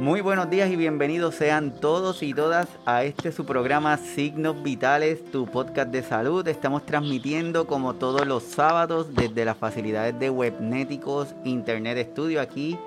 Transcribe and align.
Muy 0.00 0.22
buenos 0.22 0.48
días 0.48 0.70
y 0.70 0.76
bienvenidos 0.76 1.34
sean 1.34 1.72
todos 1.72 2.22
y 2.22 2.32
todas 2.32 2.66
a 2.86 3.04
este 3.04 3.32
su 3.32 3.44
programa 3.44 3.98
Signos 3.98 4.62
Vitales, 4.62 5.22
tu 5.30 5.44
podcast 5.44 5.90
de 5.90 6.02
salud. 6.02 6.48
Estamos 6.48 6.86
transmitiendo 6.86 7.66
como 7.66 7.92
todos 7.92 8.26
los 8.26 8.42
sábados 8.42 9.14
desde 9.14 9.44
las 9.44 9.58
facilidades 9.58 10.18
de 10.18 10.30
Webnéticos 10.30 11.34
Internet 11.44 12.12
Studio 12.12 12.40
aquí 12.40 12.78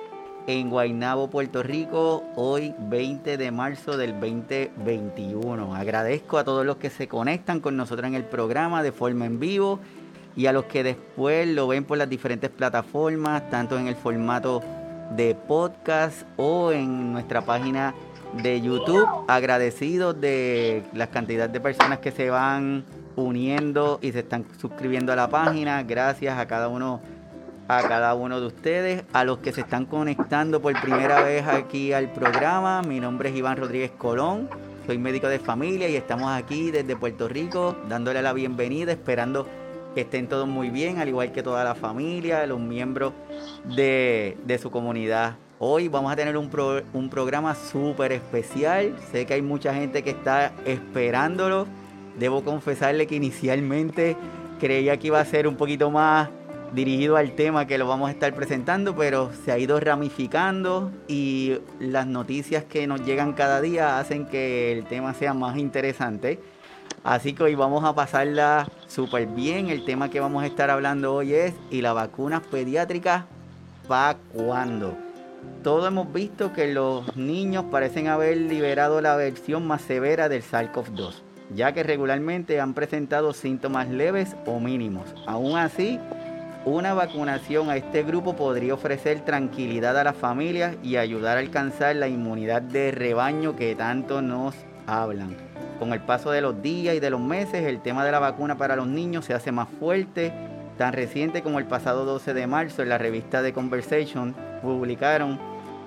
en 0.47 0.71
Guaynabo, 0.71 1.29
Puerto 1.29 1.61
Rico, 1.61 2.23
hoy 2.35 2.73
20 2.79 3.37
de 3.37 3.51
marzo 3.51 3.95
del 3.95 4.19
2021. 4.19 5.75
Agradezco 5.75 6.39
a 6.39 6.43
todos 6.43 6.65
los 6.65 6.77
que 6.77 6.89
se 6.89 7.07
conectan 7.07 7.59
con 7.59 7.77
nosotros 7.77 8.07
en 8.07 8.15
el 8.15 8.25
programa 8.25 8.81
de 8.81 8.91
forma 8.91 9.27
en 9.27 9.39
vivo 9.39 9.79
y 10.35 10.47
a 10.47 10.51
los 10.51 10.65
que 10.65 10.81
después 10.81 11.47
lo 11.47 11.67
ven 11.67 11.83
por 11.83 11.99
las 11.99 12.09
diferentes 12.09 12.49
plataformas, 12.49 13.51
tanto 13.51 13.77
en 13.77 13.87
el 13.87 13.95
formato 13.95 14.63
de 15.11 15.35
podcast 15.35 16.23
o 16.37 16.71
en 16.71 17.13
nuestra 17.13 17.41
página 17.41 17.93
de 18.41 18.61
YouTube. 18.61 19.07
Agradecidos 19.27 20.19
de 20.19 20.83
la 20.93 21.07
cantidad 21.07 21.49
de 21.49 21.59
personas 21.59 21.99
que 21.99 22.11
se 22.11 22.29
van 22.29 22.85
uniendo 23.15 23.99
y 24.01 24.11
se 24.11 24.19
están 24.19 24.45
suscribiendo 24.57 25.13
a 25.13 25.15
la 25.15 25.29
página. 25.29 25.83
Gracias 25.83 26.37
a 26.37 26.47
cada 26.47 26.67
uno 26.67 27.01
a 27.67 27.81
cada 27.83 28.13
uno 28.13 28.41
de 28.41 28.47
ustedes, 28.47 29.03
a 29.13 29.23
los 29.23 29.37
que 29.37 29.53
se 29.53 29.61
están 29.61 29.85
conectando 29.85 30.61
por 30.61 30.79
primera 30.81 31.21
vez 31.21 31.47
aquí 31.47 31.93
al 31.93 32.11
programa. 32.11 32.81
Mi 32.81 32.99
nombre 32.99 33.29
es 33.29 33.35
Iván 33.35 33.55
Rodríguez 33.55 33.91
Colón, 33.91 34.49
soy 34.85 34.97
médico 34.97 35.27
de 35.27 35.39
familia 35.39 35.87
y 35.87 35.95
estamos 35.95 36.29
aquí 36.29 36.71
desde 36.71 36.97
Puerto 36.97 37.29
Rico 37.29 37.77
dándole 37.87 38.21
la 38.21 38.33
bienvenida, 38.33 38.91
esperando 38.91 39.47
que 39.93 40.01
estén 40.01 40.27
todos 40.27 40.47
muy 40.47 40.69
bien, 40.69 40.99
al 40.99 41.07
igual 41.07 41.31
que 41.31 41.43
toda 41.43 41.63
la 41.63 41.75
familia, 41.75 42.45
los 42.47 42.59
miembros 42.59 43.13
de, 43.75 44.59
su 44.61 44.71
comunidad. 44.71 45.35
Hoy 45.59 45.87
vamos 45.87 46.11
a 46.11 46.15
tener 46.15 46.35
un, 46.37 46.49
un 46.93 47.09
programa 47.09 47.55
súper 47.55 48.11
especial. 48.11 48.95
Sé 49.11 49.25
que 49.25 49.35
hay 49.35 49.41
mucha 49.41 49.73
gente 49.73 50.03
que 50.03 50.09
está 50.09 50.51
esperándolo. 50.65 51.67
Debo 52.17 52.43
confesarle 52.43 53.07
que 53.07 53.15
inicialmente 53.15 54.17
creía 54.59 54.97
que 54.97 55.07
iba 55.07 55.19
a 55.19 55.25
ser 55.25 55.47
un 55.47 55.55
poquito 55.55 55.89
más 55.89 56.29
dirigido 56.73 57.17
al 57.17 57.33
tema 57.33 57.67
que 57.67 57.77
lo 57.77 57.87
vamos 57.87 58.09
a 58.09 58.11
estar 58.11 58.33
presentando, 58.33 58.95
pero 58.95 59.31
se 59.45 59.51
ha 59.51 59.59
ido 59.59 59.79
ramificando 59.79 60.91
y 61.07 61.59
las 61.79 62.07
noticias 62.07 62.63
que 62.63 62.87
nos 62.87 63.05
llegan 63.05 63.33
cada 63.33 63.61
día 63.61 63.99
hacen 63.99 64.25
que 64.25 64.71
el 64.71 64.85
tema 64.85 65.13
sea 65.13 65.33
más 65.33 65.57
interesante. 65.57 66.39
Así 67.03 67.33
que 67.33 67.43
hoy 67.43 67.55
vamos 67.55 67.83
a 67.83 67.93
pasarla 67.93 68.67
súper 68.93 69.25
bien. 69.25 69.69
El 69.69 69.83
tema 69.85 70.09
que 70.09 70.19
vamos 70.19 70.43
a 70.43 70.47
estar 70.47 70.69
hablando 70.69 71.15
hoy 71.15 71.33
es 71.33 71.53
¿y 71.71 71.81
las 71.81 71.95
vacunas 71.95 72.41
pediátricas 72.41 73.25
para 73.87 74.19
cuándo? 74.33 74.95
Todos 75.63 75.87
hemos 75.87 76.13
visto 76.13 76.53
que 76.53 76.73
los 76.73 77.17
niños 77.17 77.65
parecen 77.71 78.07
haber 78.07 78.37
liberado 78.37 79.01
la 79.01 79.15
versión 79.15 79.65
más 79.65 79.81
severa 79.81 80.29
del 80.29 80.43
SARS-CoV-2, 80.43 81.15
ya 81.53 81.73
que 81.73 81.83
regularmente 81.83 82.61
han 82.61 82.73
presentado 82.73 83.33
síntomas 83.33 83.89
leves 83.89 84.35
o 84.45 84.59
mínimos. 84.59 85.13
Aún 85.25 85.57
así, 85.57 85.99
una 86.63 86.93
vacunación 86.93 87.69
a 87.69 87.75
este 87.75 88.03
grupo 88.03 88.35
podría 88.35 88.75
ofrecer 88.75 89.25
tranquilidad 89.25 89.97
a 89.97 90.03
las 90.05 90.15
familias 90.15 90.77
y 90.83 90.95
ayudar 90.95 91.37
a 91.37 91.41
alcanzar 91.41 91.95
la 91.95 92.07
inmunidad 92.07 92.61
de 92.61 92.91
rebaño 92.91 93.55
que 93.55 93.75
tanto 93.75 94.21
nos 94.21 94.55
hablan. 94.85 95.35
Con 95.83 95.91
el 95.91 95.99
paso 95.99 96.31
de 96.31 96.39
los 96.39 96.61
días 96.61 96.95
y 96.95 97.01
de 97.01 97.09
los 97.09 97.19
meses, 97.19 97.65
el 97.65 97.81
tema 97.81 98.05
de 98.05 98.11
la 98.13 98.19
vacuna 98.19 98.55
para 98.57 98.77
los 98.77 98.87
niños 98.87 99.25
se 99.25 99.33
hace 99.33 99.51
más 99.51 99.67
fuerte. 99.67 100.31
Tan 100.77 100.93
reciente 100.93 101.41
como 101.41 101.59
el 101.59 101.65
pasado 101.65 102.05
12 102.05 102.33
de 102.33 102.47
marzo 102.47 102.83
en 102.83 102.87
la 102.87 102.97
revista 102.97 103.43
The 103.43 103.51
Conversation 103.51 104.33
publicaron 104.61 105.37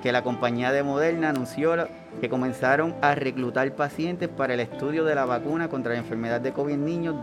que 0.03 0.13
la 0.13 0.23
compañía 0.23 0.71
de 0.71 0.83
Moderna 0.83 1.31
anunció 1.31 1.89
que 2.21 2.29
comenzaron 2.29 2.95
a 3.01 3.15
reclutar 3.15 3.75
pacientes 3.75 4.29
para 4.29 4.53
el 4.53 4.61
estudio 4.61 5.03
de 5.06 5.15
la 5.15 5.25
vacuna 5.25 5.71
contra 5.71 5.95
la 5.95 6.01
enfermedad 6.01 6.43
de 6.43 6.53
COVID 6.53 6.75
en 6.75 6.85
niños 6.85 7.15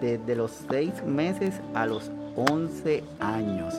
desde 0.00 0.34
los 0.34 0.64
6 0.70 1.04
meses 1.04 1.60
a 1.74 1.84
los 1.84 2.10
11 2.36 3.04
años. 3.20 3.74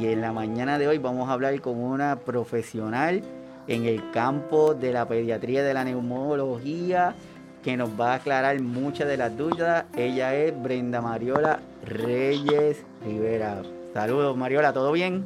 Y 0.00 0.06
en 0.08 0.20
la 0.20 0.32
mañana 0.32 0.80
de 0.80 0.88
hoy 0.88 0.98
vamos 0.98 1.28
a 1.28 1.34
hablar 1.34 1.60
con 1.60 1.78
una 1.78 2.16
profesional 2.16 3.22
en 3.68 3.86
el 3.86 4.10
campo 4.10 4.74
de 4.74 4.92
la 4.92 5.06
pediatría 5.06 5.62
de 5.62 5.74
la 5.74 5.84
neumología 5.84 7.14
que 7.62 7.76
nos 7.76 7.90
va 7.98 8.12
a 8.12 8.14
aclarar 8.16 8.60
muchas 8.60 9.08
de 9.08 9.16
las 9.16 9.36
dudas. 9.36 9.84
Ella 9.96 10.34
es 10.34 10.60
Brenda 10.62 11.00
Mariola 11.00 11.60
Reyes 11.84 12.84
Rivera. 13.04 13.62
Saludos 13.94 14.36
Mariola, 14.36 14.72
¿todo 14.72 14.92
bien? 14.92 15.24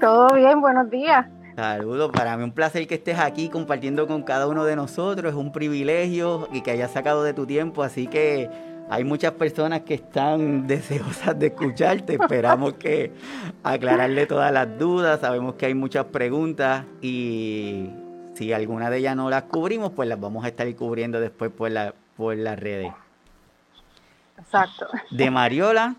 Todo 0.00 0.34
bien, 0.34 0.60
buenos 0.60 0.90
días. 0.90 1.26
Saludos, 1.56 2.10
para 2.12 2.36
mí 2.36 2.44
un 2.44 2.52
placer 2.52 2.86
que 2.86 2.94
estés 2.94 3.18
aquí 3.18 3.48
compartiendo 3.48 4.06
con 4.06 4.22
cada 4.22 4.46
uno 4.46 4.64
de 4.64 4.76
nosotros, 4.76 5.32
es 5.32 5.36
un 5.36 5.52
privilegio 5.52 6.48
y 6.52 6.62
que 6.62 6.70
hayas 6.70 6.92
sacado 6.92 7.22
de 7.22 7.34
tu 7.34 7.46
tiempo, 7.46 7.82
así 7.82 8.06
que 8.06 8.48
hay 8.88 9.04
muchas 9.04 9.32
personas 9.32 9.82
que 9.82 9.94
están 9.94 10.66
deseosas 10.66 11.38
de 11.38 11.46
escucharte. 11.46 12.14
Esperamos 12.14 12.74
que 12.74 13.12
aclararle 13.62 14.26
todas 14.26 14.52
las 14.52 14.78
dudas. 14.78 15.20
Sabemos 15.20 15.54
que 15.54 15.66
hay 15.66 15.74
muchas 15.74 16.06
preguntas 16.06 16.84
y 17.00 17.88
si 18.40 18.54
alguna 18.54 18.88
de 18.88 18.96
ellas 18.96 19.14
no 19.14 19.28
las 19.28 19.42
cubrimos, 19.42 19.92
pues 19.92 20.08
las 20.08 20.18
vamos 20.18 20.46
a 20.46 20.48
estar 20.48 20.74
cubriendo 20.74 21.20
después 21.20 21.50
por, 21.52 21.70
la, 21.70 21.92
por 22.16 22.34
las 22.34 22.58
redes. 22.58 22.90
Exacto. 24.38 24.86
De 25.10 25.30
Mariola, 25.30 25.94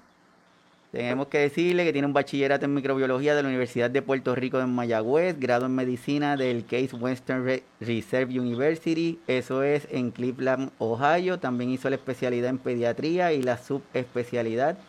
tenemos 0.92 1.28
que 1.28 1.38
decirle 1.38 1.86
que 1.86 1.94
tiene 1.94 2.08
un 2.08 2.14
bachillerato 2.14 2.66
en 2.66 2.74
microbiología 2.74 3.36
de 3.36 3.44
la 3.44 3.50
Universidad 3.50 3.92
de 3.92 4.02
Puerto 4.02 4.34
Rico 4.34 4.60
en 4.60 4.74
Mayagüez, 4.74 5.40
grado 5.40 5.68
en 5.68 5.76
medicina 5.76 6.36
del 6.36 6.66
Case 6.66 6.96
Western 6.96 7.62
Reserve 7.80 8.40
University, 8.40 9.20
eso 9.28 9.62
es 9.62 9.88
en 9.92 10.10
Cleveland, 10.10 10.72
Ohio. 10.80 11.38
También 11.38 11.70
hizo 11.70 11.92
la 11.92 11.98
especialidad 11.98 12.50
en 12.50 12.58
pediatría 12.58 13.34
y 13.34 13.44
la 13.44 13.58
subespecialidad 13.60 14.80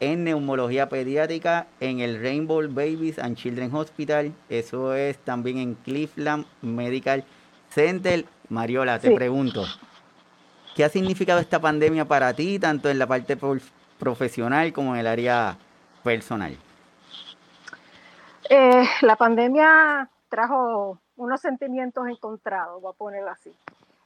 en 0.00 0.24
neumología 0.24 0.88
pediátrica 0.88 1.66
en 1.80 2.00
el 2.00 2.20
Rainbow 2.20 2.62
Babies 2.68 3.18
and 3.18 3.36
Children 3.36 3.74
Hospital, 3.74 4.32
eso 4.48 4.94
es 4.94 5.18
también 5.18 5.58
en 5.58 5.74
Cleveland 5.74 6.46
Medical 6.62 7.24
Center. 7.70 8.24
Mariola, 8.48 8.98
te 8.98 9.10
pregunto, 9.10 9.64
¿qué 10.74 10.84
ha 10.84 10.88
significado 10.88 11.40
esta 11.40 11.60
pandemia 11.60 12.04
para 12.04 12.32
ti, 12.34 12.58
tanto 12.58 12.88
en 12.88 12.98
la 12.98 13.06
parte 13.06 13.36
profesional 13.98 14.72
como 14.72 14.94
en 14.94 15.00
el 15.00 15.06
área 15.06 15.56
personal? 16.04 16.56
Eh, 18.48 18.84
la 19.00 19.16
pandemia 19.16 20.08
trajo 20.28 21.00
unos 21.16 21.40
sentimientos 21.40 22.06
encontrados, 22.08 22.80
voy 22.80 22.92
a 22.92 22.96
ponerlo 22.96 23.30
así. 23.30 23.52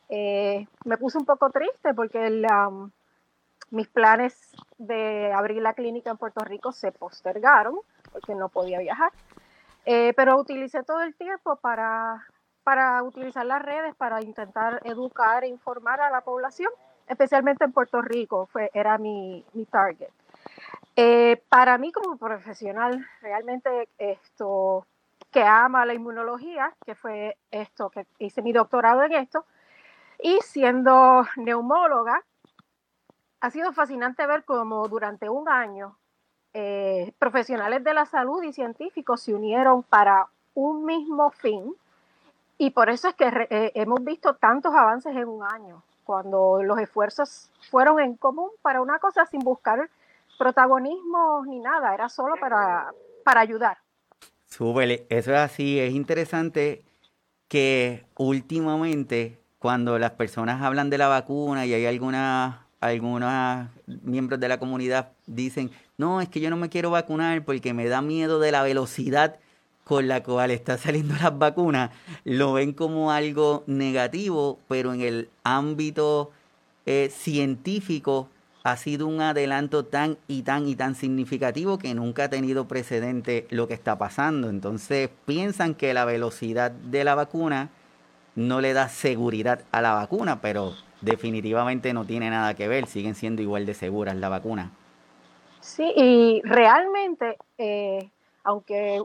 Eh, 0.08 0.66
me 0.84 0.96
puse 0.96 1.18
un 1.18 1.24
poco 1.24 1.50
triste 1.50 1.94
porque 1.94 2.18
um, 2.68 2.90
mis 3.70 3.88
planes 3.88 4.36
de 4.78 5.32
abrir 5.32 5.62
la 5.62 5.74
clínica 5.74 6.10
en 6.10 6.16
Puerto 6.16 6.44
Rico 6.44 6.72
se 6.72 6.92
postergaron 6.92 7.78
porque 8.12 8.34
no 8.34 8.48
podía 8.48 8.78
viajar, 8.78 9.12
eh, 9.84 10.12
pero 10.16 10.38
utilicé 10.38 10.82
todo 10.82 11.02
el 11.02 11.14
tiempo 11.14 11.56
para, 11.56 12.26
para 12.64 13.02
utilizar 13.02 13.46
las 13.46 13.62
redes, 13.62 13.94
para 13.94 14.20
intentar 14.22 14.80
educar 14.84 15.44
e 15.44 15.48
informar 15.48 16.00
a 16.00 16.10
la 16.10 16.22
población 16.22 16.70
especialmente 17.10 17.64
en 17.64 17.72
Puerto 17.72 18.00
Rico, 18.00 18.46
fue, 18.46 18.70
era 18.72 18.96
mi, 18.96 19.44
mi 19.52 19.66
target. 19.66 20.10
Eh, 20.94 21.42
para 21.48 21.76
mí 21.76 21.90
como 21.90 22.16
profesional, 22.16 23.04
realmente 23.20 23.88
esto 23.98 24.86
que 25.32 25.42
ama 25.42 25.84
la 25.84 25.94
inmunología, 25.94 26.72
que 26.86 26.94
fue 26.94 27.36
esto, 27.50 27.90
que 27.90 28.06
hice 28.18 28.42
mi 28.42 28.52
doctorado 28.52 29.02
en 29.02 29.12
esto, 29.12 29.44
y 30.22 30.38
siendo 30.42 31.26
neumóloga, 31.36 32.22
ha 33.40 33.50
sido 33.50 33.72
fascinante 33.72 34.26
ver 34.26 34.44
cómo 34.44 34.86
durante 34.88 35.28
un 35.28 35.48
año 35.48 35.96
eh, 36.52 37.12
profesionales 37.18 37.82
de 37.84 37.94
la 37.94 38.06
salud 38.06 38.42
y 38.42 38.52
científicos 38.52 39.22
se 39.22 39.34
unieron 39.34 39.82
para 39.82 40.26
un 40.54 40.84
mismo 40.84 41.30
fin, 41.30 41.74
y 42.58 42.70
por 42.70 42.90
eso 42.90 43.08
es 43.08 43.14
que 43.14 43.46
eh, 43.50 43.72
hemos 43.74 44.04
visto 44.04 44.34
tantos 44.34 44.74
avances 44.74 45.16
en 45.16 45.28
un 45.28 45.42
año 45.44 45.82
cuando 46.04 46.62
los 46.62 46.78
esfuerzos 46.78 47.50
fueron 47.70 48.00
en 48.00 48.16
común 48.16 48.50
para 48.62 48.82
una 48.82 48.98
cosa 48.98 49.24
sin 49.26 49.40
buscar 49.40 49.88
protagonismo 50.38 51.44
ni 51.46 51.60
nada, 51.60 51.94
era 51.94 52.08
solo 52.08 52.34
para, 52.40 52.92
para 53.24 53.40
ayudar. 53.40 53.78
Súbele, 54.46 55.06
eso 55.08 55.32
es 55.32 55.38
así, 55.38 55.78
es 55.78 55.94
interesante 55.94 56.82
que 57.48 58.04
últimamente 58.16 59.38
cuando 59.58 59.98
las 59.98 60.12
personas 60.12 60.60
hablan 60.62 60.90
de 60.90 60.98
la 60.98 61.08
vacuna 61.08 61.64
y 61.64 61.74
hay 61.74 61.86
algunas 61.86 62.58
algunos 62.80 63.68
miembros 63.86 64.40
de 64.40 64.48
la 64.48 64.58
comunidad 64.58 65.12
dicen, 65.26 65.70
no, 65.98 66.20
es 66.20 66.28
que 66.28 66.40
yo 66.40 66.50
no 66.50 66.56
me 66.56 66.70
quiero 66.70 66.90
vacunar 66.90 67.44
porque 67.44 67.74
me 67.74 67.86
da 67.86 68.00
miedo 68.02 68.40
de 68.40 68.52
la 68.52 68.62
velocidad 68.62 69.36
con 69.84 70.08
la 70.08 70.22
cual 70.22 70.50
está 70.50 70.78
saliendo 70.78 71.14
las 71.20 71.36
vacunas, 71.36 71.90
lo 72.24 72.54
ven 72.54 72.72
como 72.72 73.12
algo 73.12 73.64
negativo, 73.66 74.58
pero 74.68 74.94
en 74.94 75.00
el 75.00 75.28
ámbito 75.42 76.30
eh, 76.86 77.10
científico 77.12 78.28
ha 78.62 78.76
sido 78.76 79.06
un 79.06 79.20
adelanto 79.20 79.84
tan 79.84 80.18
y 80.28 80.42
tan 80.42 80.68
y 80.68 80.76
tan 80.76 80.94
significativo 80.94 81.78
que 81.78 81.94
nunca 81.94 82.24
ha 82.24 82.30
tenido 82.30 82.68
precedente 82.68 83.46
lo 83.50 83.68
que 83.68 83.74
está 83.74 83.98
pasando. 83.98 84.48
Entonces 84.48 85.10
piensan 85.26 85.74
que 85.74 85.94
la 85.94 86.04
velocidad 86.04 86.70
de 86.70 87.04
la 87.04 87.14
vacuna 87.14 87.70
no 88.36 88.60
le 88.60 88.72
da 88.72 88.88
seguridad 88.88 89.64
a 89.72 89.80
la 89.80 89.94
vacuna, 89.94 90.40
pero 90.40 90.74
definitivamente 91.00 91.92
no 91.92 92.04
tiene 92.04 92.30
nada 92.30 92.54
que 92.54 92.68
ver, 92.68 92.86
siguen 92.86 93.14
siendo 93.14 93.42
igual 93.42 93.66
de 93.66 93.74
seguras 93.74 94.16
la 94.16 94.28
vacuna. 94.28 94.70
Sí, 95.60 95.92
y 95.94 96.42
realmente, 96.44 97.36
eh, 97.58 98.10
aunque 98.44 99.02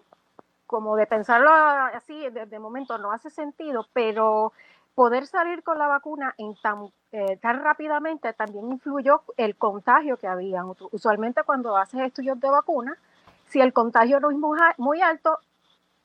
como 0.66 0.96
de 0.96 1.06
pensarlo 1.06 1.50
así, 1.52 2.30
de, 2.30 2.60
momento 2.60 2.98
no 2.98 3.12
hace 3.12 3.30
sentido, 3.30 3.88
pero 3.94 4.52
poder 4.96 5.28
salir 5.28 5.62
con 5.64 5.78
la 5.78 5.88
vacuna 5.88 6.34
en 6.38 6.56
tan, 6.56 6.88
eh, 7.12 7.38
tan 7.38 7.64
rápidamente 7.64 8.34
también 8.34 8.72
influyó 8.72 9.22
el 9.38 9.56
contagio 9.56 10.18
que 10.18 10.28
había. 10.28 10.64
Usualmente 10.92 11.44
cuando 11.44 11.78
haces 11.78 12.02
estudios 12.02 12.40
de 12.40 12.50
vacuna, 12.50 12.98
si 13.48 13.62
el 13.62 13.74
contagio 13.74 14.20
no 14.20 14.32
es 14.32 14.38
muy, 14.78 15.02
alto, 15.02 15.40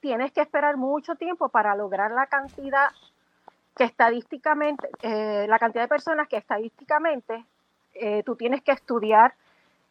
tienes 0.00 0.32
que 0.32 0.40
esperar 0.40 0.76
mucho 0.76 1.14
tiempo 1.14 1.48
para 1.48 1.74
lograr 1.74 2.10
la 2.10 2.26
cantidad 2.26 2.90
que 3.76 3.84
estadísticamente, 3.84 4.88
eh, 5.02 5.46
la 5.48 5.58
cantidad 5.58 5.84
de 5.84 5.88
personas 5.88 6.28
que 6.28 6.36
estadísticamente 6.36 7.44
eh, 7.94 8.22
tú 8.24 8.36
tienes 8.36 8.62
que 8.62 8.72
estudiar 8.72 9.34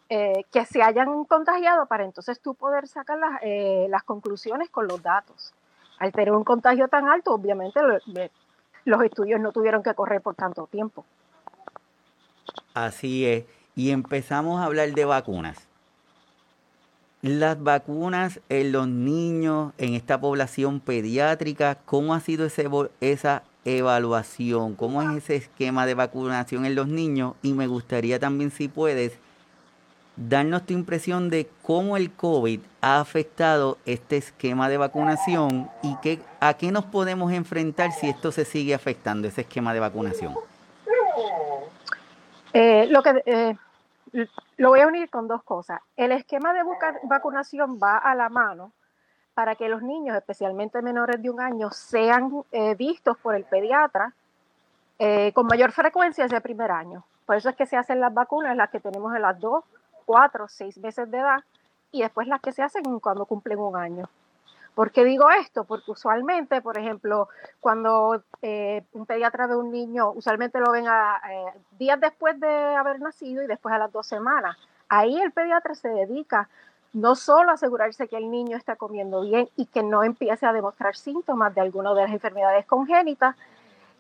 que 0.10 0.66
se 0.66 0.82
hayan 0.82 1.24
contagiado 1.26 1.86
para 1.86 2.04
entonces 2.04 2.42
tú 2.42 2.56
poder 2.56 2.88
sacar 2.88 3.20
las, 3.20 3.42
las 3.90 4.02
conclusiones 4.02 4.68
con 4.72 4.88
los 4.88 5.04
datos. 5.04 5.54
Al 6.00 6.12
tener 6.12 6.32
un 6.32 6.44
contagio 6.44 6.88
tan 6.88 7.08
alto, 7.08 7.32
obviamente 7.32 7.80
los 8.86 9.04
estudios 9.04 9.40
no 9.40 9.52
tuvieron 9.52 9.84
que 9.84 9.94
correr 9.94 10.20
por 10.24 10.34
tanto 10.34 10.66
tiempo. 10.66 11.06
Así 12.74 13.28
es. 13.28 13.46
Y 13.76 13.92
empezamos 13.92 14.60
a 14.60 14.66
hablar 14.66 14.92
de 14.94 15.06
vacunas. 15.06 15.68
Las 17.22 17.62
vacunas 17.62 18.40
en 18.48 18.72
los 18.72 18.88
niños, 18.88 19.74
en 19.78 19.94
esta 19.94 20.22
población 20.22 20.80
pediátrica, 20.80 21.76
¿cómo 21.86 22.14
ha 22.14 22.22
sido 22.22 22.46
ese, 22.46 22.70
esa 23.02 23.44
evaluación? 23.66 24.76
¿Cómo 24.76 25.02
es 25.02 25.24
ese 25.24 25.36
esquema 25.36 25.86
de 25.86 25.94
vacunación 25.94 26.66
en 26.66 26.76
los 26.76 26.88
niños? 26.88 27.34
Y 27.42 27.54
me 27.54 27.68
gustaría 27.68 28.20
también, 28.20 28.52
si 28.52 28.68
puedes, 28.68 29.20
darnos 30.16 30.66
tu 30.66 30.74
impresión 30.74 31.30
de 31.30 31.50
cómo 31.62 31.96
el 31.96 32.12
COVID 32.12 32.60
ha 32.82 33.00
afectado 33.00 33.78
este 33.86 34.18
esquema 34.18 34.68
de 34.68 34.78
vacunación 34.78 35.70
y 35.82 35.96
qué, 36.02 36.20
a 36.40 36.56
qué 36.56 36.72
nos 36.72 36.86
podemos 36.86 37.32
enfrentar 37.32 37.92
si 37.92 38.10
esto 38.10 38.32
se 38.32 38.46
sigue 38.46 38.74
afectando, 38.74 39.28
ese 39.28 39.42
esquema 39.42 39.74
de 39.74 39.80
vacunación. 39.80 40.36
Eh, 42.52 42.88
lo, 42.90 43.02
que, 43.04 43.24
eh, 43.26 43.56
lo 44.58 44.70
voy 44.70 44.82
a 44.82 44.88
unir 44.88 45.10
con 45.10 45.28
dos 45.28 45.44
cosas. 45.44 45.80
El 45.96 46.12
esquema 46.12 46.54
de 46.54 46.62
vacunación 47.04 47.80
va 47.82 47.98
a 47.98 48.16
la 48.16 48.30
mano 48.30 48.74
para 49.40 49.56
que 49.56 49.70
los 49.70 49.82
niños, 49.82 50.18
especialmente 50.18 50.82
menores 50.82 51.24
de 51.24 51.30
un 51.30 51.40
año, 51.40 51.72
sean 51.72 52.44
eh, 52.52 52.76
vistos 52.76 53.18
por 53.20 53.36
el 53.36 53.46
pediatra 53.46 54.12
con 55.34 55.48
mayor 55.48 55.72
frecuencia 55.72 56.26
ese 56.26 56.42
primer 56.42 56.72
año. 56.72 57.06
Por 57.26 57.38
eso 57.38 57.48
es 57.48 57.56
que 57.56 57.66
se 57.66 57.78
hacen 57.78 58.02
las 58.02 58.14
vacunas, 58.14 58.58
las 58.58 58.70
que 58.70 58.82
tenemos 58.82 59.16
en 59.16 59.22
las 59.22 59.40
dos 59.40 59.64
cuatro, 60.06 60.50
seis 60.50 60.78
meses 60.78 61.10
de 61.10 61.20
edad 61.20 61.42
y 61.94 62.02
después 62.02 62.28
las 62.28 62.42
que 62.42 62.52
se 62.52 62.64
hacen 62.64 63.00
cuando 63.00 63.26
cumplen 63.26 63.60
un 63.60 63.78
año. 63.78 64.10
¿Por 64.74 64.92
qué 64.92 65.06
digo 65.06 65.30
esto? 65.30 65.64
Porque 65.64 65.92
usualmente, 65.92 66.62
por 66.62 66.78
ejemplo, 66.78 67.30
cuando 67.60 68.24
eh, 68.42 68.84
un 68.94 69.06
pediatra 69.06 69.48
de 69.48 69.56
un 69.56 69.72
niño, 69.72 70.12
usualmente 70.12 70.60
lo 70.60 70.72
ven 70.72 70.88
a, 70.88 71.22
eh, 71.32 71.60
días 71.78 72.00
después 72.02 72.40
de 72.40 72.76
haber 72.76 73.00
nacido 73.00 73.42
y 73.44 73.48
después 73.48 73.74
a 73.74 73.78
las 73.78 73.92
dos 73.92 74.08
semanas. 74.08 74.58
Ahí 74.90 75.22
el 75.22 75.32
pediatra 75.32 75.76
se 75.76 75.90
dedica 75.90 76.50
no 76.94 77.16
solo 77.16 77.52
asegurarse 77.52 78.08
que 78.08 78.18
el 78.18 78.32
niño 78.32 78.58
está 78.58 78.76
comiendo 78.76 79.22
bien 79.22 79.50
y 79.56 79.66
que 79.66 79.84
no 79.84 80.04
empiece 80.04 80.46
a 80.46 80.54
demostrar 80.54 80.96
síntomas 80.96 81.54
de 81.54 81.62
alguna 81.62 81.94
de 81.94 82.04
las 82.04 82.12
enfermedades 82.12 82.66
congénitas, 82.66 83.36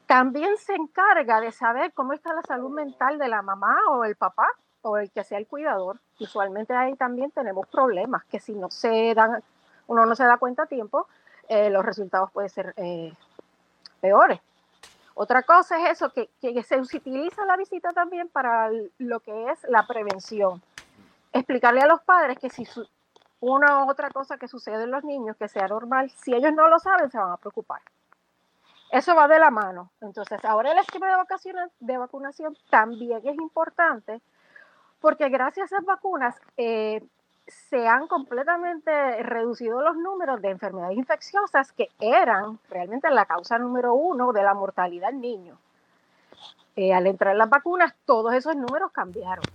también 0.07 0.57
se 0.57 0.73
encarga 0.73 1.39
de 1.39 1.51
saber 1.51 1.93
cómo 1.93 2.13
está 2.13 2.33
la 2.33 2.41
salud 2.41 2.71
mental 2.71 3.19
de 3.19 3.27
la 3.27 3.41
mamá 3.41 3.77
o 3.89 4.03
el 4.03 4.15
papá 4.15 4.47
o 4.81 4.97
el 4.97 5.11
que 5.11 5.23
sea 5.23 5.37
el 5.37 5.45
cuidador, 5.45 5.99
usualmente 6.19 6.73
ahí 6.73 6.95
también 6.95 7.31
tenemos 7.31 7.67
problemas 7.67 8.23
que 8.25 8.39
si 8.39 8.53
no 8.53 8.71
se 8.71 9.13
dan, 9.13 9.43
uno 9.87 10.05
no 10.05 10.15
se 10.15 10.23
da 10.23 10.37
cuenta 10.37 10.63
a 10.63 10.67
tiempo, 10.67 11.07
eh, 11.47 11.69
los 11.69 11.85
resultados 11.85 12.31
pueden 12.31 12.49
ser 12.49 12.73
eh, 12.77 13.13
peores. 13.99 14.39
Otra 15.15 15.43
cosa 15.43 15.77
es 15.83 16.01
eso, 16.01 16.13
que, 16.13 16.29
se 16.63 16.79
utiliza 16.79 17.45
la 17.45 17.57
visita 17.57 17.91
también 17.91 18.29
para 18.29 18.71
lo 18.99 19.19
que 19.19 19.51
es 19.51 19.59
la 19.67 19.85
prevención. 19.85 20.61
Explicarle 21.39 21.79
a 21.79 21.87
los 21.87 22.01
padres 22.01 22.37
que 22.37 22.49
si 22.49 22.67
una 23.39 23.85
u 23.85 23.89
otra 23.89 24.09
cosa 24.09 24.37
que 24.37 24.49
sucede 24.49 24.83
en 24.83 24.91
los 24.91 25.05
niños 25.05 25.37
que 25.37 25.47
sea 25.47 25.69
normal, 25.69 26.09
si 26.09 26.33
ellos 26.35 26.51
no 26.51 26.67
lo 26.67 26.79
saben, 26.79 27.09
se 27.09 27.17
van 27.17 27.31
a 27.31 27.37
preocupar. 27.37 27.81
Eso 28.91 29.15
va 29.15 29.29
de 29.29 29.39
la 29.39 29.49
mano. 29.49 29.89
Entonces, 30.01 30.43
ahora 30.43 30.73
el 30.73 30.79
esquema 30.79 31.07
de, 31.07 31.69
de 31.79 31.97
vacunación 31.97 32.57
también 32.69 33.21
es 33.25 33.35
importante 33.37 34.21
porque 34.99 35.29
gracias 35.29 35.71
a 35.71 35.77
esas 35.77 35.85
vacunas 35.85 36.35
eh, 36.57 37.07
se 37.47 37.87
han 37.87 38.07
completamente 38.07 39.23
reducido 39.23 39.81
los 39.81 39.95
números 39.95 40.41
de 40.41 40.49
enfermedades 40.49 40.97
infecciosas 40.97 41.71
que 41.71 41.87
eran 42.01 42.59
realmente 42.69 43.09
la 43.11 43.25
causa 43.25 43.57
número 43.57 43.93
uno 43.93 44.33
de 44.33 44.43
la 44.43 44.53
mortalidad 44.53 45.11
en 45.11 45.21
niños. 45.21 45.57
Eh, 46.75 46.93
al 46.93 47.07
entrar 47.07 47.33
las 47.37 47.49
vacunas, 47.49 47.95
todos 48.05 48.33
esos 48.33 48.57
números 48.57 48.91
cambiaron. 48.91 49.45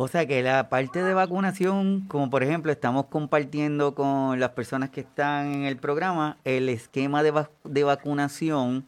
O 0.00 0.06
sea 0.06 0.26
que 0.26 0.44
la 0.44 0.68
parte 0.68 1.02
de 1.02 1.12
vacunación, 1.12 2.02
como 2.06 2.30
por 2.30 2.44
ejemplo 2.44 2.70
estamos 2.70 3.06
compartiendo 3.06 3.96
con 3.96 4.38
las 4.38 4.50
personas 4.50 4.90
que 4.90 5.00
están 5.00 5.52
en 5.52 5.64
el 5.64 5.76
programa, 5.76 6.36
el 6.44 6.68
esquema 6.68 7.24
de, 7.24 7.82
vacunación 7.82 8.86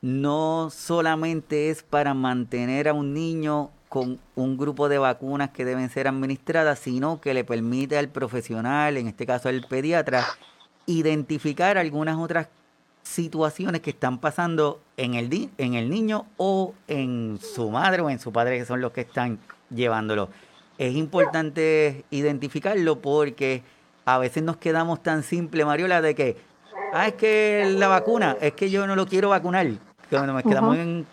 no 0.00 0.70
solamente 0.70 1.70
es 1.70 1.82
para 1.82 2.14
mantener 2.14 2.86
a 2.86 2.92
un 2.92 3.14
niño 3.14 3.72
con 3.88 4.20
un 4.36 4.56
grupo 4.56 4.88
de 4.88 4.98
vacunas 4.98 5.50
que 5.50 5.64
deben 5.64 5.90
ser 5.90 6.06
administradas, 6.06 6.78
sino 6.78 7.20
que 7.20 7.34
le 7.34 7.42
permite 7.42 7.98
al 7.98 8.08
profesional, 8.08 8.96
en 8.96 9.08
este 9.08 9.26
caso 9.26 9.48
al 9.48 9.66
pediatra, 9.68 10.24
identificar 10.86 11.78
algunas 11.78 12.16
otras 12.16 12.46
situaciones 13.02 13.80
que 13.80 13.90
están 13.90 14.20
pasando 14.20 14.80
en 14.96 15.14
el, 15.14 15.50
en 15.58 15.74
el 15.74 15.90
niño 15.90 16.26
o 16.36 16.74
en 16.86 17.40
su 17.42 17.72
madre 17.72 18.02
o 18.02 18.08
en 18.08 18.20
su 18.20 18.32
padre, 18.32 18.56
que 18.56 18.64
son 18.64 18.80
los 18.80 18.92
que 18.92 19.00
están 19.00 19.40
llevándolo. 19.74 20.28
Es 20.78 20.94
importante 20.94 22.04
identificarlo 22.10 23.00
porque 23.00 23.62
a 24.04 24.18
veces 24.18 24.42
nos 24.42 24.56
quedamos 24.56 25.02
tan 25.02 25.22
simple, 25.22 25.64
Mariola, 25.64 26.02
de 26.02 26.14
que, 26.14 26.36
ah, 26.92 27.08
es 27.08 27.14
que 27.14 27.74
la 27.76 27.88
vacuna, 27.88 28.36
es 28.40 28.52
que 28.52 28.70
yo 28.70 28.86
no 28.86 28.96
lo 28.96 29.06
quiero 29.06 29.30
vacunar. 29.30 29.66
Que 30.10 30.18
nos 30.18 30.42
quedamos 30.42 30.76
en 30.76 31.06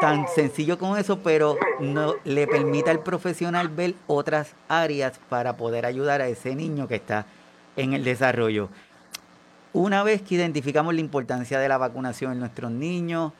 tan 0.00 0.28
sencillo 0.28 0.78
como 0.78 0.96
eso, 0.96 1.18
pero 1.18 1.56
no 1.80 2.14
le 2.24 2.46
permite 2.46 2.90
al 2.90 3.00
profesional 3.00 3.68
ver 3.68 3.94
otras 4.06 4.54
áreas 4.68 5.18
para 5.28 5.56
poder 5.56 5.86
ayudar 5.86 6.20
a 6.20 6.28
ese 6.28 6.54
niño 6.54 6.86
que 6.86 6.96
está 6.96 7.26
en 7.76 7.92
el 7.92 8.04
desarrollo. 8.04 8.68
Una 9.72 10.02
vez 10.02 10.22
que 10.22 10.36
identificamos 10.36 10.94
la 10.94 11.00
importancia 11.00 11.58
de 11.58 11.68
la 11.68 11.78
vacunación 11.78 12.32
en 12.32 12.40
nuestros 12.40 12.70
niños, 12.70 13.32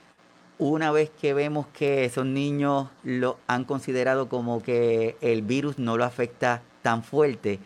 una 0.58 0.90
vez 0.90 1.10
que 1.10 1.34
vemos 1.34 1.66
que 1.68 2.04
esos 2.04 2.26
niños 2.26 2.88
lo 3.04 3.38
han 3.46 3.64
considerado 3.64 4.28
como 4.28 4.62
que 4.62 5.16
el 5.20 5.42
virus 5.42 5.78
no 5.78 5.96
lo 5.96 6.04
afecta 6.04 6.62
tan 6.82 7.02
fuerte, 7.02 7.58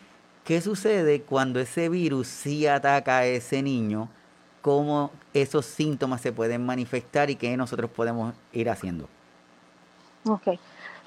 ¿qué 0.43 0.61
sucede 0.61 1.21
cuando 1.21 1.59
ese 1.59 1.89
virus 1.89 2.27
sí 2.27 2.67
ataca 2.67 3.19
a 3.19 3.25
ese 3.25 3.61
niño? 3.61 4.09
cómo 4.63 5.11
esos 5.33 5.65
síntomas 5.65 6.21
se 6.21 6.31
pueden 6.31 6.65
manifestar 6.65 7.29
y 7.29 7.35
qué 7.35 7.55
nosotros 7.57 7.91
podemos 7.91 8.33
ir 8.53 8.69
haciendo. 8.69 9.09
Ok. 10.25 10.57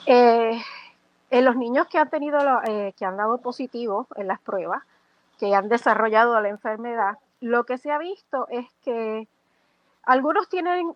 Eh, 0.05 0.61
en 1.31 1.45
los 1.45 1.57
niños 1.57 1.89
que 1.89 1.99
han 1.99 2.11
tenido, 2.11 2.39
eh, 2.65 2.93
que 2.97 3.05
han 3.07 3.17
dado 3.17 3.39
positivo 3.39 4.07
en 4.17 4.29
las 4.29 4.41
pruebas, 4.41 4.83
que 5.41 5.55
han 5.55 5.71
desarrollado 5.71 6.39
la 6.41 6.51
enfermedad, 6.51 7.19
lo 7.41 7.65
que 7.65 7.79
se 7.79 7.91
ha 7.91 7.99
visto 7.99 8.47
es 8.51 8.67
que 8.85 9.27
algunos 10.03 10.51
tienen, 10.51 10.95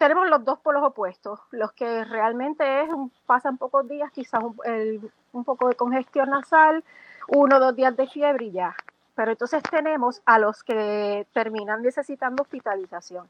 tenemos 0.00 0.30
los 0.30 0.42
dos 0.46 0.58
polos 0.60 0.82
opuestos, 0.82 1.40
los 1.50 1.72
que 1.72 2.06
realmente 2.06 2.64
es, 2.80 2.88
pasan 3.26 3.58
pocos 3.58 3.86
días, 3.86 4.10
quizás 4.10 4.42
un, 4.42 5.44
poco 5.44 5.68
de 5.68 5.74
congestión 5.74 6.30
nasal, 6.30 6.82
uno 7.28 7.56
o 7.56 7.60
dos 7.60 7.76
días 7.76 7.94
de 7.94 8.06
fiebre 8.06 8.46
y 8.46 8.52
ya. 8.52 8.74
Pero 9.14 9.32
entonces 9.32 9.62
tenemos 9.62 10.22
a 10.24 10.38
los 10.38 10.64
que 10.64 11.26
terminan 11.34 11.82
necesitando 11.82 12.44
hospitalización, 12.44 13.28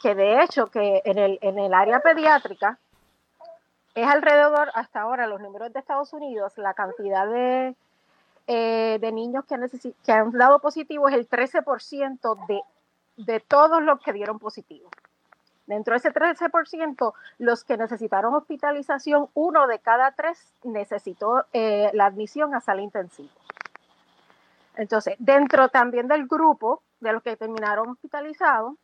que 0.00 0.14
de 0.14 0.44
hecho 0.44 0.68
que 0.68 1.02
en 1.04 1.58
el, 1.58 1.74
área 1.74 1.98
pediátrica 1.98 2.78
es 3.96 4.06
alrededor, 4.06 4.70
hasta 4.74 5.00
ahora, 5.00 5.26
los 5.26 5.40
números 5.40 5.72
de 5.72 5.80
Estados 5.80 6.12
Unidos, 6.12 6.56
la 6.56 6.74
cantidad 6.74 7.26
de, 7.26 7.74
eh, 8.46 9.10
niños 9.12 9.44
que, 9.46 9.56
que 10.04 10.12
han 10.12 10.30
dado 10.30 10.60
positivo 10.60 11.08
es 11.08 11.16
el 11.16 11.28
13% 11.28 12.46
de, 12.46 12.60
de 13.16 13.40
todos 13.40 13.82
los 13.82 13.98
que 14.00 14.12
dieron 14.12 14.38
positivo. 14.38 14.88
Dentro 15.66 15.94
de 15.94 15.98
ese 15.98 16.12
13%, 16.12 17.12
los 17.38 17.64
que 17.64 17.76
necesitaron 17.76 18.34
hospitalización, 18.34 19.28
uno 19.34 19.66
de 19.66 19.80
cada 19.80 20.12
tres 20.12 20.52
necesitó 20.62 21.44
eh, 21.52 21.90
la 21.92 22.06
admisión 22.06 22.54
a 22.54 22.60
sala 22.60 22.82
intensiva. 22.82 23.32
Entonces, 24.76 25.16
dentro 25.18 25.68
también 25.68 26.06
del 26.06 26.26
grupo 26.28 26.82
de 27.00 27.12
los 27.12 27.22
que 27.22 27.36
terminaron 27.36 27.90
hospitalizados, 27.90 28.74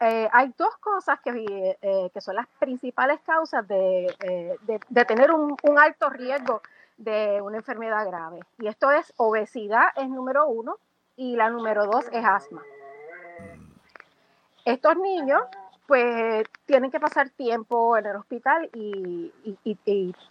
eh, 0.00 0.28
hay 0.32 0.54
dos 0.56 0.76
cosas 0.78 1.20
que, 1.20 1.76
eh, 1.80 2.10
que, 2.12 2.20
son 2.20 2.36
las 2.36 2.46
principales 2.58 3.20
causas 3.20 3.66
de, 3.68 4.12
tener 5.06 5.30
un, 5.30 5.56
alto 5.78 6.08
riesgo 6.10 6.62
de 6.96 7.40
una 7.42 7.58
enfermedad 7.58 8.06
grave. 8.06 8.40
Y 8.58 8.66
esto 8.66 8.90
es 8.90 9.12
obesidad, 9.18 9.88
es 9.96 10.08
número 10.08 10.46
uno, 10.46 10.78
y 11.16 11.36
la 11.36 11.50
número 11.50 11.86
dos 11.86 12.06
es 12.12 12.24
asma. 12.24 12.62
Estos 14.64 14.96
niños 14.96 15.42
pues 15.92 16.46
tienen 16.64 16.90
que 16.90 16.98
pasar 16.98 17.28
tiempo 17.28 17.98
en 17.98 18.06
el 18.06 18.16
hospital 18.16 18.70
y, 18.72 19.30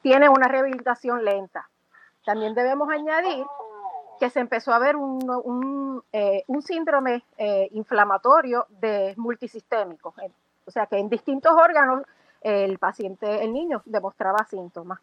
tienen 0.01 0.31
una 0.31 0.47
rehabilitación 0.47 1.23
lenta. 1.23 1.69
También 2.25 2.55
debemos 2.55 2.89
añadir 2.89 3.45
que 4.19 4.31
se 4.31 4.39
empezó 4.39 4.73
a 4.73 4.79
ver 4.79 4.95
un, 4.95 6.01
eh, 6.13 6.43
síndrome 6.65 7.23
eh, 7.37 7.69
inflamatorio 7.73 8.65
de 8.69 9.13
multisistémico, 9.17 10.15
o 10.65 10.71
sea 10.71 10.87
que 10.87 10.97
en 10.97 11.09
distintos 11.09 11.53
órganos 11.53 12.05
el 12.41 12.79
paciente, 12.79 13.43
el 13.43 13.53
niño, 13.53 13.83
demostraba 13.85 14.43
síntomas. 14.45 14.99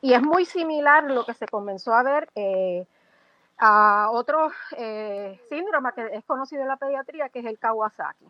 Y 0.00 0.12
es 0.12 0.22
muy 0.22 0.44
similar 0.44 1.10
lo 1.10 1.24
que 1.24 1.34
se 1.34 1.48
comenzó 1.48 1.92
a 1.92 2.04
ver 2.04 2.28
eh, 2.36 2.86
a 3.58 4.10
otro 4.12 4.52
síndrome 5.48 5.90
que 5.92 6.08
es 6.12 6.24
conocido 6.24 6.62
en 6.62 6.68
la 6.68 6.76
pediatría, 6.76 7.30
que 7.30 7.40
es 7.40 7.46
el 7.46 7.58
Kawasaki. 7.58 8.26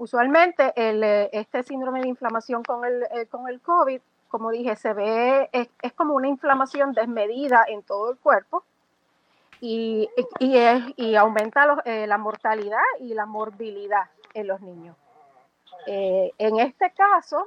Usualmente 0.00 0.72
el, 0.76 1.04
eh, 1.04 1.28
este 1.30 1.62
síndrome 1.62 2.00
de 2.00 2.08
inflamación 2.08 2.62
con 2.62 2.86
el, 2.86 3.02
eh, 3.02 3.26
con 3.26 3.46
el 3.48 3.60
COVID, 3.60 4.00
como 4.28 4.50
dije, 4.50 4.74
se 4.74 4.94
ve, 4.94 5.50
es, 5.52 5.92
como 5.92 6.14
una 6.14 6.26
inflamación 6.26 6.94
desmedida 6.94 7.66
en 7.68 7.82
todo 7.82 8.10
el 8.10 8.16
cuerpo 8.16 8.64
y, 9.60 10.08
y, 10.38 11.14
aumenta 11.16 11.82
eh, 11.84 12.06
la 12.06 12.16
mortalidad 12.16 12.80
y 12.98 13.12
la 13.12 13.26
morbilidad 13.26 14.04
en 14.32 14.46
los 14.46 14.62
niños. 14.62 14.96
en 15.86 16.60
este 16.60 16.92
caso, 16.92 17.46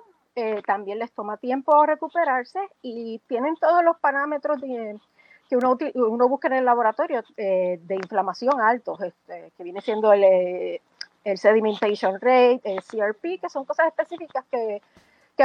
también 0.63 0.99
les 0.99 1.11
toma 1.11 1.37
tiempo 1.37 1.83
recuperarse 1.87 2.59
y 2.83 3.17
tienen 3.27 3.55
todos 3.55 3.83
los 3.83 3.97
parámetros 3.97 4.61
que 4.61 5.57
uno, 5.57 5.75
uno 5.95 6.29
busca 6.29 6.49
en 6.49 6.53
el 6.53 6.65
laboratorio 6.65 7.23
de 7.35 7.95
inflamación 7.95 8.61
altos, 8.61 9.01
este, 9.01 9.51
que 9.57 9.63
viene 9.63 9.81
siendo 9.81 10.13
el 10.13 10.79
el 11.23 11.37
sedimentation 11.37 12.19
rate, 12.19 12.61
el 12.63 12.83
CRP, 12.83 13.39
que 13.39 13.49
son 13.49 13.65
cosas 13.65 13.87
específicas 13.87 14.45
que, 14.51 14.81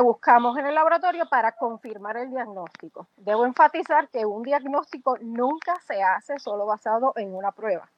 buscamos 0.00 0.56
en 0.58 0.66
el 0.66 0.74
laboratorio 0.74 1.26
para 1.28 1.52
confirmar 1.52 2.16
el 2.18 2.30
diagnóstico. 2.30 3.08
Debo 3.16 3.44
enfatizar 3.46 4.08
que 4.08 4.24
un 4.24 4.42
diagnóstico 4.44 5.16
nunca 5.20 5.74
se 5.86 6.02
hace 6.02 6.38
solo 6.38 6.66
basado 6.66 7.12
en 7.16 7.34
una 7.34 7.50
prueba. 7.50 7.88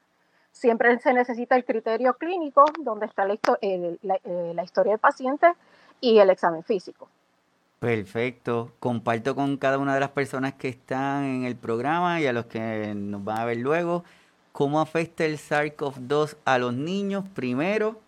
Siempre 0.51 0.99
se 0.99 1.13
necesita 1.13 1.57
el 1.57 1.65
criterio 1.65 2.15
clínico, 2.15 2.65
donde 2.79 3.07
está 3.07 3.27
la, 3.27 3.37
eh, 3.61 3.99
la 4.03 4.65
historia 4.65 4.93
del 4.93 4.99
paciente 4.99 5.53
y 6.01 6.19
el 6.19 6.31
examen 6.31 6.63
físico. 6.63 7.09
Perfecto. 7.81 8.73
Comparto 8.79 9.35
con 9.35 9.57
cada 9.57 9.79
una 9.79 9.95
de 9.95 10.01
las 10.01 10.11
personas 10.11 10.53
que 10.55 10.69
están 10.69 11.25
en 11.25 11.45
el 11.45 11.57
programa 11.57 12.21
y 12.21 12.27
a 12.27 12.33
los 12.33 12.45
que 12.45 12.95
nos 12.95 13.25
van 13.25 13.39
a 13.39 13.45
ver 13.47 13.57
luego 13.57 14.05
¿Cómo 14.61 14.79
afecta 14.79 15.25
el 15.25 15.39
SARS-CoV-2 15.39 16.37
a 16.45 16.59
los 16.59 16.75
niños? 16.75 17.25
Primero, 17.35 17.99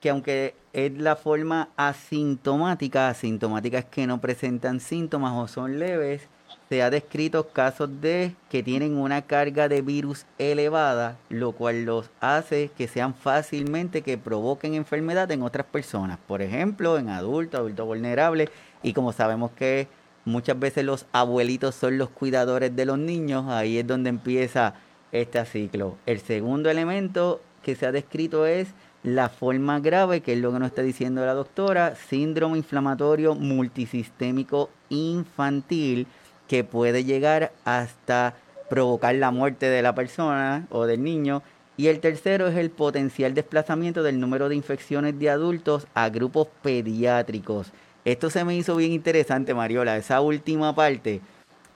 que 0.00 0.10
aunque 0.10 0.54
es 0.72 0.96
la 0.96 1.16
forma 1.16 1.68
asintomática, 1.76 3.08
asintomática 3.08 3.78
es 3.80 3.84
que 3.86 4.06
no 4.06 4.20
presentan 4.20 4.78
síntomas 4.78 5.32
o 5.32 5.48
son 5.48 5.80
leves, 5.80 6.28
se 6.68 6.80
ha 6.80 6.90
descrito 6.90 7.48
casos 7.48 7.90
de 8.00 8.36
que 8.50 8.62
tienen 8.62 8.96
una 8.96 9.22
carga 9.22 9.68
de 9.68 9.82
virus 9.82 10.26
elevada, 10.38 11.16
lo 11.28 11.50
cual 11.50 11.86
los 11.86 12.08
hace 12.20 12.70
que 12.78 12.86
sean 12.86 13.12
fácilmente 13.12 14.02
que 14.02 14.18
provoquen 14.18 14.74
enfermedad 14.74 15.28
en 15.32 15.42
otras 15.42 15.66
personas, 15.66 16.20
por 16.28 16.40
ejemplo, 16.40 16.98
en 16.98 17.08
adultos, 17.08 17.58
adultos 17.58 17.84
vulnerables, 17.84 18.48
y 18.84 18.92
como 18.92 19.12
sabemos 19.12 19.50
que 19.50 19.88
muchas 20.24 20.56
veces 20.56 20.84
los 20.84 21.06
abuelitos 21.10 21.74
son 21.74 21.98
los 21.98 22.10
cuidadores 22.10 22.76
de 22.76 22.86
los 22.86 22.96
niños, 22.96 23.48
ahí 23.48 23.78
es 23.78 23.86
donde 23.88 24.08
empieza 24.08 24.74
este 25.12 25.44
ciclo. 25.44 25.96
El 26.06 26.20
segundo 26.20 26.70
elemento 26.70 27.40
que 27.62 27.76
se 27.76 27.86
ha 27.86 27.92
descrito 27.92 28.46
es 28.46 28.68
la 29.02 29.28
forma 29.28 29.80
grave, 29.80 30.20
que 30.20 30.32
es 30.32 30.38
lo 30.38 30.52
que 30.52 30.58
nos 30.58 30.68
está 30.68 30.82
diciendo 30.82 31.24
la 31.24 31.34
doctora, 31.34 31.94
síndrome 31.94 32.58
inflamatorio 32.58 33.34
multisistémico 33.34 34.70
infantil, 34.88 36.06
que 36.48 36.64
puede 36.64 37.04
llegar 37.04 37.52
hasta 37.64 38.34
provocar 38.68 39.14
la 39.14 39.30
muerte 39.30 39.66
de 39.66 39.82
la 39.82 39.94
persona 39.94 40.66
o 40.70 40.86
del 40.86 41.02
niño. 41.02 41.42
Y 41.76 41.88
el 41.88 42.00
tercero 42.00 42.48
es 42.48 42.56
el 42.56 42.70
potencial 42.70 43.34
desplazamiento 43.34 44.02
del 44.02 44.20
número 44.20 44.48
de 44.48 44.56
infecciones 44.56 45.18
de 45.18 45.30
adultos 45.30 45.86
a 45.94 46.08
grupos 46.10 46.48
pediátricos. 46.62 47.72
Esto 48.04 48.30
se 48.30 48.44
me 48.44 48.56
hizo 48.56 48.76
bien 48.76 48.92
interesante, 48.92 49.54
Mariola, 49.54 49.96
esa 49.96 50.20
última 50.20 50.74
parte 50.74 51.20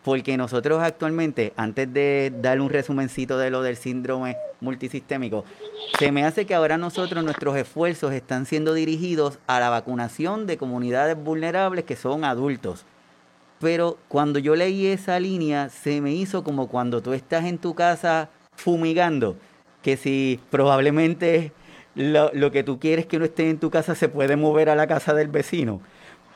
porque 0.07 0.37
nosotros 0.37 0.81
actualmente, 0.85 1.53
antes 1.57 1.93
de 1.93 2.33
dar 2.41 2.61
un 2.61 2.71
resumencito 2.71 3.39
de 3.39 3.51
lo 3.51 3.63
del 3.63 3.77
síndrome 3.77 4.37
multisistémico, 4.61 5.45
se 5.99 6.13
me 6.13 6.25
hace 6.25 6.47
que 6.47 6.55
ahora 6.55 6.79
nosotros 6.79 7.25
nuestros 7.25 7.57
esfuerzos 7.57 8.13
están 8.13 8.47
siendo 8.47 8.73
dirigidos 8.73 9.41
a 9.49 9.59
la 9.59 9.69
vacunación 9.69 10.47
de 10.47 10.59
comunidades 10.59 11.17
vulnerables 11.21 11.85
que 11.87 11.97
son 11.97 12.23
adultos. 12.23 12.85
Pero 13.59 13.99
cuando 14.07 14.39
yo 14.39 14.55
leí 14.55 14.87
esa 14.87 15.19
línea, 15.19 15.71
se 15.71 16.01
me 16.01 16.15
hizo 16.15 16.45
como 16.45 16.69
cuando 16.69 17.03
tú 17.03 17.13
estás 17.13 17.45
en 17.45 17.59
tu 17.59 17.75
casa 17.75 18.29
fumigando, 18.55 19.35
que 19.83 19.97
si 19.97 20.39
probablemente 20.51 21.51
lo, 21.97 22.31
lo 22.33 22.53
que 22.53 22.63
tú 22.63 22.79
quieres 22.79 23.07
que 23.07 23.19
no 23.19 23.25
esté 23.25 23.51
en 23.51 23.59
tu 23.59 23.71
casa 23.71 23.97
se 23.97 24.09
puede 24.09 24.37
mover 24.37 24.71
a 24.71 24.77
la 24.77 24.87
casa 24.87 25.15
del 25.15 25.27
vecino 25.27 25.81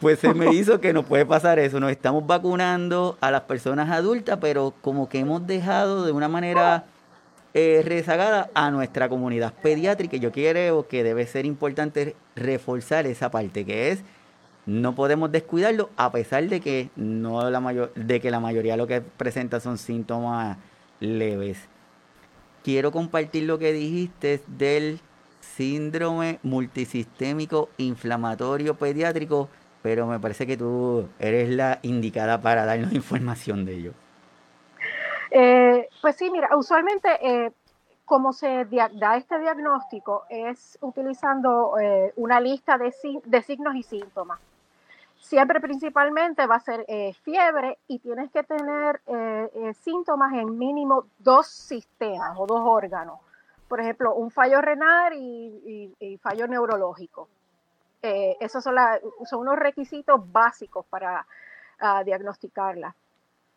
pues 0.01 0.19
se 0.19 0.35
me 0.35 0.53
hizo 0.55 0.81
que 0.81 0.93
no 0.93 1.05
puede 1.05 1.27
pasar 1.27 1.59
eso. 1.59 1.81
Nos 1.81 1.91
estamos 1.91 2.27
vacunando 2.27 3.19
a 3.21 3.31
las 3.31 3.43
personas 3.43 3.91
adultas, 3.91 4.39
pero 4.41 4.75
como 4.81 5.09
que 5.09 5.19
hemos 5.21 5.47
dejado 5.47 6.05
de 6.05 6.13
una 6.13 6.29
manera 6.29 6.85
eh, 7.55 7.83
rezagada 7.85 8.51
a 8.55 8.71
nuestra 8.71 9.09
comunidad 9.09 9.53
pediátrica. 9.63 10.17
Yo 10.17 10.33
creo 10.33 10.89
que 10.89 11.03
debe 11.05 11.27
ser 11.27 11.47
importante 11.47 12.17
reforzar 12.35 13.07
esa 13.07 13.31
parte, 13.31 13.65
que 13.65 13.91
es 13.91 14.03
no 14.67 14.95
podemos 14.95 15.33
descuidarlo 15.33 15.91
a 15.97 16.13
pesar 16.13 16.47
de 16.49 16.61
que 16.61 16.91
no 16.95 17.51
la 17.51 17.61
mayor, 17.61 17.93
de 17.95 18.21
que 18.21 18.31
la 18.31 18.41
mayoría 18.41 18.75
de 18.75 18.79
lo 18.79 18.87
que 18.87 19.01
presenta 19.01 19.59
son 19.59 19.79
síntomas 19.79 20.59
leves. 21.01 21.59
Quiero 22.63 22.93
compartir 22.93 23.45
lo 23.45 23.59
que 23.59 23.73
dijiste 23.73 24.43
del 24.47 25.01
síndrome 25.41 26.39
multisistémico 26.43 27.71
inflamatorio 27.79 28.77
pediátrico 28.77 29.49
pero 29.83 30.07
me 30.07 30.19
parece 30.19 30.47
que 30.47 30.57
tú 30.57 31.09
eres 31.19 31.49
la 31.49 31.79
indicada 31.83 32.41
para 32.41 32.65
darnos 32.65 32.93
información 32.95 33.65
de 33.65 33.75
ello. 33.75 33.93
Eh, 35.31 35.89
pues 36.03 36.17
sí, 36.17 36.31
mira, 36.31 36.49
usualmente 36.57 37.09
eh, 37.23 37.53
como 38.05 38.33
se 38.33 38.67
da 38.95 39.17
este 39.17 39.39
diagnóstico 39.39 40.25
es 40.29 40.77
utilizando 40.81 41.79
eh, 41.79 42.13
una 42.17 42.41
lista 42.41 42.77
de, 42.77 42.93
de, 43.25 43.43
signos 43.43 43.77
y 43.77 43.85
síntomas. 43.85 44.41
Siempre 45.21 45.61
principalmente 45.61 46.47
va 46.47 46.57
a 46.57 46.61
ser 46.61 46.85
fiebre 47.23 47.79
y 47.87 47.99
tienes 48.01 48.33
que 48.33 48.43
tener 48.43 49.01
síntomas 49.75 50.33
en 50.33 50.59
mínimo 50.59 51.05
dos 51.19 51.47
sistemas 51.47 52.37
o 52.37 52.47
dos 52.47 52.63
órganos. 52.65 53.21
Por 53.69 53.81
ejemplo, 53.81 54.15
un 54.15 54.31
fallo 54.31 54.61
renal 54.63 55.13
y 55.15 56.19
fallo 56.23 56.49
neurológico. 56.49 57.29
Eh, 58.03 58.37
esos 58.41 58.65
son, 58.65 58.77
son, 59.29 59.41
unos 59.41 59.57
requisitos 59.59 60.21
básicos 60.33 60.87
para 60.87 61.27
ah, 61.81 62.03
diagnosticarla. 62.05 62.95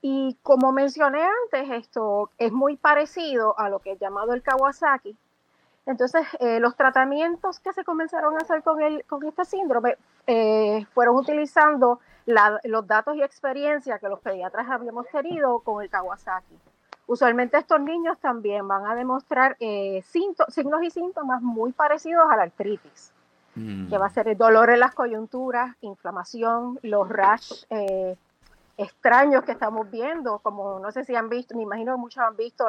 Y 0.02 0.38
como 0.44 0.74
mencioné 0.74 1.24
antes, 1.24 1.72
esto 1.72 2.30
es 2.38 2.52
muy 2.52 2.76
parecido 2.76 3.58
a 3.58 3.70
lo 3.70 3.80
que 3.80 3.94
es 3.94 4.00
llamado 4.00 4.34
el 4.34 4.42
Kawasaki. 4.42 5.16
Entonces, 5.86 6.26
eh, 6.40 6.60
los 6.60 6.76
tratamientos 6.76 7.60
que 7.60 7.72
se 7.72 7.86
comenzaron 7.86 8.36
a 8.36 8.40
hacer 8.40 8.64
con, 8.64 8.82
el, 8.82 9.06
este 9.28 9.46
síndrome 9.46 9.98
eh, 10.28 10.86
fueron 10.94 11.16
utilizando 11.16 12.00
los 12.26 12.88
datos 12.88 13.16
y 13.16 13.22
experiencia 13.22 14.00
que 14.00 14.08
los 14.08 14.20
pediatras 14.20 14.70
habíamos 14.70 15.08
tenido 15.08 15.60
con 15.60 15.82
el 15.82 15.90
Kawasaki. 15.90 16.58
Usualmente 17.06 17.58
estos 17.58 17.82
niños 17.82 18.18
también 18.20 18.66
van 18.66 18.86
a 18.86 18.96
demostrar 18.96 19.58
signos 19.58 20.84
y 20.84 20.90
síntomas 20.90 21.42
muy 21.42 21.74
parecidos 21.74 22.32
a 22.32 22.38
la 22.38 22.44
artritis 22.44 23.14
que 23.56 23.98
va 23.98 24.08
a 24.08 24.10
ser 24.10 24.28
el 24.28 24.38
dolor 24.38 24.72
en 24.72 24.80
las 24.80 24.96
coyunturas, 24.96 25.76
inflamación, 25.82 26.80
los 26.82 27.08
rash 27.08 27.66
eh, 27.70 28.18
extraños 28.78 29.44
que 29.44 29.52
estamos 29.52 29.90
viendo, 29.92 30.40
como 30.40 30.80
no 30.80 30.92
sé 30.92 31.04
si 31.04 31.16
han 31.16 31.30
visto, 31.30 31.56
me 31.56 31.64
imagino 31.64 31.94
que 31.94 32.02
muchos 32.02 32.24
han 32.24 32.36
visto 32.36 32.66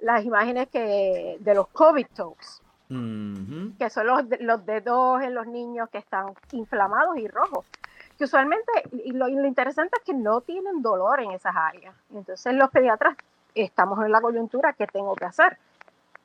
las 0.00 0.24
imágenes 0.24 0.68
que, 0.68 1.36
de 1.38 1.54
los 1.54 1.68
COVID 1.68 2.06
talks, 2.14 2.62
que 2.88 3.90
son 3.90 4.06
los, 4.06 4.24
los 4.40 4.66
dedos 4.66 5.22
en 5.22 5.34
los 5.34 5.46
niños 5.46 5.88
que 5.90 5.98
están 5.98 6.34
inflamados 6.52 7.16
y 7.16 7.28
rojos 7.28 7.64
que 8.18 8.24
usualmente, 8.24 8.70
y 8.92 9.12
lo, 9.12 9.28
interesante 9.28 9.96
es 9.98 10.04
que 10.04 10.14
no 10.14 10.40
tienen 10.40 10.82
dolor 10.82 11.20
en 11.20 11.32
esas 11.32 11.54
áreas. 11.56 11.94
Entonces 12.14 12.54
los 12.54 12.70
pediatras 12.70 13.16
estamos 13.54 14.04
en 14.04 14.12
la 14.12 14.20
coyuntura, 14.20 14.72
¿qué 14.72 14.86
tengo 14.86 15.14
que 15.14 15.24
hacer? 15.24 15.58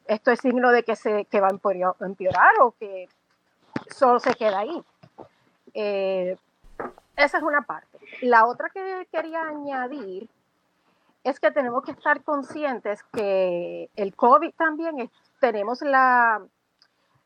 ¿Esto 0.06 0.32
es 0.32 0.40
signo 0.40 0.72
de 0.72 0.84
que, 0.84 0.96
se, 0.96 1.26
que 1.26 1.42
va 1.42 1.48
a 1.48 2.06
empeorar 2.06 2.54
o 2.62 2.72
que 2.80 3.10
solo 3.90 4.20
se 4.20 4.34
queda 4.34 4.60
ahí? 4.60 4.84
Eh, 5.74 6.38
esa 7.16 7.38
es 7.38 7.44
una 7.44 7.62
parte. 7.62 8.00
La 8.22 8.46
otra 8.46 8.70
que 8.70 9.08
quería 9.12 9.42
añadir 9.44 10.30
es 11.24 11.40
que 11.40 11.52
tenemos 11.52 11.84
que 11.84 11.92
estar 11.92 12.24
conscientes 12.24 13.04
que 13.12 13.90
el 13.96 14.16
COVID 14.16 14.54
también 14.56 15.10
tenemos 15.40 15.82
la, 15.82 16.42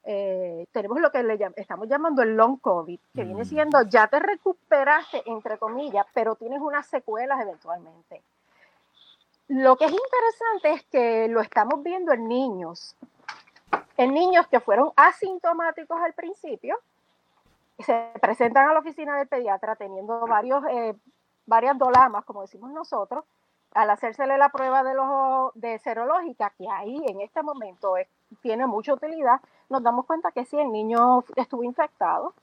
eh, 0.04 0.66
tenemos 0.72 1.00
lo 1.00 1.12
que 1.12 1.22
le 1.22 1.38
estamos 1.56 1.88
llamando 1.88 2.24
el 2.24 2.36
long 2.36 2.60
COVID, 2.60 3.00
que 3.14 3.24
viene 3.24 3.44
mm. 3.44 3.46
siendo 3.46 3.82
ya 3.84 4.08
te 4.08 4.20
recuperaste, 4.20 5.22
entre 5.28 5.58
comillas, 5.60 6.06
pero 6.14 6.36
tienes 6.36 6.60
unas 6.60 6.88
secuelas 6.88 7.40
eventualmente. 7.42 8.22
Lo 9.48 9.76
que 9.76 9.86
es 9.86 9.92
interesante 9.92 10.72
es 10.72 10.84
que 10.86 11.28
lo 11.28 11.42
estamos 11.42 11.84
viendo 11.84 12.14
en 12.14 12.28
niños, 12.28 12.96
en 14.02 14.16
niños 14.16 14.48
que 14.48 14.60
fueron 14.60 14.92
asintomáticos 14.96 16.00
al 16.02 16.14
principio, 16.14 16.76
se 17.78 18.12
presentan 18.20 18.68
a 18.68 18.74
la 18.74 18.80
oficina 18.80 19.16
del 19.16 19.28
pediatra 19.28 19.76
teniendo 19.76 20.26
varios, 20.26 20.64
eh, 20.72 20.96
varias 21.46 21.78
dolamas, 21.78 22.26
como 22.26 22.42
decimos 22.42 22.72
nosotros, 22.72 23.24
al 23.76 23.92
hacérsele 23.92 24.40
la 24.40 24.50
prueba 24.50 24.84
de, 24.84 24.96
los, 24.96 25.54
de 25.54 25.78
serológica, 25.80 26.52
que 26.58 26.68
ahí 26.68 27.00
en 27.08 27.22
este 27.22 27.44
momento 27.44 27.94
tiene 28.42 28.66
mucha 28.66 28.94
utilidad, 28.96 29.40
nos 29.70 29.84
damos 29.84 30.08
cuenta 30.08 30.32
que 30.32 30.46
sí, 30.46 30.58
el 30.58 30.72
niño 30.72 31.24
estuvo 31.36 31.64
infectado. 31.64 32.34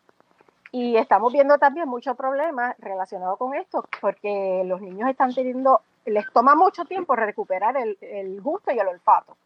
Y 0.71 0.97
estamos 0.97 1.33
viendo 1.33 1.59
también 1.59 1.88
muchos 1.88 2.15
problemas 2.17 2.77
relacionados 2.79 3.37
con 3.37 3.55
esto, 3.55 3.85
porque 4.00 4.62
los 4.65 4.81
niños 4.81 5.11
están 5.11 5.35
teniendo, 5.35 5.81
les 6.05 6.31
toma 6.33 6.55
mucho 6.55 6.85
tiempo 6.85 7.17
recuperar 7.17 7.77
el, 7.77 8.41
gusto 8.43 8.71
y 8.71 8.79
el 8.79 8.87
olfato. 8.87 9.37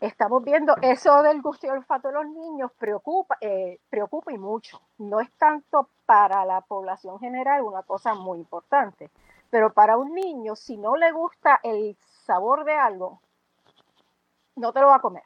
Estamos 0.00 0.42
viendo 0.42 0.74
eso 0.80 1.22
del 1.22 1.42
gusto 1.42 1.66
y 1.66 1.70
olfato 1.70 2.08
de 2.08 2.14
los 2.14 2.26
niños 2.26 2.72
preocupa, 2.78 3.36
eh, 3.40 3.78
preocupa 3.88 4.32
y 4.32 4.38
mucho. 4.38 4.80
No 4.98 5.20
es 5.20 5.30
tanto 5.32 5.90
para 6.06 6.44
la 6.44 6.60
población 6.62 7.18
general 7.18 7.62
una 7.62 7.82
cosa 7.82 8.14
muy 8.14 8.38
importante, 8.38 9.10
pero 9.50 9.72
para 9.72 9.98
un 9.98 10.14
niño, 10.14 10.56
si 10.56 10.76
no 10.76 10.96
le 10.96 11.12
gusta 11.12 11.60
el 11.62 11.96
sabor 12.24 12.64
de 12.64 12.74
algo, 12.74 13.20
no 14.56 14.72
te 14.72 14.80
lo 14.80 14.88
va 14.88 14.96
a 14.96 15.00
comer, 15.00 15.24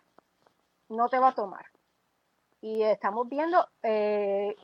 no 0.88 1.08
te 1.08 1.18
va 1.18 1.28
a 1.28 1.34
tomar. 1.34 1.66
Y 2.60 2.82
estamos 2.82 3.28
viendo, 3.28 3.68
eh, 3.82 4.56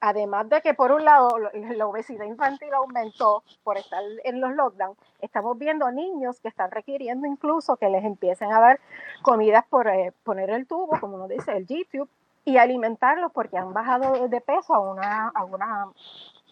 además 0.00 0.48
de 0.48 0.60
que 0.62 0.74
por 0.74 0.92
un 0.92 1.04
lado 1.04 1.36
la 1.52 1.86
obesidad 1.86 2.24
infantil 2.24 2.72
aumentó 2.74 3.42
por 3.62 3.76
estar 3.76 4.02
en 4.24 4.40
los 4.40 4.52
lockdowns, 4.52 4.98
estamos 5.20 5.58
viendo 5.58 5.90
niños 5.90 6.40
que 6.40 6.48
están 6.48 6.70
requiriendo 6.70 7.26
incluso 7.26 7.76
que 7.76 7.88
les 7.88 8.04
empiecen 8.04 8.52
a 8.52 8.60
dar 8.60 8.80
comidas 9.22 9.64
por 9.68 9.88
eh, 9.88 10.12
poner 10.24 10.50
el 10.50 10.66
tubo, 10.66 10.98
como 11.00 11.18
nos 11.18 11.28
dice 11.28 11.52
el 11.52 11.66
G-Tube, 11.66 12.08
y 12.44 12.56
alimentarlos 12.56 13.30
porque 13.32 13.58
han 13.58 13.74
bajado 13.74 14.28
de 14.28 14.40
peso 14.40 14.74
a, 14.74 14.80
una, 14.80 15.28
a, 15.28 15.44
una, 15.44 15.88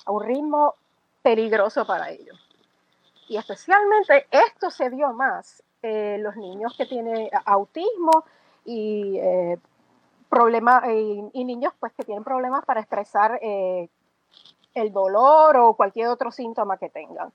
a 0.05 0.13
un 0.13 0.23
ritmo 0.23 0.75
peligroso 1.23 1.87
para 1.87 2.11
ellos. 2.11 2.39
Y 3.29 3.37
especialmente 3.37 4.27
esto 4.31 4.71
se 4.71 4.91
vio 4.91 5.13
más 5.13 5.63
en 5.83 6.23
los 6.23 6.37
niños 6.37 6.75
que 6.77 6.87
tienen 6.87 7.29
autismo 7.45 8.25
y 8.65 9.19
eh, 9.19 9.59
problemas 10.29 10.85
y, 10.89 11.45
niños 11.45 11.73
pues 11.81 11.93
que 11.93 12.05
tienen 12.05 12.25
problemas 12.25 12.65
para 12.65 12.81
expresar 12.81 13.39
eh, 13.43 13.89
el 14.75 14.93
dolor 14.93 15.57
o 15.57 15.75
cualquier 15.75 16.09
otro 16.09 16.31
síntoma 16.31 16.77
que 16.77 16.89
tengan. 16.89 17.33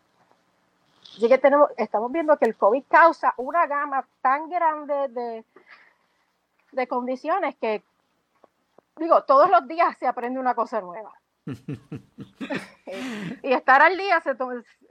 Así 1.15 1.27
que 1.27 1.37
tenemos, 1.37 1.69
estamos 1.77 2.11
viendo 2.11 2.37
que 2.37 2.45
el 2.45 2.55
COVID 2.55 2.83
causa 2.87 3.33
una 3.37 3.67
gama 3.67 4.05
tan 4.21 4.49
grande 4.49 5.07
de, 5.09 5.45
de 6.71 6.87
condiciones 6.87 7.55
que, 7.55 7.83
digo, 8.97 9.23
todos 9.23 9.49
los 9.49 9.67
días 9.67 9.95
se 9.99 10.07
aprende 10.07 10.39
una 10.39 10.55
cosa 10.55 10.81
nueva. 10.81 11.13
y 13.43 13.51
estar 13.51 13.81
al 13.81 13.97
día 13.97 14.21
se, 14.21 14.31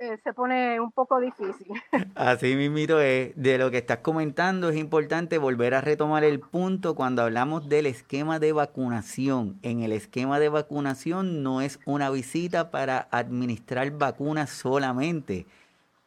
eh, 0.00 0.18
se, 0.22 0.34
pone 0.34 0.78
un 0.80 0.92
poco 0.92 1.18
difícil. 1.18 1.66
Así 2.14 2.54
mismo 2.56 2.98
es, 2.98 3.32
de 3.36 3.58
lo 3.58 3.70
que 3.70 3.78
estás 3.78 3.98
comentando 3.98 4.68
es 4.68 4.76
importante 4.76 5.38
volver 5.38 5.72
a 5.74 5.80
retomar 5.80 6.24
el 6.24 6.40
punto 6.40 6.94
cuando 6.94 7.22
hablamos 7.22 7.68
del 7.68 7.86
esquema 7.86 8.38
de 8.38 8.52
vacunación. 8.52 9.58
En 9.62 9.82
el 9.82 9.92
esquema 9.92 10.38
de 10.38 10.50
vacunación 10.50 11.42
no 11.42 11.62
es 11.62 11.80
una 11.86 12.10
visita 12.10 12.70
para 12.70 13.08
administrar 13.10 13.90
vacunas 13.92 14.50
solamente. 14.50 15.46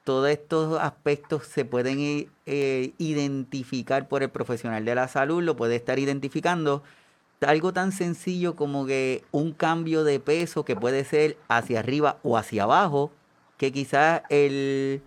Todos 0.03 0.29
estos 0.29 0.79
aspectos 0.79 1.47
se 1.47 1.65
pueden 1.65 2.29
eh, 2.45 2.93
identificar 2.99 4.07
por 4.07 4.21
el 4.21 4.29
profesional 4.29 4.85
de 4.85 4.93
la 4.93 5.07
salud, 5.07 5.41
lo 5.41 5.55
puede 5.55 5.75
estar 5.75 5.97
identificando 5.97 6.83
algo 7.41 7.73
tan 7.73 7.91
sencillo 7.91 8.55
como 8.55 8.85
que 8.85 9.23
un 9.31 9.51
cambio 9.51 10.03
de 10.03 10.19
peso 10.19 10.65
que 10.65 10.75
puede 10.75 11.03
ser 11.03 11.37
hacia 11.47 11.79
arriba 11.79 12.17
o 12.23 12.37
hacia 12.37 12.63
abajo, 12.63 13.11
que 13.57 13.71
quizás 13.71 14.21
el 14.29 15.01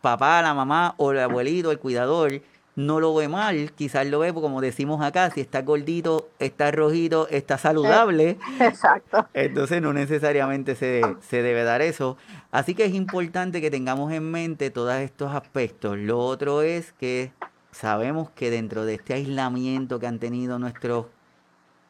papá, 0.00 0.42
la 0.42 0.54
mamá 0.54 0.94
o 0.98 1.12
el 1.12 1.18
abuelito, 1.20 1.70
el 1.70 1.78
cuidador, 1.78 2.42
no 2.76 3.00
lo 3.00 3.14
ve 3.14 3.26
mal, 3.26 3.72
quizás 3.72 4.06
lo 4.06 4.18
ve, 4.18 4.34
como 4.34 4.60
decimos 4.60 5.02
acá, 5.02 5.30
si 5.30 5.40
está 5.40 5.62
gordito, 5.62 6.28
está 6.38 6.70
rojito, 6.70 7.26
está 7.28 7.56
saludable. 7.56 8.36
Exacto. 8.60 9.26
Entonces 9.32 9.80
no 9.80 9.94
necesariamente 9.94 10.74
se, 10.74 11.00
se 11.26 11.42
debe 11.42 11.64
dar 11.64 11.80
eso. 11.80 12.18
Así 12.52 12.74
que 12.74 12.84
es 12.84 12.94
importante 12.94 13.62
que 13.62 13.70
tengamos 13.70 14.12
en 14.12 14.30
mente 14.30 14.70
todos 14.70 14.94
estos 14.96 15.34
aspectos. 15.34 15.96
Lo 15.96 16.18
otro 16.18 16.60
es 16.60 16.92
que 16.92 17.32
sabemos 17.72 18.30
que 18.30 18.50
dentro 18.50 18.84
de 18.84 18.94
este 18.94 19.14
aislamiento 19.14 19.98
que 19.98 20.06
han 20.06 20.18
tenido 20.18 20.58
nuestros 20.58 21.06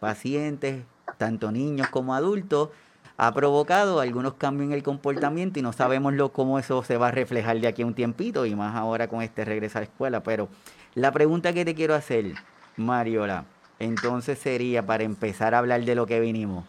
pacientes, 0.01 0.85
tanto 1.19 1.53
niños 1.53 1.89
como 1.89 2.15
adultos, 2.15 2.71
ha 3.19 3.33
provocado 3.33 4.01
algunos 4.01 4.35
cambios 4.35 4.69
en 4.69 4.73
el 4.75 4.83
comportamiento 4.83 5.59
y 5.59 5.63
no 5.63 5.73
sabemos 5.73 6.13
lo, 6.13 6.33
cómo 6.33 6.59
eso 6.59 6.83
se 6.83 6.97
va 6.97 7.09
a 7.09 7.13
reflejar 7.13 7.59
de 7.61 7.69
aquí 7.69 7.83
a 7.83 7.87
un 7.87 7.95
tiempito 7.95 8.45
y 8.45 8.55
más 8.55 8.77
ahora 8.77 9.09
con 9.09 9.23
este 9.23 9.45
regreso 9.45 9.79
a 9.79 9.81
la 9.81 9.87
escuela. 9.87 10.23
Pero 10.23 10.49
la 10.95 11.13
pregunta 11.13 11.53
que 11.53 11.65
te 11.65 11.75
quiero 11.75 11.95
hacer, 11.95 12.35
Mariola, 12.77 13.45
entonces 13.79 14.39
sería 14.39 14.85
para 14.85 15.05
empezar 15.05 15.55
a 15.55 15.59
hablar 15.59 15.85
de 15.85 15.95
lo 15.95 16.07
que 16.07 16.21
vinimos. 16.21 16.65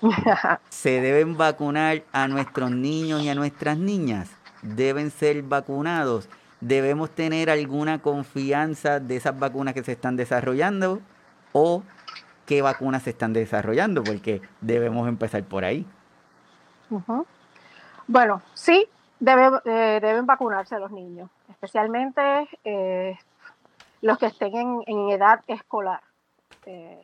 ¿Se 0.70 1.00
deben 1.00 1.36
vacunar 1.36 2.02
a 2.12 2.26
nuestros 2.26 2.70
niños 2.70 3.22
y 3.22 3.28
a 3.28 3.34
nuestras 3.34 3.78
niñas? 3.78 4.30
¿Deben 4.62 5.10
ser 5.10 5.42
vacunados? 5.42 6.28
¿Debemos 6.60 7.10
tener 7.10 7.50
alguna 7.50 8.00
confianza 8.00 9.00
de 9.00 9.16
esas 9.16 9.38
vacunas 9.38 9.74
que 9.74 9.82
se 9.82 9.92
están 9.92 10.16
desarrollando? 10.16 11.00
¿O 11.52 11.82
qué 12.52 12.60
vacunas 12.60 13.02
se 13.02 13.10
están 13.10 13.32
desarrollando, 13.32 14.04
porque 14.04 14.42
debemos 14.60 15.08
empezar 15.08 15.42
por 15.44 15.64
ahí. 15.64 15.86
Bueno, 18.06 18.42
sí, 18.52 18.86
eh, 19.20 19.98
deben 20.02 20.26
vacunarse 20.26 20.78
los 20.78 20.90
niños, 20.90 21.30
especialmente 21.48 22.20
eh, 22.62 23.18
los 24.02 24.18
que 24.18 24.26
estén 24.26 24.82
en, 24.86 25.08
edad 25.08 25.40
escolar. 25.46 26.02
Eh, 26.66 27.02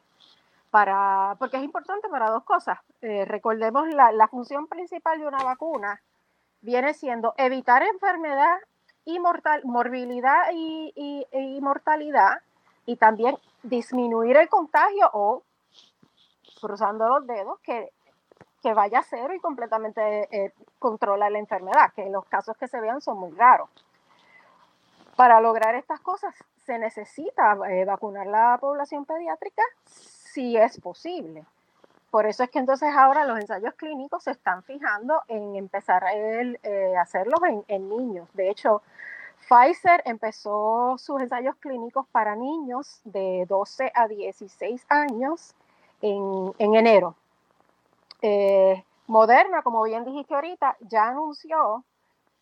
para, 0.71 1.35
porque 1.39 1.57
es 1.57 1.63
importante 1.63 2.11
para 2.11 2.29
dos 2.29 2.45
cosas. 2.45 2.79
recordemos 3.01 3.89
la, 3.89 4.29
función 4.29 4.67
principal 4.67 5.19
de 5.19 5.27
una 5.27 5.43
vacuna 5.43 6.03
viene 6.61 6.93
siendo 6.93 7.33
evitar 7.39 7.83
enfermedad 7.83 8.59
y 9.07 9.19
morbilidad 9.65 10.51
y, 10.53 10.93
y 10.95 11.61
mortalidad 11.63 12.43
y 12.89 12.97
también 12.97 13.37
disminuir 13.63 14.39
el 14.39 14.49
contagio 14.49 15.11
o, 15.13 15.43
cruzando 16.59 17.07
los 17.07 17.27
dedos, 17.27 17.61
que, 17.61 17.93
que 18.63 18.73
vaya 18.73 19.01
a 19.01 19.03
cero 19.03 19.35
y 19.35 19.41
completamente 19.41 20.27
eh, 20.35 20.55
controla 20.79 21.29
la 21.29 21.39
enfermedad, 21.39 21.93
que 21.95 22.09
los 22.09 22.25
casos 22.25 22.57
que 22.57 22.67
se 22.67 22.81
vean 22.81 23.03
son 23.03 23.19
muy 23.19 23.33
raros. 23.33 23.69
Para 25.17 25.39
lograr 25.43 25.75
estas 25.75 26.01
cosas 26.01 26.35
se 26.65 26.79
necesita 26.79 27.59
eh, 27.69 27.85
vacunar 27.85 28.27
la 28.27 28.57
población 28.59 29.05
pediátrica 29.05 29.63
si 29.85 30.57
es 30.57 30.81
posible. 30.81 31.45
Por 32.11 32.25
eso 32.25 32.43
es 32.43 32.49
que 32.49 32.59
entonces 32.59 32.89
ahora 32.97 33.27
los 33.27 33.39
ensayos 33.39 33.75
clínicos 33.75 34.25
se 34.25 34.31
están 34.31 34.63
fijando 34.63 35.23
en 35.29 35.57
empezar 35.57 36.05
a 36.05 36.15
eh, 36.15 36.97
hacerlos 36.97 37.41
en, 37.47 37.65
en, 37.69 37.91
niños. 37.91 38.31
De 38.33 38.49
hecho, 38.49 38.81
Pfizer 39.47 40.03
empezó 40.05 40.97
sus 40.99 41.21
ensayos 41.21 41.57
clínicos 41.57 42.07
para 42.09 42.37
niños 42.37 43.01
de 43.05 43.47
12 43.49 43.93
a 43.95 44.09
16 44.09 44.87
años 44.89 45.55
en, 46.03 46.53
enero. 46.59 47.15
Eh, 48.21 48.85
Moderna, 49.07 49.63
como 49.63 49.83
bien 49.85 50.05
dijiste 50.05 50.35
ahorita, 50.35 50.77
ya 50.81 51.09
anunció 51.09 51.85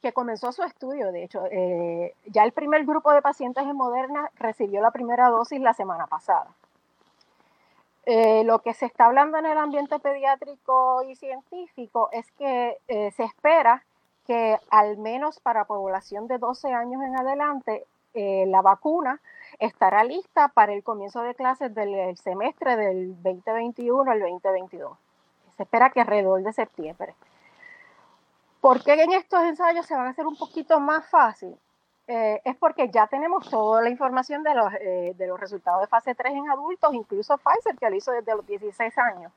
que 0.02 0.12
comenzó 0.12 0.52
su 0.52 0.62
estudio, 0.62 1.12
de 1.12 1.24
hecho, 1.24 1.44
eh, 1.50 2.14
ya 2.26 2.44
el 2.44 2.52
primer 2.52 2.84
grupo 2.84 3.12
de 3.12 3.22
pacientes 3.22 3.64
en 3.64 3.76
Moderna 3.76 4.30
recibió 4.36 4.80
la 4.80 4.90
primera 4.90 5.28
dosis 5.28 5.60
la 5.60 5.74
semana 5.74 6.06
pasada. 6.06 6.48
Eh, 8.04 8.44
lo 8.44 8.60
que 8.60 8.74
se 8.74 8.86
está 8.86 9.06
hablando 9.06 9.38
en 9.38 9.46
el 9.46 9.58
ambiente 9.58 9.98
pediátrico 9.98 11.02
y 11.02 11.16
científico 11.16 12.08
es 12.12 12.30
que 12.32 12.78
se 12.88 13.24
espera 13.24 13.84
que 14.26 14.58
al 14.70 14.98
menos 14.98 15.40
para 15.40 15.64
población 15.64 16.26
de 16.26 16.38
12 16.38 16.72
años 16.72 17.02
en 17.02 17.16
adelante, 17.16 17.86
la 18.14 18.62
vacuna 18.62 19.20
estará 19.58 20.02
lista 20.02 20.48
para 20.48 20.72
el 20.72 20.82
comienzo 20.82 21.22
de 21.22 21.34
clases 21.34 21.74
del 21.74 22.16
semestre 22.16 22.76
del 22.76 23.14
2021 23.22 24.10
al 24.10 24.20
2022. 24.20 24.96
Se 25.56 25.62
espera 25.62 25.90
que 25.90 26.00
alrededor 26.00 26.42
de 26.42 26.52
septiembre. 26.52 27.14
¿Por 28.60 28.82
qué 28.82 28.94
en 28.94 29.12
estos 29.12 29.42
ensayos 29.44 29.86
se 29.86 29.94
van 29.94 30.06
a 30.06 30.10
hacer 30.10 30.26
un 30.26 30.36
poquito 30.36 30.80
más 30.80 31.08
fácil? 31.08 31.56
Eh, 32.08 32.40
es 32.44 32.56
porque 32.56 32.88
ya 32.88 33.06
tenemos 33.06 33.48
toda 33.48 33.82
la 33.82 33.90
información 33.90 34.42
de 34.42 34.54
los, 34.54 34.72
eh, 34.80 35.14
de 35.16 35.26
los 35.26 35.40
resultados 35.40 35.80
de 35.80 35.88
fase 35.88 36.14
3 36.14 36.34
en 36.34 36.50
adultos, 36.50 36.94
incluso 36.94 37.36
Pfizer, 37.38 37.76
que 37.76 37.90
lo 37.90 37.96
hizo 37.96 38.12
desde 38.12 38.34
los 38.34 38.46
16 38.46 38.96
años. 38.98 39.32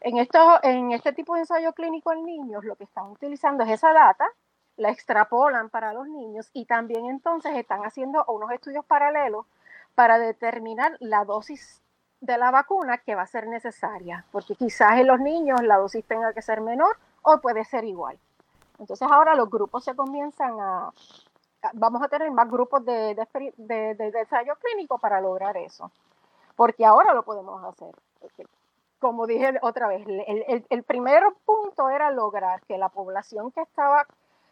En, 0.00 0.18
en 0.62 0.92
este 0.92 1.12
tipo 1.12 1.34
de 1.34 1.40
ensayo 1.40 1.72
clínico 1.72 2.12
en 2.12 2.24
niños, 2.24 2.64
lo 2.64 2.76
que 2.76 2.84
están 2.84 3.10
utilizando 3.10 3.64
es 3.64 3.70
esa 3.70 3.92
data, 3.92 4.26
la 4.76 4.90
extrapolan 4.90 5.70
para 5.70 5.92
los 5.92 6.06
niños 6.06 6.50
y 6.52 6.66
también 6.66 7.06
entonces 7.06 7.54
están 7.56 7.82
haciendo 7.82 8.24
unos 8.28 8.50
estudios 8.52 8.84
paralelos 8.84 9.46
para 9.94 10.18
determinar 10.18 10.96
la 11.00 11.24
dosis 11.24 11.82
de 12.20 12.38
la 12.38 12.50
vacuna 12.50 12.98
que 12.98 13.14
va 13.14 13.22
a 13.22 13.26
ser 13.26 13.46
necesaria, 13.46 14.26
porque 14.32 14.54
quizás 14.54 14.98
en 14.98 15.06
los 15.06 15.20
niños 15.20 15.62
la 15.62 15.76
dosis 15.76 16.04
tenga 16.04 16.32
que 16.32 16.42
ser 16.42 16.60
menor 16.60 16.98
o 17.22 17.40
puede 17.40 17.64
ser 17.64 17.84
igual. 17.84 18.18
Entonces 18.78 19.08
ahora 19.10 19.34
los 19.34 19.48
grupos 19.48 19.84
se 19.84 19.94
comienzan 19.94 20.60
a, 20.60 20.92
vamos 21.74 22.02
a 22.02 22.08
tener 22.08 22.30
más 22.30 22.50
grupos 22.50 22.84
de, 22.84 23.14
de, 23.56 23.94
de, 23.94 24.18
ensayo 24.18 24.54
clínico 24.56 24.98
para 24.98 25.20
lograr 25.20 25.56
eso, 25.56 25.90
porque 26.54 26.84
ahora 26.84 27.14
lo 27.14 27.22
podemos 27.22 27.62
hacer. 27.64 27.94
Como 29.06 29.28
dije 29.28 29.54
otra 29.62 29.86
vez, 29.86 30.04
el, 30.04 30.82
primer 30.82 31.22
punto 31.44 31.90
era 31.90 32.10
lograr 32.10 32.60
que 32.62 32.76
la 32.76 32.88
población 32.88 33.52
que 33.52 33.60
estaba 33.60 34.04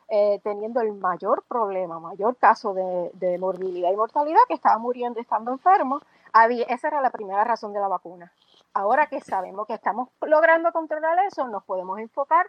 eh, 0.08 0.38
teniendo 0.44 0.80
el 0.80 0.92
mayor 0.92 1.42
problema, 1.48 1.98
mayor 1.98 2.36
caso 2.36 2.72
de, 2.72 3.36
morbilidad 3.40 3.90
y 3.90 3.96
mortalidad, 3.96 4.38
que 4.46 4.54
estaba 4.54 4.78
muriendo 4.78 5.18
estando 5.18 5.50
enfermo, 5.50 6.00
había, 6.32 6.66
esa 6.66 6.86
era 6.86 7.00
la 7.00 7.10
primera 7.10 7.42
razón 7.42 7.72
de 7.72 7.80
la 7.80 7.88
vacuna. 7.88 8.30
Ahora 8.74 9.08
que 9.08 9.20
sabemos 9.20 9.66
que 9.66 9.74
estamos 9.74 10.08
logrando 10.20 10.70
controlar 10.70 11.18
eso, 11.26 11.48
nos 11.48 11.64
podemos 11.64 11.98
enfocar 11.98 12.46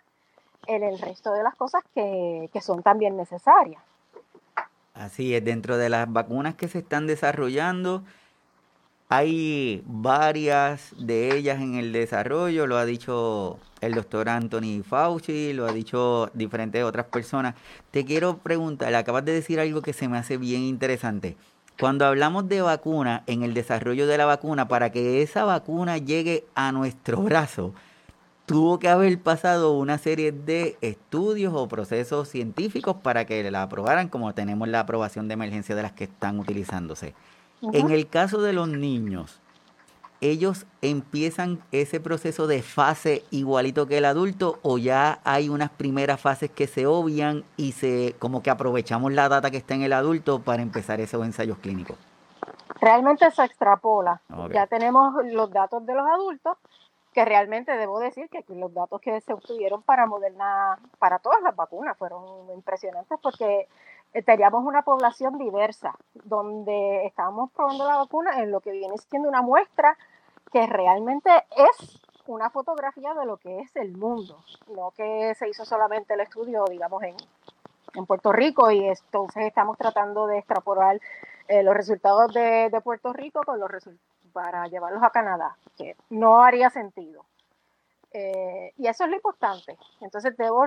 en 0.68 0.84
el 0.84 1.00
resto 1.00 1.34
de 1.34 1.42
las 1.42 1.56
cosas 1.56 1.82
que, 1.96 2.52
son 2.62 2.84
también 2.84 3.18
necesarias. 3.18 3.82
Así 4.94 5.34
es, 5.34 5.44
dentro 5.44 5.78
de 5.78 5.90
las 5.90 6.14
vacunas 6.14 6.54
que 6.54 6.68
se 6.68 6.78
están 6.78 7.08
desarrollando, 7.08 8.04
hay 9.10 9.84
varias 9.86 10.94
de 10.98 11.38
ellas 11.38 11.62
en 11.62 11.76
el 11.76 11.92
desarrollo, 11.92 12.66
lo 12.66 12.78
ha 12.78 12.86
dicho 12.86 13.60
el 13.82 13.94
doctor 13.94 14.30
Anthony 14.30 14.82
Fauci, 14.84 15.54
lo 15.54 15.68
ha 15.68 15.72
dicho 15.72 16.32
diferentes 16.34 16.84
otras 16.84 17.06
personas. 17.06 17.54
Te 17.92 18.04
quiero 18.04 18.40
preguntar, 18.40 18.94
acabas 18.96 19.24
de 19.24 19.34
decir 19.34 19.60
algo 19.60 19.82
que 19.82 19.94
se 19.94 20.08
me 20.08 20.18
hace 20.18 20.38
bien 20.38 20.62
interesante. 20.62 21.38
Cuando 21.80 22.06
hablamos 22.06 22.48
de 22.48 22.62
vacuna, 22.62 23.24
en 23.28 23.44
el 23.44 23.54
desarrollo 23.54 24.08
de 24.08 24.18
la 24.18 24.26
vacuna, 24.26 24.68
para 24.68 24.92
que 24.92 25.22
esa 25.22 25.44
vacuna 25.44 25.98
llegue 25.98 26.46
a 26.56 26.72
nuestro 26.72 27.22
brazo, 27.22 27.74
tuvo 28.46 28.80
que 28.80 28.88
haber 28.88 29.20
pasado 29.20 29.74
una 29.74 29.98
serie 29.98 30.32
de 30.32 30.78
estudios 30.82 31.54
o 31.54 31.68
procesos 31.68 32.30
científicos 32.30 32.96
para 33.04 33.26
que 33.26 33.52
la 33.52 33.64
aprobaran, 33.64 34.08
como 34.08 34.34
tenemos 34.34 34.68
la 34.68 34.80
aprobación 34.80 35.28
de 35.28 35.34
emergencia 35.34 35.76
de 35.76 35.84
las 35.84 35.92
que 35.92 36.06
están 36.06 36.40
utilizándose. 36.40 37.14
En 37.62 37.92
el 37.92 38.08
caso 38.08 38.42
de 38.42 38.54
los 38.54 38.68
niños, 38.68 39.40
ellos 40.22 40.66
empiezan 40.82 41.62
ese 41.72 42.00
proceso 42.00 42.48
de 42.48 42.62
fase 42.62 43.24
igualito 43.32 43.88
que 43.88 43.98
el 43.98 44.06
adulto 44.06 44.60
o 44.62 44.78
ya 44.78 45.20
hay 45.24 45.50
unas 45.50 45.70
primeras 45.70 46.20
fases 46.20 46.50
que 46.52 46.68
se 46.68 46.86
obvian 46.88 47.44
y 47.58 47.74
se 47.74 48.16
como 48.20 48.42
que 48.42 48.50
aprovechamos 48.50 49.14
la 49.14 49.30
data 49.30 49.52
que 49.52 49.58
está 49.58 49.76
en 49.76 49.84
el 49.84 49.94
adulto 49.94 50.40
para 50.40 50.62
empezar 50.62 51.00
esos 51.02 51.26
ensayos 51.26 51.58
clínicos. 51.60 51.98
Realmente 52.82 53.30
se 53.32 53.44
extrapola. 53.44 54.22
Ya 54.54 54.68
tenemos 54.68 55.14
los 55.32 55.52
datos 55.52 55.86
de 55.86 55.94
los 55.94 56.06
adultos 56.08 56.58
que 57.16 57.24
realmente 57.24 57.72
debo 57.78 57.98
decir 58.02 58.30
que 58.30 58.44
los 58.50 58.74
datos 58.74 59.00
que 59.00 59.22
se 59.22 59.32
obtuvieron 59.32 59.82
para 59.84 60.06
Moderna, 60.06 60.78
para 61.00 61.18
todas 61.20 61.42
las 61.42 61.56
vacunas, 61.56 61.98
fueron 61.98 62.52
impresionantes 62.54 63.18
porque 63.24 63.70
eh, 64.14 64.22
teníamos 64.22 64.66
una 64.66 64.82
población 64.82 65.38
diversa, 65.38 65.96
donde 66.26 67.06
estábamos 67.06 67.52
probando 67.54 67.88
la 67.88 67.96
vacuna 67.96 68.42
en 68.44 68.52
lo 68.52 68.60
que 68.60 68.72
viene 68.72 68.98
siendo 68.98 69.30
una 69.30 69.42
muestra 69.42 69.98
que 70.52 70.68
realmente 70.68 71.30
es 71.56 72.02
una 72.28 72.50
fotografía 72.50 73.14
de 73.14 73.26
lo 73.26 73.38
que 73.38 73.62
es 73.62 73.74
el 73.78 73.96
mundo, 73.96 74.44
no 74.76 74.92
que 74.92 75.34
se 75.36 75.48
hizo 75.48 75.64
solamente 75.64 76.16
el 76.16 76.20
estudio, 76.20 76.66
digamos, 76.70 77.02
en, 77.04 77.16
en 77.94 78.06
Puerto 78.06 78.34
Rico 78.34 78.72
y 78.72 78.86
entonces 78.90 79.44
estamos 79.44 79.78
tratando 79.78 80.28
de 80.28 80.40
extrapolar 80.40 81.00
eh, 81.48 81.64
los 81.64 81.76
resultados 81.76 82.34
de, 82.34 82.70
de 82.72 82.82
Puerto 82.82 83.14
Rico 83.14 83.42
para 84.34 84.68
llevarlos 84.68 85.04
a 85.04 85.12
Canadá, 85.12 85.56
que 85.78 85.96
no 86.10 86.42
haría 86.42 86.70
sentido. 86.70 87.24
Eh, 88.12 88.74
y 88.78 88.88
eso 88.88 89.04
es 89.04 89.10
lo 89.10 89.16
importante. 89.18 89.78
Entonces, 90.02 90.36
debo, 90.38 90.66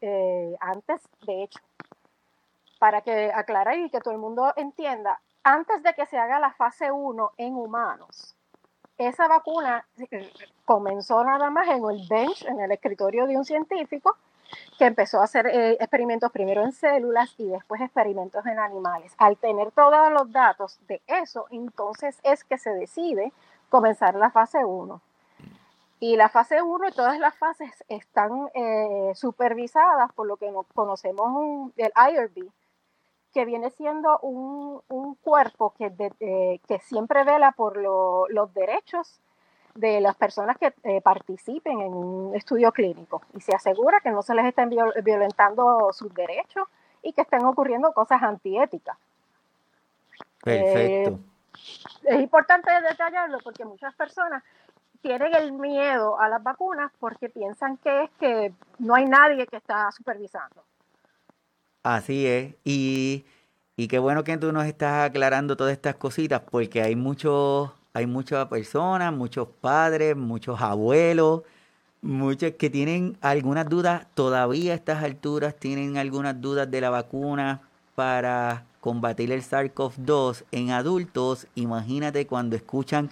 eh, 0.00 0.56
antes, 0.60 1.00
de 1.26 1.44
hecho, 1.44 1.60
para 2.78 3.00
que 3.02 3.32
aclarar 3.32 3.78
y 3.78 3.88
que 3.88 4.00
todo 4.00 4.12
el 4.12 4.20
mundo 4.20 4.52
entienda, 4.56 5.20
antes 5.44 5.82
de 5.82 5.94
que 5.94 6.06
se 6.06 6.18
haga 6.18 6.40
la 6.40 6.52
fase 6.52 6.90
1 6.90 7.32
en 7.36 7.54
humanos, 7.54 8.34
esa 8.98 9.28
vacuna 9.28 9.86
comenzó 10.64 11.22
nada 11.22 11.50
más 11.50 11.68
en 11.68 11.84
el 11.88 12.06
bench, 12.08 12.44
en 12.46 12.60
el 12.60 12.72
escritorio 12.72 13.26
de 13.26 13.36
un 13.36 13.44
científico, 13.44 14.16
que 14.78 14.84
empezó 14.84 15.20
a 15.20 15.24
hacer 15.24 15.46
eh, 15.46 15.72
experimentos 15.80 16.30
primero 16.32 16.62
en 16.62 16.72
células 16.72 17.34
y 17.38 17.48
después 17.48 17.80
experimentos 17.80 18.44
en 18.46 18.58
animales. 18.58 19.14
Al 19.18 19.36
tener 19.36 19.70
todos 19.72 20.12
los 20.12 20.30
datos 20.32 20.78
de 20.86 21.02
eso, 21.06 21.46
entonces 21.50 22.18
es 22.22 22.44
que 22.44 22.58
se 22.58 22.70
decide 22.70 23.32
comenzar 23.68 24.14
la 24.14 24.30
fase 24.30 24.64
1. 24.64 25.00
Y 25.98 26.16
la 26.16 26.28
fase 26.28 26.60
1 26.60 26.88
y 26.88 26.92
todas 26.92 27.18
las 27.18 27.36
fases 27.38 27.72
están 27.88 28.50
eh, 28.54 29.12
supervisadas 29.14 30.12
por 30.12 30.26
lo 30.26 30.36
que 30.36 30.52
conocemos 30.74 31.72
el 31.76 31.92
IRB, 31.96 32.50
que 33.32 33.44
viene 33.44 33.70
siendo 33.70 34.18
un, 34.20 34.82
cuerpo 35.22 35.74
que, 35.76 35.92
eh, 36.20 36.60
que 36.68 36.78
siempre 36.80 37.24
vela 37.24 37.52
por 37.52 37.76
los 37.78 38.54
derechos 38.54 39.20
de 39.76 40.00
las 40.00 40.16
personas 40.16 40.56
que 40.58 40.72
eh, 40.84 41.00
participen 41.00 41.80
en 41.80 41.92
un 41.92 42.34
estudio 42.34 42.72
clínico 42.72 43.22
y 43.34 43.40
se 43.40 43.54
asegura 43.54 44.00
que 44.00 44.10
no 44.10 44.22
se 44.22 44.34
les 44.34 44.46
estén 44.46 44.70
violentando 44.70 45.92
sus 45.92 46.12
derechos 46.14 46.66
y 47.02 47.12
que 47.12 47.22
estén 47.22 47.44
ocurriendo 47.44 47.92
cosas 47.92 48.22
antiéticas. 48.22 48.96
Perfecto. 50.42 51.10
Eh, 51.10 51.18
es 52.04 52.20
importante 52.20 52.70
detallarlo 52.88 53.38
porque 53.42 53.64
muchas 53.64 53.94
personas 53.94 54.42
tienen 55.02 55.34
el 55.34 55.52
miedo 55.52 56.18
a 56.18 56.28
las 56.28 56.42
vacunas 56.42 56.90
porque 56.98 57.28
piensan 57.28 57.76
que 57.78 58.04
es 58.04 58.10
que 58.18 58.52
no 58.78 58.94
hay 58.94 59.04
nadie 59.04 59.46
que 59.46 59.56
está 59.56 59.90
supervisando. 59.92 60.64
Así 61.82 62.26
es. 62.26 62.54
Y, 62.64 63.24
y 63.76 63.88
qué 63.88 63.98
bueno 63.98 64.24
que 64.24 64.36
tú 64.38 64.52
nos 64.52 64.66
estás 64.66 65.08
aclarando 65.08 65.56
todas 65.56 65.72
estas 65.72 65.94
cositas 65.94 66.40
porque 66.40 66.82
hay 66.82 66.96
muchos 66.96 67.70
hay 67.96 68.06
muchas 68.06 68.46
personas, 68.48 69.10
muchos 69.10 69.48
padres, 69.62 70.14
muchos 70.14 70.60
abuelos, 70.60 71.44
muchos 72.02 72.52
que 72.58 72.68
tienen 72.68 73.16
algunas 73.22 73.70
dudas, 73.70 74.06
todavía 74.12 74.72
a 74.72 74.74
estas 74.74 75.02
alturas 75.02 75.56
tienen 75.56 75.96
algunas 75.96 76.38
dudas 76.38 76.70
de 76.70 76.82
la 76.82 76.90
vacuna 76.90 77.62
para 77.94 78.66
combatir 78.82 79.32
el 79.32 79.40
SARS-CoV-2 79.40 80.44
en 80.52 80.72
adultos. 80.72 81.46
Imagínate 81.54 82.26
cuando 82.26 82.54
escuchan 82.54 83.08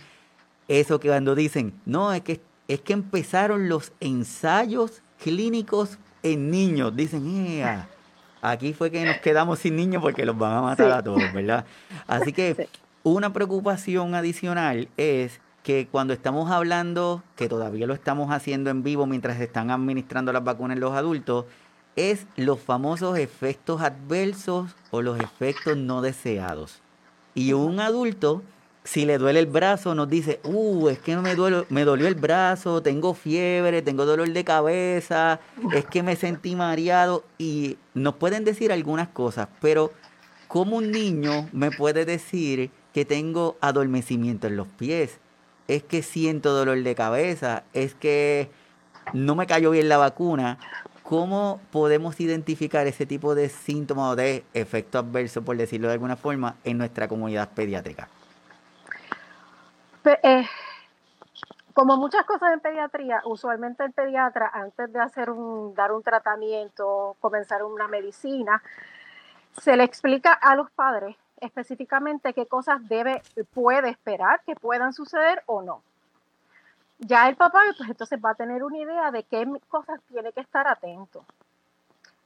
eso 0.68 1.00
que 1.00 1.08
cuando 1.08 1.34
dicen, 1.34 1.72
no, 1.86 2.12
es 2.12 2.20
que, 2.20 2.42
es 2.68 2.82
que 2.82 2.92
empezaron 2.92 3.70
los 3.70 3.90
ensayos 4.00 5.00
clínicos 5.18 5.96
en 6.22 6.50
niños. 6.50 6.94
Dicen, 6.94 7.26
¡Ea! 7.26 7.88
aquí 8.42 8.74
fue 8.74 8.90
que 8.90 9.02
nos 9.06 9.16
quedamos 9.16 9.60
sin 9.60 9.76
niños 9.76 10.02
porque 10.02 10.26
los 10.26 10.36
van 10.36 10.58
a 10.58 10.60
matar 10.60 10.92
a 10.92 11.02
todos, 11.02 11.32
¿verdad? 11.32 11.64
Así 12.06 12.34
que 12.34 12.68
una 13.04 13.32
preocupación 13.32 14.14
adicional 14.14 14.88
es 14.96 15.40
que 15.62 15.86
cuando 15.90 16.12
estamos 16.12 16.50
hablando, 16.50 17.22
que 17.36 17.48
todavía 17.48 17.86
lo 17.86 17.94
estamos 17.94 18.32
haciendo 18.32 18.70
en 18.70 18.82
vivo 18.82 19.06
mientras 19.06 19.36
se 19.36 19.44
están 19.44 19.70
administrando 19.70 20.32
las 20.32 20.42
vacunas 20.42 20.76
en 20.76 20.80
los 20.80 20.94
adultos, 20.94 21.44
es 21.96 22.26
los 22.36 22.60
famosos 22.60 23.18
efectos 23.18 23.80
adversos 23.80 24.74
o 24.90 25.00
los 25.00 25.20
efectos 25.20 25.76
no 25.76 26.02
deseados. 26.02 26.80
Y 27.34 27.52
un 27.52 27.78
adulto 27.78 28.42
si 28.84 29.06
le 29.06 29.16
duele 29.16 29.40
el 29.40 29.46
brazo, 29.46 29.94
nos 29.94 30.10
dice, 30.10 30.40
uh, 30.44 30.88
es 30.90 30.98
que 30.98 31.16
me, 31.16 31.34
duele, 31.34 31.64
me 31.70 31.84
dolió 31.84 32.06
el 32.06 32.14
brazo, 32.14 32.82
tengo 32.82 33.14
fiebre, 33.14 33.80
tengo 33.80 34.04
dolor 34.04 34.30
de 34.30 34.44
cabeza, 34.44 35.40
es 35.74 35.86
que 35.86 36.02
me 36.02 36.16
sentí 36.16 36.54
mareado 36.54 37.24
y 37.38 37.78
nos 37.94 38.16
pueden 38.16 38.44
decir 38.44 38.72
algunas 38.72 39.08
cosas, 39.08 39.48
pero 39.62 39.90
¿cómo 40.48 40.76
un 40.76 40.90
niño 40.90 41.48
me 41.52 41.70
puede 41.70 42.04
decir 42.04 42.70
que 42.94 43.04
tengo 43.04 43.56
adormecimiento 43.60 44.46
en 44.46 44.56
los 44.56 44.68
pies? 44.68 45.18
Es 45.66 45.82
que 45.82 46.02
siento 46.02 46.54
dolor 46.54 46.82
de 46.82 46.94
cabeza, 46.94 47.64
es 47.72 47.94
que 47.94 48.50
no 49.12 49.34
me 49.34 49.46
cayó 49.46 49.72
bien 49.72 49.88
la 49.88 49.98
vacuna. 49.98 50.58
¿Cómo 51.02 51.60
podemos 51.70 52.18
identificar 52.20 52.86
ese 52.86 53.04
tipo 53.04 53.34
de 53.34 53.50
síntomas 53.50 54.12
o 54.12 54.16
de 54.16 54.44
efecto 54.54 54.98
adverso, 54.98 55.42
por 55.42 55.56
decirlo 55.56 55.88
de 55.88 55.94
alguna 55.94 56.16
forma, 56.16 56.56
en 56.64 56.78
nuestra 56.78 57.08
comunidad 57.08 57.50
pediátrica? 57.50 58.08
Eh, 60.04 60.46
como 61.74 61.96
muchas 61.96 62.24
cosas 62.24 62.52
en 62.52 62.60
pediatría, 62.60 63.22
usualmente 63.24 63.84
el 63.84 63.92
pediatra, 63.92 64.50
antes 64.54 64.92
de 64.92 65.00
hacer 65.00 65.30
un, 65.30 65.74
dar 65.74 65.92
un 65.92 66.02
tratamiento, 66.02 67.16
comenzar 67.20 67.64
una 67.64 67.88
medicina, 67.88 68.62
se 69.60 69.76
le 69.76 69.84
explica 69.84 70.32
a 70.32 70.54
los 70.54 70.70
padres 70.70 71.16
específicamente 71.44 72.32
qué 72.32 72.46
cosas 72.46 72.86
debe, 72.88 73.22
puede 73.52 73.90
esperar 73.90 74.42
que 74.44 74.54
puedan 74.54 74.92
suceder 74.92 75.42
o 75.46 75.62
no. 75.62 75.82
Ya 76.98 77.28
el 77.28 77.36
papá, 77.36 77.60
pues 77.76 77.88
entonces 77.88 78.18
va 78.24 78.30
a 78.30 78.34
tener 78.34 78.62
una 78.62 78.78
idea 78.78 79.10
de 79.10 79.24
qué 79.24 79.46
cosas 79.68 80.00
tiene 80.08 80.32
que 80.32 80.40
estar 80.40 80.66
atento. 80.66 81.24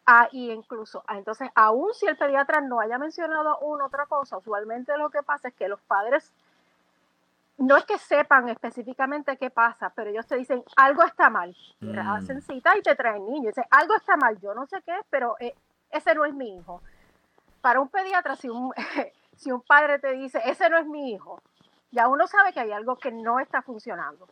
Ah, 0.07 0.29
y 0.33 0.51
incluso, 0.51 1.03
ah, 1.07 1.19
entonces, 1.19 1.51
aún 1.55 1.93
si 1.93 2.07
el 2.07 2.17
pediatra 2.17 2.61
no 2.61 2.81
haya 2.81 2.99
mencionado 2.99 3.59
una 3.59 3.87
otra 3.87 4.07
cosa, 4.07 4.39
usualmente 4.39 4.97
lo 4.97 5.11
que 5.11 5.23
pasa 5.23 5.49
es 5.49 5.55
que 5.55 5.69
los 5.69 5.81
padres 5.83 6.33
no 7.59 7.77
es 7.77 7.85
que 7.85 7.99
sepan 7.99 8.49
específicamente 8.49 9.37
qué 9.37 9.51
pasa, 9.51 9.93
pero 9.95 10.11
ellos 10.11 10.27
te 10.27 10.37
dicen, 10.37 10.63
algo 10.77 11.03
está 11.03 11.29
mal. 11.29 11.55
Mm. 11.81 11.99
Hacen 11.99 12.41
cita 12.41 12.79
y 12.79 12.83
te 12.83 12.95
traen 12.95 13.27
niños. 13.27 13.49
Dicen, 13.55 13.65
algo 13.71 13.97
está 13.97 14.17
mal, 14.17 14.39
yo 14.41 14.55
no 14.55 14.65
sé 14.67 14.81
qué 14.87 14.93
es, 14.93 15.05
pero 15.11 15.37
eh, 15.41 15.55
ese 15.91 16.15
no 16.15 16.25
es 16.25 16.33
mi 16.33 16.57
hijo. 16.57 16.81
Para 17.61 17.81
un 17.81 17.89
pediatra, 17.89 18.37
si 18.37 18.49
un, 18.49 18.73
si 19.37 19.51
un 19.51 19.63
padre 19.63 19.99
te 19.99 20.13
dice, 20.13 20.41
ese 20.45 20.69
no 20.71 20.79
es 20.79 20.87
mi 20.87 21.13
hijo, 21.13 21.41
ya 21.91 22.09
uno 22.09 22.27
sabe 22.27 22.53
que 22.53 22.61
hay 22.61 22.73
algo 22.73 22.97
que 22.97 23.11
no 23.11 23.41
está 23.41 23.63
funcionando. 23.63 24.29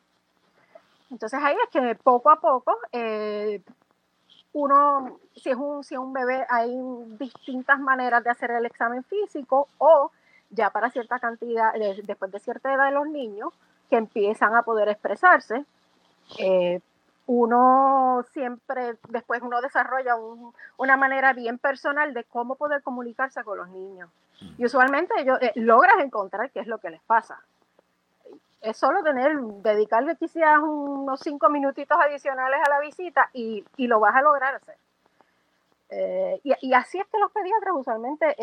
Entonces 1.11 1.41
ahí 1.43 1.57
es 1.65 1.71
que 1.71 1.95
poco 1.95 2.31
a 2.31 2.41
poco, 2.41 2.77
eh, 2.93 3.63
uno, 4.53 5.21
si 5.35 5.51
es, 5.51 5.57
un, 5.57 5.85
si 5.85 5.95
es 5.95 6.01
un 6.01 6.13
bebé, 6.13 6.45
hay 6.49 6.75
distintas 7.19 7.79
maneras 7.79 8.25
de 8.25 8.31
hacer 8.31 8.51
el 8.51 8.67
examen 8.67 9.05
físico 9.05 9.69
o 9.79 10.11
ya 10.51 10.71
para 10.71 10.91
cierta 10.91 11.19
cantidad, 11.19 11.73
después 12.05 12.31
de 12.33 12.41
cierta 12.41 12.73
edad 12.73 12.87
de 12.87 12.93
los 12.93 13.09
niños, 13.09 13.53
que 13.91 13.97
empiezan 13.97 14.55
a 14.55 14.63
poder 14.63 14.89
expresarse, 14.89 15.65
eh, 16.39 16.81
uno 17.27 18.25
siempre, 18.33 18.97
después 19.09 19.43
uno 19.43 19.61
desarrolla 19.61 20.15
una 20.77 20.97
manera 20.97 21.33
bien 21.33 21.59
personal 21.59 22.15
de 22.15 22.25
cómo 22.25 22.55
poder 22.55 22.83
comunicarse 22.83 23.43
con 23.43 23.59
los 23.59 23.69
niños. 23.69 24.09
Y 24.59 24.65
usualmente 24.65 25.15
ellos 25.19 25.39
eh, 25.41 25.53
logras 25.57 25.97
encontrar 26.01 26.51
qué 26.51 26.61
es 26.61 26.67
lo 26.67 26.79
que 26.79 26.91
les 26.91 27.03
pasa. 27.03 27.41
Es 28.61 28.77
solo 28.77 29.03
tener, 29.03 29.37
dedicarle 29.39 30.17
quizás 30.17 30.59
unos 30.61 31.21
cinco 31.21 31.49
minutitos 31.49 31.99
adicionales 32.01 32.61
a 32.65 32.71
la 32.71 32.81
visita 32.81 33.29
y, 33.33 33.65
y 33.77 33.87
lo 33.87 33.99
vas 34.01 34.15
a 34.15 34.23
lograr 34.23 34.55
hacer. 34.55 34.77
Eh, 35.91 36.41
y, 36.45 36.53
y, 36.69 36.75
así 36.75 36.99
es 36.99 37.07
que 37.07 37.19
los 37.19 37.31
pediatras 37.31 37.75
usualmente 37.75 38.35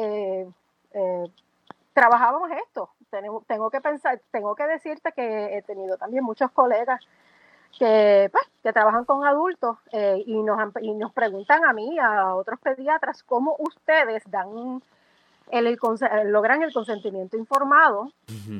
trabajábamos 1.93 2.49
esto. 2.51 2.89
Tengo, 3.09 3.43
tengo 3.47 3.69
que 3.69 3.81
pensar, 3.81 4.19
tengo 4.31 4.55
que 4.55 4.65
decirte 4.65 5.11
que 5.11 5.57
he 5.57 5.61
tenido 5.61 5.97
también 5.97 6.23
muchos 6.23 6.51
colegas 6.51 6.99
que, 7.77 8.29
pues, 8.31 8.43
que 8.61 8.73
trabajan 8.73 9.05
con 9.05 9.25
adultos 9.25 9.77
eh, 9.91 10.23
y, 10.25 10.41
nos, 10.41 10.57
y 10.81 10.93
nos 10.93 11.11
preguntan 11.11 11.65
a 11.65 11.73
mí, 11.73 11.97
a 11.99 12.35
otros 12.35 12.59
pediatras, 12.59 13.23
cómo 13.23 13.55
ustedes 13.59 14.23
dan 14.27 14.81
el, 15.51 15.79
logran 16.25 16.63
el 16.63 16.73
consentimiento 16.73 17.37
informado 17.37 18.11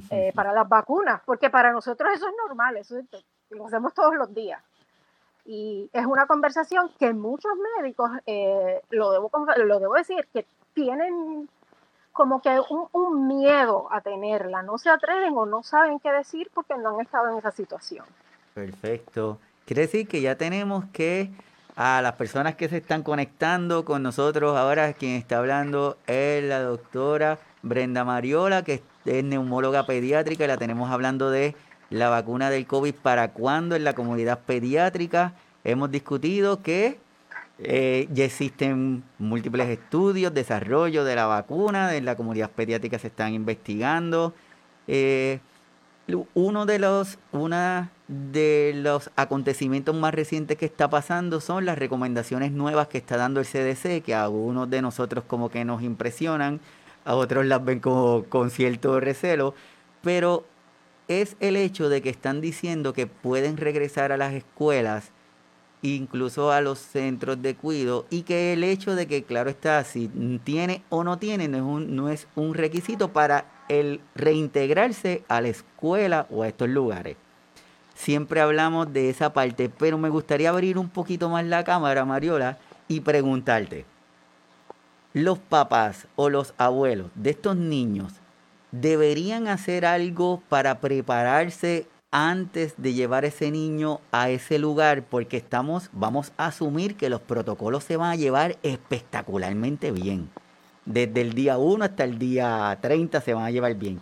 eh, 0.10 0.32
para 0.36 0.54
las 0.54 0.68
vacunas, 0.68 1.22
porque 1.26 1.50
para 1.50 1.72
nosotros 1.72 2.12
eso 2.14 2.28
es 2.28 2.34
normal, 2.48 2.78
eso 2.78 2.96
lo 3.50 3.68
hacemos 3.68 3.94
todos 3.94 4.16
los 4.16 4.34
días. 4.34 4.62
Y 5.46 5.90
es 5.92 6.06
una 6.06 6.26
conversación 6.26 6.90
que 6.98 7.14
muchos 7.14 7.52
médicos, 7.78 8.10
eh, 8.26 8.82
lo, 8.90 9.12
debo, 9.12 9.30
lo 9.58 9.80
debo 9.80 9.94
decir, 9.94 10.28
que 10.32 10.46
tienen 10.74 11.50
como 12.14 12.42
que 12.42 12.62
un, 12.70 12.88
un, 12.92 13.28
miedo 13.28 13.88
a 13.92 14.02
tenerla, 14.02 14.62
no 14.62 14.78
se 14.78 14.90
atreven 14.90 15.36
o 15.36 15.46
no 15.46 15.64
saben 15.64 16.00
qué 16.00 16.12
decir 16.12 16.50
porque 16.54 16.78
no 16.78 16.90
han 16.90 17.02
estado 17.02 17.30
en 17.30 17.38
esa 17.40 17.52
situación. 17.52 18.06
Perfecto. 18.54 19.40
Quiere 19.66 19.84
decir 19.84 20.08
que 20.08 20.22
ya 20.22 20.36
tenemos 20.36 20.86
que 20.92 21.32
a 21.76 22.02
las 22.02 22.14
personas 22.14 22.56
que 22.56 22.70
se 22.70 22.78
están 22.78 23.02
conectando 23.02 23.84
con 23.84 24.04
nosotros 24.04 24.56
ahora, 24.56 24.94
quien 24.94 25.14
está 25.14 25.40
hablando 25.40 25.98
es 26.06 26.44
la 26.44 26.62
doctora 26.62 27.40
Brenda 27.64 28.04
Mariola, 28.04 28.64
que 28.64 28.84
es 29.06 29.24
neumóloga 29.24 29.86
pediátrica, 29.86 30.44
y 30.44 30.48
la 30.48 30.58
tenemos 30.58 30.92
hablando 30.92 31.32
de 31.32 31.56
la 31.90 32.10
vacuna 32.10 32.50
del 32.50 32.68
COVID 32.68 32.94
para 32.96 33.32
cuándo 33.32 33.76
en 33.76 33.84
la 33.84 33.94
comunidad 33.94 34.40
pediátrica. 34.40 35.34
Hemos 35.64 35.90
discutido 35.90 36.62
que 36.62 37.00
eh, 37.60 38.08
ya 38.12 38.26
existen 38.26 39.04
múltiples 39.18 39.70
estudios, 39.70 40.34
desarrollo 40.34 41.04
de 41.04 41.16
la 41.16 41.26
vacuna, 41.26 41.96
en 41.96 42.06
la 42.06 42.16
comunidad 42.16 42.52
pediátrica 42.52 43.00
se 43.00 43.08
están 43.08 43.34
investigando. 43.34 44.34
Eh, 44.88 45.40
uno 46.34 46.66
de 46.66 46.80
los, 46.80 47.18
una 47.32 47.90
de 48.08 48.74
los 48.76 49.12
acontecimientos 49.16 49.96
más 49.96 50.14
recientes 50.14 50.58
que 50.58 50.66
está 50.66 50.90
pasando 50.90 51.40
son 51.40 51.66
las 51.66 51.78
recomendaciones 51.78 52.52
nuevas 52.52 52.88
que 52.88 52.98
está 52.98 53.18
dando 53.18 53.40
el 53.40 53.46
CDC, 53.46 54.04
que 54.04 54.14
a 54.14 54.26
algunos 54.26 54.70
de 54.70 54.82
nosotros 54.82 55.24
como 55.26 55.50
que 55.50 55.64
nos 55.64 55.82
impresionan, 55.82 56.60
a 57.06 57.16
otros 57.16 57.46
las 57.46 57.64
ven 57.64 57.80
como 57.80 58.24
con 58.26 58.50
cierto 58.50 59.00
recelo, 59.00 59.54
pero 60.02 60.46
es 61.08 61.36
el 61.40 61.56
hecho 61.56 61.90
de 61.90 62.02
que 62.02 62.10
están 62.10 62.42
diciendo 62.42 62.94
que 62.94 63.08
pueden 63.08 63.58
regresar 63.58 64.12
a 64.12 64.18
las 64.18 64.34
escuelas 64.34 65.12
incluso 65.82 66.52
a 66.52 66.62
los 66.62 66.80
centros 66.80 67.42
de 67.42 67.56
cuidado 67.56 68.06
y 68.10 68.24
que 68.24 68.54
el 68.54 68.64
hecho 68.64 68.96
de 68.96 69.06
que, 69.06 69.24
claro 69.24 69.50
está, 69.50 69.84
si 69.84 70.10
tiene 70.44 70.82
o 70.90 71.04
no 71.04 71.20
tiene, 71.20 71.48
no 71.50 71.58
es 71.58 71.64
un, 71.64 71.96
no 71.96 72.10
es 72.10 72.28
un 72.36 72.54
requisito 72.54 73.12
para 73.12 73.46
el 73.68 74.00
reintegrarse 74.16 75.24
a 75.28 75.42
la 75.42 75.50
escuela 75.50 76.26
o 76.30 76.44
a 76.44 76.48
estos 76.48 76.70
lugares. 76.70 77.18
Siempre 78.04 78.42
hablamos 78.42 78.92
de 78.92 79.10
esa 79.10 79.32
parte, 79.32 79.70
pero 79.70 79.98
me 79.98 80.10
gustaría 80.10 80.50
abrir 80.50 80.78
un 80.78 80.90
poquito 80.90 81.30
más 81.30 81.46
la 81.46 81.64
cámara, 81.64 82.04
Mariola, 82.04 82.58
y 82.90 83.00
preguntarte, 83.00 83.86
los 85.14 85.40
papás 85.40 86.08
o 86.18 86.30
los 86.30 86.54
abuelos 86.58 87.12
de 87.16 87.30
estos 87.30 87.56
niños 87.56 88.12
deberían 88.74 89.48
hacer 89.48 89.86
algo 89.86 90.44
para 90.50 90.82
prepararse 90.82 91.88
antes 92.12 92.74
de 92.76 92.92
llevar 92.92 93.24
ese 93.24 93.52
niño 93.52 94.02
a 94.12 94.30
ese 94.30 94.60
lugar 94.60 95.04
porque 95.04 95.38
estamos, 95.38 95.90
vamos 95.94 96.34
a 96.36 96.48
asumir 96.48 96.98
que 96.98 97.08
los 97.08 97.22
protocolos 97.22 97.86
se 97.86 97.96
van 97.96 98.12
a 98.12 98.18
llevar 98.18 98.58
espectacularmente 98.64 99.94
bien. 99.94 100.30
Desde 100.86 101.22
el 101.22 101.32
día 101.36 101.58
1 101.58 101.86
hasta 101.86 102.04
el 102.04 102.20
día 102.20 102.78
30 102.82 103.22
se 103.22 103.34
van 103.34 103.46
a 103.46 103.52
llevar 103.52 103.76
bien. 103.76 104.02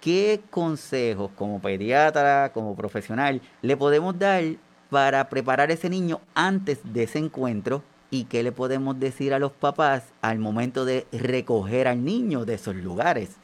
¿Qué 0.00 0.40
consejos 0.50 1.30
como 1.36 1.60
pediatra, 1.60 2.52
como 2.52 2.76
profesional, 2.76 3.42
le 3.62 3.76
podemos 3.76 4.18
dar 4.18 4.42
para 4.90 5.28
preparar 5.28 5.70
ese 5.70 5.90
niño 5.90 6.20
antes 6.34 6.80
de 6.84 7.02
ese 7.04 7.18
encuentro? 7.18 7.82
¿Y 8.10 8.24
qué 8.24 8.42
le 8.42 8.52
podemos 8.52 8.98
decir 8.98 9.34
a 9.34 9.38
los 9.38 9.52
papás 9.52 10.12
al 10.22 10.38
momento 10.38 10.84
de 10.84 11.06
recoger 11.12 11.88
al 11.88 12.04
niño 12.04 12.44
de 12.44 12.54
esos 12.54 12.74
lugares? 12.76 13.36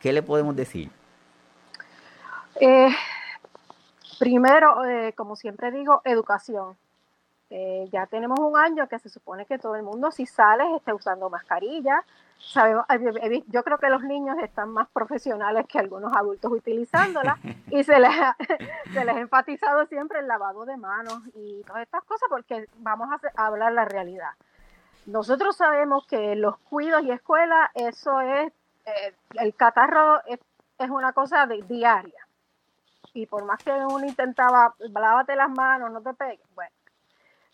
¿Qué 0.00 0.12
le 0.12 0.22
podemos 0.22 0.54
decir? 0.54 0.90
Eh, 2.60 2.90
Primero, 4.18 4.84
eh, 4.84 5.12
como 5.14 5.36
siempre 5.36 5.70
digo, 5.70 6.00
educación. 6.04 6.76
Eh, 7.50 7.88
ya 7.92 8.06
tenemos 8.06 8.38
un 8.38 8.56
año 8.56 8.88
que 8.88 8.98
se 8.98 9.08
supone 9.08 9.46
que 9.46 9.58
todo 9.58 9.76
el 9.76 9.82
mundo, 9.82 10.10
si 10.10 10.26
sales, 10.26 10.66
esté 10.76 10.92
usando 10.92 11.30
mascarilla. 11.30 12.04
Sabemos, 12.38 12.84
yo 13.48 13.62
creo 13.62 13.78
que 13.78 13.88
los 13.88 14.02
niños 14.02 14.36
están 14.42 14.70
más 14.70 14.88
profesionales 14.88 15.66
que 15.66 15.78
algunos 15.78 16.14
adultos 16.14 16.52
utilizándola 16.52 17.38
y 17.70 17.84
se 17.84 17.98
les, 17.98 18.10
ha, 18.10 18.36
se 18.92 19.04
les 19.04 19.14
ha 19.14 19.20
enfatizado 19.20 19.86
siempre 19.86 20.18
el 20.18 20.28
lavado 20.28 20.64
de 20.64 20.76
manos 20.76 21.20
y 21.34 21.62
todas 21.62 21.82
estas 21.82 22.02
cosas 22.04 22.28
porque 22.28 22.68
vamos 22.78 23.08
a, 23.10 23.46
hablar 23.46 23.72
la 23.72 23.84
realidad. 23.84 24.30
Nosotros 25.06 25.56
sabemos 25.56 26.06
que 26.06 26.34
los 26.34 26.56
cuidos 26.58 27.02
y 27.04 27.10
escuelas, 27.10 27.70
eso 27.74 28.20
es, 28.20 28.52
eh, 28.86 29.14
el 29.34 29.54
catarro 29.54 30.24
es, 30.26 30.40
es 30.78 30.90
una 30.90 31.12
cosa 31.12 31.46
de, 31.46 31.62
diaria 31.62 32.24
y 33.14 33.26
por 33.26 33.44
más 33.44 33.62
que 33.62 33.70
uno 33.70 34.04
intentaba, 34.04 34.74
lávate 34.78 35.36
las 35.36 35.50
manos, 35.50 35.90
no 35.92 36.02
te 36.02 36.12
pegues, 36.14 36.46
bueno. 36.54 36.72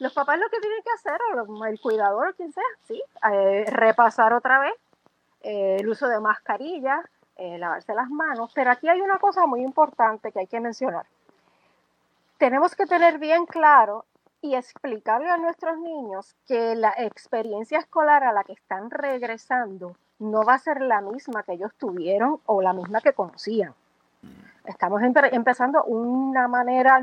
Los 0.00 0.14
papás 0.14 0.38
lo 0.38 0.48
que 0.48 0.60
tienen 0.60 0.82
que 0.82 0.92
hacer, 0.92 1.20
o 1.46 1.64
el 1.66 1.78
cuidador, 1.78 2.34
quien 2.34 2.50
sea, 2.52 2.64
sí, 2.88 3.00
eh, 3.30 3.66
repasar 3.68 4.32
otra 4.32 4.58
vez 4.58 4.72
eh, 5.42 5.76
el 5.78 5.88
uso 5.88 6.08
de 6.08 6.18
mascarilla, 6.20 7.02
eh, 7.36 7.58
lavarse 7.58 7.94
las 7.94 8.08
manos, 8.08 8.50
pero 8.54 8.70
aquí 8.70 8.88
hay 8.88 9.02
una 9.02 9.18
cosa 9.18 9.46
muy 9.46 9.60
importante 9.60 10.32
que 10.32 10.40
hay 10.40 10.46
que 10.46 10.58
mencionar. 10.58 11.04
Tenemos 12.38 12.74
que 12.74 12.86
tener 12.86 13.18
bien 13.18 13.44
claro 13.44 14.06
y 14.40 14.54
explicarle 14.54 15.28
a 15.28 15.36
nuestros 15.36 15.78
niños 15.78 16.34
que 16.46 16.74
la 16.76 16.94
experiencia 16.96 17.78
escolar 17.78 18.24
a 18.24 18.32
la 18.32 18.42
que 18.42 18.54
están 18.54 18.90
regresando 18.90 19.96
no 20.18 20.44
va 20.44 20.54
a 20.54 20.58
ser 20.58 20.80
la 20.80 21.02
misma 21.02 21.42
que 21.42 21.52
ellos 21.52 21.74
tuvieron 21.76 22.40
o 22.46 22.62
la 22.62 22.72
misma 22.72 23.02
que 23.02 23.12
conocían. 23.12 23.74
Estamos 24.64 25.02
empezando 25.02 25.84
una 25.84 26.48
manera 26.48 27.02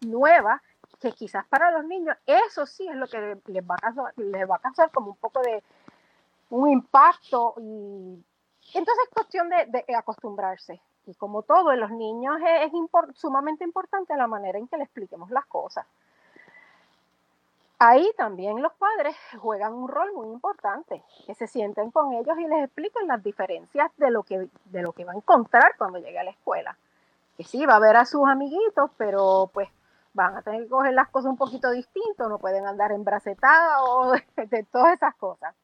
nueva 0.00 0.62
que 1.00 1.12
quizás 1.12 1.46
para 1.46 1.70
los 1.70 1.84
niños 1.84 2.16
eso 2.26 2.66
sí 2.66 2.88
es 2.88 2.96
lo 2.96 3.06
que 3.06 3.38
les 3.46 3.62
va 3.68 3.76
a 3.76 4.58
causar, 4.58 4.90
como 4.90 5.10
un 5.10 5.16
poco 5.16 5.40
de 5.42 5.62
un 6.50 6.68
impacto 6.70 7.54
y 7.58 8.24
entonces 8.74 9.04
es 9.04 9.14
cuestión 9.14 9.48
de, 9.48 9.84
acostumbrarse. 9.94 10.80
Y 11.06 11.14
como 11.14 11.42
todo 11.42 11.74
los 11.76 11.90
niños 11.90 12.36
es, 12.44 12.72
sumamente 13.14 13.64
importante 13.64 14.16
la 14.16 14.26
manera 14.26 14.58
en 14.58 14.66
que 14.66 14.76
le 14.76 14.84
expliquemos 14.84 15.30
las 15.30 15.46
cosas. 15.46 15.86
Ahí 17.78 18.10
también 18.16 18.62
los 18.62 18.72
padres 18.72 19.14
juegan 19.38 19.74
un 19.74 19.88
rol 19.88 20.12
muy 20.14 20.28
importante, 20.28 21.02
que 21.26 21.34
se 21.34 21.46
sienten 21.46 21.90
con 21.90 22.14
ellos 22.14 22.36
y 22.38 22.46
les 22.46 22.64
expliquen 22.64 23.06
las 23.06 23.22
diferencias 23.22 23.90
de 23.98 24.10
lo 24.10 24.22
que, 24.22 24.48
de 24.64 24.82
lo 24.82 24.92
que 24.92 25.04
va 25.04 25.12
a 25.12 25.16
encontrar 25.16 25.76
cuando 25.76 25.98
llegue 25.98 26.18
a 26.18 26.24
la 26.24 26.30
escuela. 26.30 26.76
Que 27.36 27.44
sí, 27.44 27.66
va 27.66 27.76
a 27.76 27.80
ver 27.80 27.96
a 27.96 28.06
sus 28.06 28.26
amiguitos, 28.26 28.90
pero 28.96 29.50
pues 29.52 29.68
van 30.16 30.36
a 30.36 30.42
tener 30.42 30.64
que 30.64 30.68
coger 30.68 30.94
las 30.94 31.08
cosas 31.10 31.30
un 31.30 31.36
poquito 31.36 31.70
distinto, 31.70 32.28
no 32.28 32.38
pueden 32.38 32.66
andar 32.66 32.90
embracetados, 32.90 34.12
de, 34.36 34.46
de 34.46 34.64
todas 34.64 34.94
esas 34.94 35.14
cosas. 35.14 35.54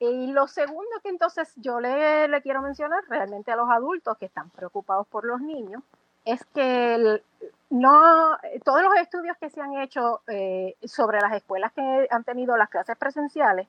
Y 0.00 0.32
lo 0.32 0.48
segundo 0.48 0.90
que 1.02 1.10
entonces 1.10 1.52
yo 1.56 1.78
le, 1.78 2.26
le, 2.26 2.40
quiero 2.40 2.62
mencionar 2.62 3.04
realmente 3.08 3.52
a 3.52 3.56
los 3.56 3.68
adultos 3.70 4.16
que 4.16 4.24
están 4.24 4.48
preocupados 4.48 5.06
por 5.06 5.26
los 5.26 5.42
niños 5.42 5.82
es 6.24 6.42
que 6.54 7.22
no 7.68 8.38
todos 8.64 8.82
los 8.82 8.96
estudios 8.96 9.36
que 9.38 9.50
se 9.50 9.60
han 9.60 9.74
hecho 9.74 10.22
eh, 10.26 10.74
sobre 10.84 11.20
las 11.20 11.34
escuelas 11.34 11.72
que 11.72 12.06
han 12.10 12.24
tenido 12.24 12.56
las 12.56 12.68
clases 12.68 12.96
presenciales 12.96 13.68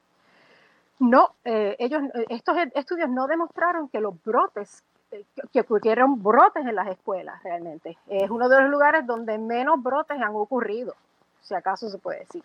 no 0.99 1.35
eh, 1.45 1.75
ellos 1.79 2.01
estos 2.29 2.57
estudios 2.75 3.09
no 3.09 3.27
demostraron 3.27 3.87
que 3.87 4.01
los 4.01 4.21
brotes 4.23 4.83
que 5.51 5.61
ocurrieron 5.61 6.21
brotes 6.21 6.65
en 6.65 6.75
las 6.75 6.87
escuelas 6.87 7.41
realmente. 7.43 7.97
Es 8.07 8.29
uno 8.29 8.49
de 8.49 8.61
los 8.61 8.69
lugares 8.69 9.05
donde 9.05 9.37
menos 9.37 9.81
brotes 9.81 10.19
han 10.21 10.35
ocurrido 10.35 10.95
si 11.41 11.55
acaso 11.55 11.89
se 11.89 11.97
puede 11.97 12.19
decir. 12.19 12.43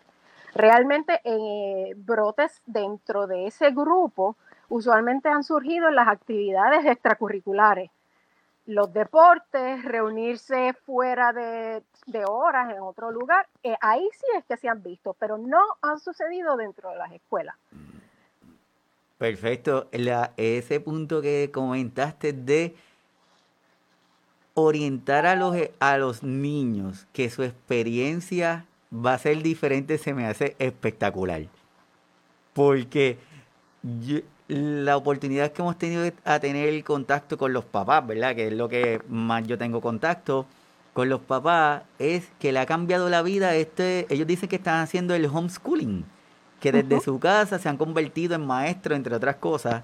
Realmente 0.53 1.21
eh, 1.23 1.93
brotes 1.95 2.61
dentro 2.65 3.27
de 3.27 3.47
ese 3.47 3.71
grupo 3.71 4.35
usualmente 4.69 5.29
han 5.29 5.43
surgido 5.43 5.87
en 5.87 5.95
las 5.95 6.07
actividades 6.07 6.85
extracurriculares, 6.85 7.91
los 8.65 8.91
deportes, 8.91 9.85
reunirse 9.85 10.73
fuera 10.85 11.31
de, 11.31 11.83
horas 12.27 12.73
en 12.73 12.81
otro 12.81 13.11
lugar, 13.11 13.47
eh, 13.63 13.77
ahí 13.79 14.09
sí 14.11 14.25
es 14.37 14.43
que 14.45 14.57
se 14.57 14.67
han 14.67 14.83
visto, 14.83 15.13
pero 15.13 15.37
no 15.37 15.61
han 15.81 15.99
sucedido 15.99 16.57
dentro 16.57 16.89
de 16.89 16.97
las 16.97 17.11
escuelas. 17.13 17.55
Perfecto. 19.17 19.87
ese 20.37 20.79
punto 20.79 21.21
que 21.21 21.49
comentaste 21.51 22.33
de 22.33 22.75
orientar 24.53 25.25
a 25.25 25.35
los, 25.35 25.55
a 25.79 25.97
los 25.97 26.23
niños 26.23 27.07
que 27.13 27.29
su 27.29 27.43
experiencia 27.43 28.65
va 28.93 29.13
a 29.13 29.17
ser 29.17 29.41
diferente 29.41 29.97
se 29.97 30.13
me 30.13 30.25
hace 30.25 30.55
espectacular. 30.59 31.43
Porque 32.53 33.17
la 34.47 34.97
oportunidad 34.97 35.51
que 35.51 35.61
hemos 35.61 35.77
tenido 35.77 36.09
a 36.23 36.39
tener 36.39 36.69
el 36.69 36.83
contacto 36.83 37.37
con 37.37 37.53
los 37.53 37.65
papás, 37.65 38.05
¿verdad? 38.07 38.35
Que 38.35 38.47
es 38.47 38.53
lo 38.53 38.69
que 38.69 39.01
más 39.07 39.45
yo 39.45 39.57
tengo 39.57 39.81
contacto 39.81 40.45
con 40.93 41.09
los 41.09 41.21
papás, 41.21 41.83
es 41.99 42.27
que 42.39 42.51
le 42.51 42.59
ha 42.59 42.65
cambiado 42.65 43.09
la 43.09 43.21
vida. 43.21 43.55
Este, 43.55 44.07
ellos 44.09 44.25
dicen 44.25 44.49
que 44.49 44.55
están 44.55 44.81
haciendo 44.81 45.13
el 45.13 45.25
homeschooling, 45.25 46.05
que 46.59 46.71
desde 46.71 46.99
su 46.99 47.19
casa 47.19 47.59
se 47.59 47.69
han 47.69 47.77
convertido 47.77 48.35
en 48.35 48.45
maestros, 48.45 48.95
entre 48.95 49.15
otras 49.15 49.35
cosas. 49.35 49.83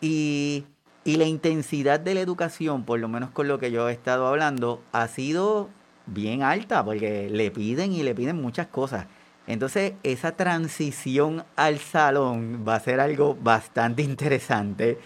Y, 0.00 0.64
y 1.04 1.16
la 1.16 1.24
intensidad 1.24 2.00
de 2.00 2.14
la 2.14 2.20
educación, 2.20 2.84
por 2.84 2.98
lo 2.98 3.08
menos 3.08 3.30
con 3.30 3.48
lo 3.48 3.58
que 3.58 3.70
yo 3.70 3.88
he 3.88 3.92
estado 3.92 4.26
hablando, 4.26 4.82
ha 4.92 5.08
sido 5.08 5.68
bien 6.06 6.42
alta 6.42 6.84
porque 6.84 7.28
le 7.30 7.50
piden 7.50 7.92
y 7.92 8.02
le 8.02 8.14
piden 8.14 8.36
muchas 8.36 8.66
cosas. 8.68 9.06
Entonces, 9.46 9.92
esa 10.02 10.32
transición 10.32 11.44
al 11.54 11.78
salón 11.78 12.64
va 12.66 12.74
a 12.74 12.80
ser 12.80 12.98
algo 12.98 13.36
bastante 13.40 14.02
interesante. 14.02 14.98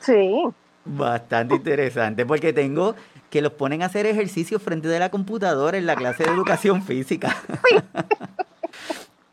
Sí. 0.00 0.42
Bastante 0.84 1.56
interesante 1.56 2.26
porque 2.26 2.52
tengo 2.52 2.94
que 3.30 3.40
los 3.40 3.52
ponen 3.52 3.82
a 3.82 3.86
hacer 3.86 4.06
ejercicio 4.06 4.60
frente 4.60 4.88
de 4.88 4.98
la 4.98 5.10
computadora 5.10 5.78
en 5.78 5.86
la 5.86 5.96
clase 5.96 6.24
de 6.24 6.30
educación 6.30 6.82
física. 6.82 7.34
Sí. 7.68 7.76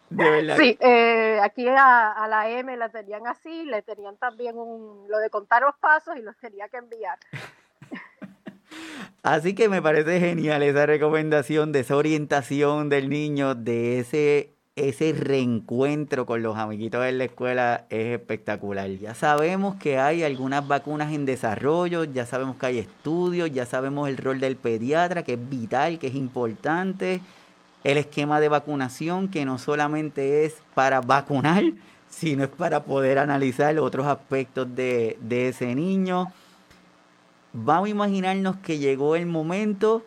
de 0.09 0.29
verdad. 0.29 0.57
Sí, 0.57 0.77
eh, 0.79 1.39
aquí 1.41 1.67
a, 1.67 2.27
la 2.29 2.49
M 2.49 2.75
la 2.77 2.89
tenían 2.89 3.25
así, 3.27 3.63
le 3.65 3.81
tenían 3.81 4.17
también 4.17 4.57
un, 4.57 5.07
lo 5.09 5.19
de 5.19 5.29
contar 5.29 5.63
los 5.63 5.75
pasos 5.75 6.17
y 6.17 6.21
los 6.21 6.37
tenía 6.37 6.67
que 6.69 6.77
enviar. 6.77 7.17
Así 9.23 9.55
que 9.55 9.69
me 9.69 9.81
parece 9.81 10.19
genial 10.19 10.63
esa 10.63 10.85
recomendación 10.85 11.71
de 11.71 11.81
esa 11.81 11.95
orientación 11.95 12.89
del 12.89 13.09
niño, 13.09 13.55
de 13.55 13.99
ese, 13.99 14.53
ese 14.75 15.13
reencuentro 15.13 16.25
con 16.25 16.43
los 16.43 16.57
amiguitos 16.57 17.05
en 17.05 17.19
la 17.19 17.25
escuela, 17.25 17.85
es 17.89 18.19
espectacular. 18.19 18.89
Ya 18.89 19.13
sabemos 19.13 19.75
que 19.75 19.97
hay 19.97 20.23
algunas 20.23 20.67
vacunas 20.67 21.13
en 21.13 21.25
desarrollo, 21.25 22.03
ya 22.03 22.25
sabemos 22.25 22.57
que 22.57 22.65
hay 22.65 22.79
estudios, 22.79 23.51
ya 23.51 23.65
sabemos 23.65 24.09
el 24.09 24.17
rol 24.17 24.39
del 24.39 24.57
pediatra, 24.57 25.23
que 25.23 25.33
es 25.33 25.49
vital, 25.49 25.99
que 25.99 26.07
es 26.07 26.15
importante. 26.15 27.21
El 27.83 27.97
esquema 27.97 28.39
de 28.39 28.49
vacunación, 28.49 29.27
que 29.27 29.45
no 29.45 29.57
solamente 29.57 30.45
es 30.45 30.55
para 30.73 31.01
vacunar, 31.01 31.63
sino 32.09 32.43
es 32.43 32.49
para 32.49 32.83
poder 32.83 33.17
analizar 33.19 33.77
otros 33.79 34.05
aspectos 34.07 34.73
de, 34.75 35.17
ese 35.29 35.75
niño 35.75 36.31
vamos 37.53 37.87
a 37.87 37.91
imaginarnos 37.91 38.57
que 38.57 38.79
llegó 38.79 39.15
el 39.15 39.27
momento 39.27 40.03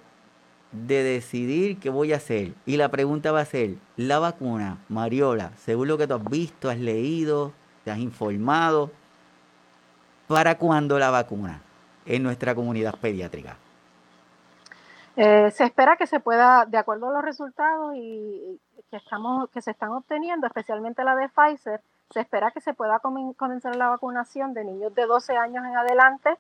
de 0.72 1.02
decidir 1.02 1.78
qué 1.78 1.90
voy 1.90 2.12
a 2.12 2.16
hacer. 2.16 2.52
Y 2.66 2.76
la 2.76 2.90
pregunta 2.90 3.32
va 3.32 3.40
a 3.40 3.44
ser, 3.44 3.76
la 3.96 4.18
vacuna, 4.18 4.78
Mariola, 4.88 5.52
según 5.64 5.88
lo 5.88 5.96
que 5.96 6.06
tú 6.06 6.14
has 6.14 6.24
visto, 6.24 6.68
has 6.68 6.78
leído, 6.78 7.52
te 7.84 7.90
has 7.90 7.98
informado, 7.98 8.90
¿para 10.26 10.58
cuándo 10.58 10.98
la 10.98 11.10
vacuna 11.10 11.62
en 12.04 12.22
nuestra 12.22 12.54
comunidad 12.54 12.96
pediátrica? 13.00 13.56
Eh, 15.16 15.50
se 15.50 15.64
espera 15.64 15.96
que 15.96 16.06
se 16.06 16.20
pueda, 16.20 16.66
de 16.66 16.76
acuerdo 16.76 17.08
a 17.08 17.12
los 17.12 17.22
resultados 17.22 17.94
y, 17.96 18.60
que, 18.90 18.98
estamos, 18.98 19.48
que 19.50 19.62
se 19.62 19.70
están 19.70 19.90
obteniendo, 19.90 20.46
especialmente 20.46 21.04
la 21.04 21.16
de 21.16 21.28
Pfizer, 21.28 21.80
se 22.10 22.20
espera 22.20 22.50
que 22.50 22.60
se 22.60 22.74
pueda 22.74 23.00
comenzar 23.00 23.74
la 23.76 23.88
vacunación 23.88 24.54
de 24.54 24.64
niños 24.64 24.94
de 24.94 25.06
12 25.06 25.36
años 25.36 25.64
en 25.64 25.76
adelante 25.76 26.36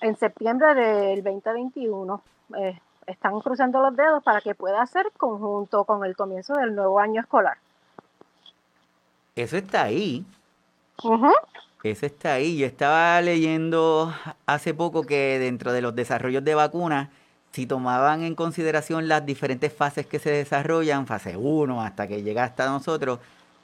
en 0.00 0.16
septiembre 0.16 0.74
del 0.74 1.22
2021. 1.22 2.22
Eh, 2.58 2.80
están 3.06 3.38
cruzando 3.40 3.80
los 3.80 3.96
dedos 3.96 4.22
para 4.22 4.40
que 4.40 4.54
pueda 4.54 4.84
ser 4.86 5.10
conjunto 5.16 5.84
con 5.84 6.04
el 6.04 6.16
comienzo 6.16 6.54
del 6.54 6.74
nuevo 6.74 6.98
año 6.98 7.20
escolar. 7.20 7.58
Eso 9.34 9.56
está 9.56 9.82
ahí. 9.82 10.24
Eso 11.82 12.06
está 12.06 12.34
ahí. 12.34 12.56
Yo 12.56 12.66
estaba 12.66 13.20
leyendo 13.20 14.12
hace 14.46 14.74
poco 14.74 15.04
que 15.04 15.38
dentro 15.38 15.72
de 15.72 15.82
los 15.82 15.94
desarrollos 15.94 16.42
de 16.42 16.54
vacunas, 16.54 17.10
si 17.56 17.64
tomaban 17.64 18.20
en 18.20 18.34
consideración 18.34 19.08
las 19.08 19.24
diferentes 19.24 19.72
fases 19.72 20.04
que 20.04 20.18
se 20.18 20.28
desarrollan, 20.28 21.06
fase 21.06 21.38
1 21.38 21.80
hasta 21.80 22.06
que 22.06 22.22
llega 22.22 22.44
hasta 22.44 22.66
nosotros, 22.66 23.18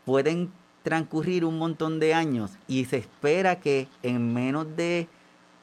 pueden 0.07 0.51
transcurrir 0.83 1.45
un 1.45 1.59
montón 1.59 2.01
de 2.01 2.15
años 2.15 2.53
y 2.67 2.87
se 2.87 2.97
espera 2.97 3.61
que 3.61 3.89
en 4.03 4.33
menos 4.33 4.77
de 4.77 5.09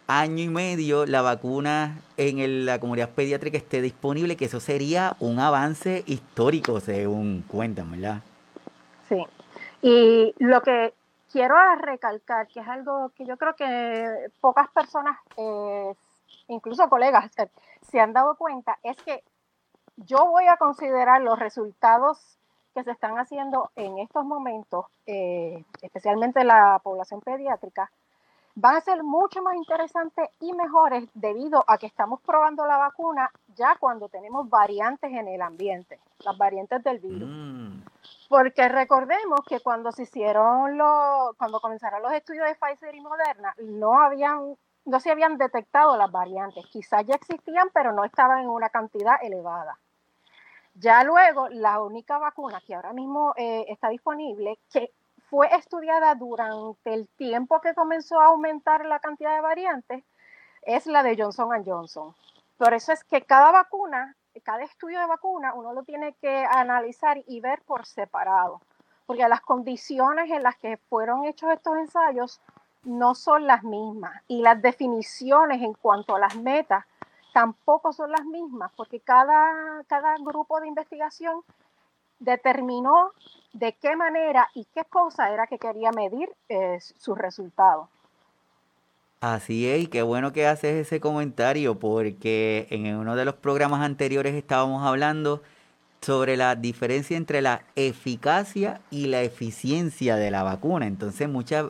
año 0.06 0.44
y 0.44 0.48
medio 0.48 1.08
la 1.08 1.24
vacuna 1.24 1.98
en 2.18 2.68
la 2.68 2.80
comunidad 2.80 3.10
pediátrica 3.10 3.58
esté 3.58 3.82
disponible, 3.82 4.38
que 4.38 4.46
eso 4.46 4.60
sería 4.60 5.16
un 5.20 5.40
avance 5.40 6.04
histórico, 6.06 6.80
según 6.82 7.44
cuentan, 7.48 7.90
¿verdad? 7.90 8.22
Sí. 9.08 9.26
Y 9.82 10.36
lo 10.38 10.62
que 10.62 10.94
quiero 11.32 11.56
recalcar, 11.82 12.46
que 12.46 12.60
es 12.60 12.68
algo 12.68 13.12
que 13.18 13.26
yo 13.26 13.38
creo 13.38 13.56
que 13.56 14.30
pocas 14.40 14.70
personas, 14.70 15.18
eh, 15.36 15.96
incluso 16.48 16.88
colegas, 16.90 17.32
se 17.90 18.00
han 18.00 18.14
dado 18.14 18.36
cuenta, 18.36 18.78
es 18.84 18.98
que 18.98 19.24
yo 19.98 20.26
voy 20.26 20.48
a 20.48 20.58
considerar 20.58 21.22
los 21.22 21.38
resultados 21.40 22.40
que 22.74 22.84
se 22.84 22.92
están 22.92 23.18
haciendo 23.18 23.72
en 23.76 23.98
estos 24.00 24.24
momentos, 24.26 24.86
eh, 25.06 25.64
especialmente 25.82 26.44
la 26.44 26.80
población 26.84 27.22
pediátrica, 27.22 27.92
van 28.56 28.76
a 28.76 28.82
ser 28.82 29.04
mucho 29.04 29.42
más 29.42 29.56
interesantes 29.56 30.30
y 30.40 30.54
mejores 30.54 31.08
debido 31.14 31.64
a 31.68 31.78
que 31.78 31.86
estamos 31.86 32.20
probando 32.22 32.66
la 32.66 32.78
vacuna 32.78 33.32
ya 33.56 33.76
cuando 33.80 34.10
tenemos 34.10 34.50
variantes 34.50 35.12
en 35.12 35.28
el 35.28 35.42
ambiente, 35.42 36.00
las 36.20 36.38
variantes 36.38 36.84
del 36.84 37.00
virus. 37.00 37.30
Mm. 37.30 37.82
Porque 38.28 38.68
recordemos 38.68 39.42
que 39.48 39.60
cuando 39.62 39.92
se 39.92 40.04
hicieron 40.04 40.78
los, 40.78 41.36
cuando 41.38 41.60
comenzaron 41.60 42.02
los 42.02 42.12
estudios 42.12 42.48
de 42.48 42.56
Pfizer 42.56 42.94
y 42.96 43.02
Moderna, 43.02 43.54
no 43.60 44.02
habían 44.02 44.56
no 44.90 45.00
se 45.00 45.12
habían 45.12 45.38
detectado 45.38 45.96
las 45.98 46.12
variantes. 46.12 46.66
Quizás 46.68 47.06
ya 47.06 47.16
existían, 47.16 47.70
pero 47.74 47.94
no 47.94 48.04
estaban 48.04 48.40
en 48.40 48.50
una 48.50 48.70
cantidad 48.70 49.16
elevada. 49.22 49.78
Ya 50.76 51.04
luego, 51.04 51.50
la 51.50 51.82
única 51.82 52.18
vacuna 52.18 52.62
que 52.66 52.76
ahora 52.76 52.94
mismo 52.94 53.34
eh, 53.36 53.66
está 53.68 53.90
disponible, 53.90 54.60
que 54.72 54.92
fue 55.30 55.54
estudiada 55.56 56.16
durante 56.16 56.94
el 56.94 57.08
tiempo 57.10 57.60
que 57.62 57.76
comenzó 57.76 58.20
a 58.20 58.28
aumentar 58.28 58.86
la 58.86 59.00
cantidad 59.00 59.36
de 59.36 59.42
variantes, 59.42 60.04
es 60.64 60.86
la 60.88 61.04
de 61.04 61.16
Johnson 61.18 61.64
Johnson. 61.66 62.16
Por 62.58 62.74
eso 62.74 62.92
es 62.92 63.04
que 63.04 63.22
cada 63.22 63.52
vacuna, 63.52 64.16
cada 64.44 64.64
estudio 64.64 65.00
de 65.00 65.06
vacuna, 65.06 65.54
uno 65.54 65.74
lo 65.74 65.84
tiene 65.84 66.14
que 66.16 66.46
analizar 66.46 67.22
y 67.28 67.42
ver 67.42 67.62
por 67.62 67.86
separado, 67.86 68.62
porque 69.06 69.28
las 69.28 69.42
condiciones 69.42 70.32
en 70.32 70.44
las 70.44 70.58
que 70.58 70.78
fueron 70.90 71.26
hechos 71.26 71.52
estos 71.52 71.78
ensayos 71.78 72.42
no 72.84 73.16
son 73.16 73.48
las 73.48 73.64
mismas 73.64 74.22
y 74.28 74.42
las 74.42 74.62
definiciones 74.62 75.62
en 75.62 75.74
cuanto 75.74 76.16
a 76.16 76.20
las 76.20 76.36
metas 76.36 76.86
tampoco 77.34 77.94
son 77.94 78.12
las 78.12 78.26
mismas, 78.26 78.72
porque 78.76 79.00
cada, 79.00 79.84
cada 79.88 80.16
grupo 80.18 80.60
de 80.60 80.68
investigación 80.68 81.42
determinó 82.20 83.12
de 83.54 83.74
qué 83.74 83.96
manera 83.96 84.50
y 84.54 84.66
qué 84.74 84.84
cosa 84.86 85.32
era 85.32 85.48
que 85.48 85.58
quería 85.58 85.92
medir 85.92 86.30
eh, 86.50 86.80
sus 86.98 87.18
resultados. 87.18 87.88
Así 89.22 89.68
es, 89.68 89.84
y 89.84 89.88
qué 89.88 90.02
bueno 90.02 90.32
que 90.32 90.48
haces 90.48 90.88
ese 90.88 91.02
comentario, 91.02 91.78
porque 91.78 92.68
en 92.70 92.96
uno 92.96 93.16
de 93.16 93.26
los 93.26 93.36
programas 93.36 93.82
anteriores 93.82 94.34
estábamos 94.34 94.86
hablando 94.86 95.42
sobre 96.02 96.38
la 96.38 96.56
diferencia 96.56 97.18
entre 97.18 97.42
la 97.42 97.64
eficacia 97.76 98.80
y 98.90 99.08
la 99.08 99.22
eficiencia 99.22 100.16
de 100.16 100.32
la 100.32 100.44
vacuna. 100.44 100.88
Entonces 100.88 101.28
muchas 101.28 101.66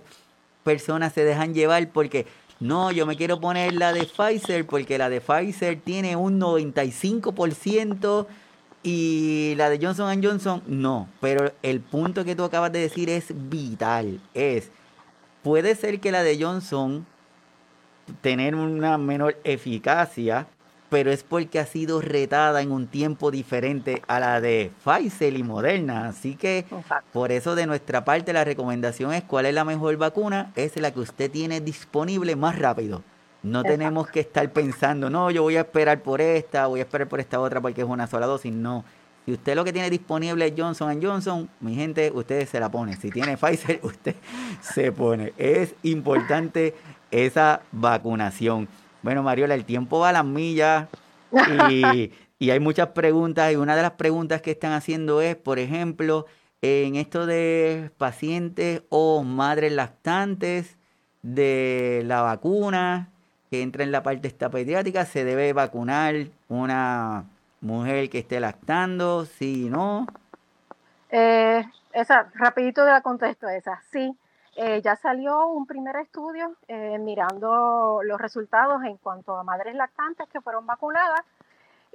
personas 0.63 1.13
se 1.13 1.23
dejan 1.23 1.53
llevar 1.53 1.89
porque 1.89 2.25
no, 2.59 2.91
yo 2.91 3.05
me 3.05 3.15
quiero 3.15 3.39
poner 3.39 3.73
la 3.73 3.93
de 3.93 4.05
Pfizer 4.05 4.65
porque 4.65 4.97
la 4.97 5.09
de 5.09 5.21
Pfizer 5.21 5.79
tiene 5.79 6.15
un 6.15 6.39
95% 6.39 8.27
y 8.83 9.53
la 9.57 9.69
de 9.69 9.79
Johnson 9.81 10.21
Johnson 10.21 10.61
no. 10.67 11.07
Pero 11.21 11.51
el 11.63 11.79
punto 11.79 12.25
que 12.25 12.35
tú 12.35 12.43
acabas 12.43 12.71
de 12.71 12.79
decir 12.79 13.09
es 13.09 13.27
vital. 13.49 14.19
Es, 14.33 14.71
puede 15.43 15.75
ser 15.75 15.99
que 15.99 16.11
la 16.11 16.23
de 16.23 16.41
Johnson 16.41 17.05
tener 18.21 18.55
una 18.55 18.97
menor 18.97 19.37
eficacia, 19.43 20.47
pero 20.89 21.11
es 21.11 21.23
porque 21.23 21.59
ha 21.59 21.65
sido 21.65 22.01
retada 22.01 22.61
en 22.61 22.71
un 22.71 22.87
tiempo 22.87 23.31
diferente 23.31 24.01
a 24.07 24.19
la 24.19 24.41
de 24.41 24.71
Pfizer 24.83 25.33
y 25.35 25.43
Moderna. 25.43 26.07
Así 26.07 26.35
que 26.35 26.65
por 27.13 27.31
eso 27.31 27.55
de 27.55 27.67
nuestra 27.67 28.03
parte 28.03 28.33
la 28.33 28.43
recomendación 28.43 29.13
es 29.13 29.23
cuál 29.23 29.45
es 29.45 29.53
la 29.53 29.63
mejor 29.63 29.95
vacuna, 29.97 30.51
es 30.55 30.75
la 30.77 30.91
que 30.91 30.99
usted 30.99 31.29
tiene 31.29 31.61
disponible 31.61 32.35
más 32.35 32.57
rápido. 32.57 33.03
No 33.41 33.63
tenemos 33.63 34.09
que 34.09 34.19
estar 34.19 34.51
pensando, 34.51 35.09
no, 35.09 35.31
yo 35.31 35.43
voy 35.43 35.55
a 35.55 35.61
esperar 35.61 36.01
por 36.01 36.19
esta, 36.19 36.67
voy 36.67 36.81
a 36.81 36.83
esperar 36.83 37.07
por 37.07 37.21
esta 37.21 37.39
otra 37.39 37.61
porque 37.61 37.81
es 37.81 37.87
una 37.87 38.07
sola 38.07 38.25
dosis. 38.25 38.51
No. 38.51 38.83
Si 39.25 39.33
usted 39.33 39.55
lo 39.55 39.63
que 39.63 39.71
tiene 39.71 39.89
disponible 39.89 40.47
es 40.47 40.53
Johnson 40.57 40.99
Johnson, 41.01 41.49
mi 41.61 41.75
gente, 41.75 42.11
usted 42.13 42.47
se 42.47 42.59
la 42.59 42.69
pone. 42.69 42.95
Si 42.97 43.11
tiene 43.11 43.37
Pfizer, 43.41 43.79
usted 43.83 44.15
se 44.59 44.91
pone. 44.91 45.33
Es 45.37 45.75
importante 45.83 46.75
esa 47.11 47.61
vacunación. 47.71 48.67
Bueno, 49.01 49.23
Mariola, 49.23 49.55
el 49.55 49.65
tiempo 49.65 49.99
va 49.99 50.09
a 50.09 50.13
las 50.13 50.25
millas 50.25 50.87
y, 51.69 52.11
y 52.39 52.49
hay 52.49 52.59
muchas 52.59 52.89
preguntas 52.89 53.51
y 53.51 53.55
una 53.55 53.75
de 53.75 53.81
las 53.81 53.91
preguntas 53.91 54.41
que 54.41 54.51
están 54.51 54.73
haciendo 54.73 55.21
es, 55.21 55.35
por 55.35 55.59
ejemplo, 55.59 56.25
en 56.61 56.95
esto 56.95 57.25
de 57.25 57.91
pacientes 57.97 58.83
o 58.89 59.23
madres 59.23 59.71
lactantes 59.71 60.77
de 61.21 62.01
la 62.05 62.21
vacuna 62.21 63.09
que 63.49 63.61
entra 63.61 63.83
en 63.83 63.91
la 63.91 64.03
parte 64.03 64.27
esta 64.27 64.49
pediátrica, 64.49 65.05
se 65.05 65.23
debe 65.23 65.53
vacunar 65.53 66.15
una 66.47 67.25
mujer 67.61 68.09
que 68.09 68.19
esté 68.19 68.39
lactando, 68.39 69.25
sí 69.25 69.65
y 69.65 69.69
no. 69.69 70.05
Eh, 71.09 71.65
esa, 71.93 72.29
rapidito 72.35 72.85
de 72.85 72.91
la 72.91 73.01
contesto 73.01 73.49
esa, 73.49 73.81
sí. 73.91 74.15
Eh, 74.61 74.81
ya 74.81 74.97
salió 74.97 75.47
un 75.47 75.65
primer 75.65 75.95
estudio 75.95 76.53
eh, 76.67 76.99
mirando 76.99 78.01
los 78.03 78.19
resultados 78.19 78.83
en 78.83 78.97
cuanto 78.97 79.37
a 79.37 79.43
madres 79.45 79.73
lactantes 79.73 80.27
que 80.27 80.41
fueron 80.41 80.65
vacunadas 80.65 81.21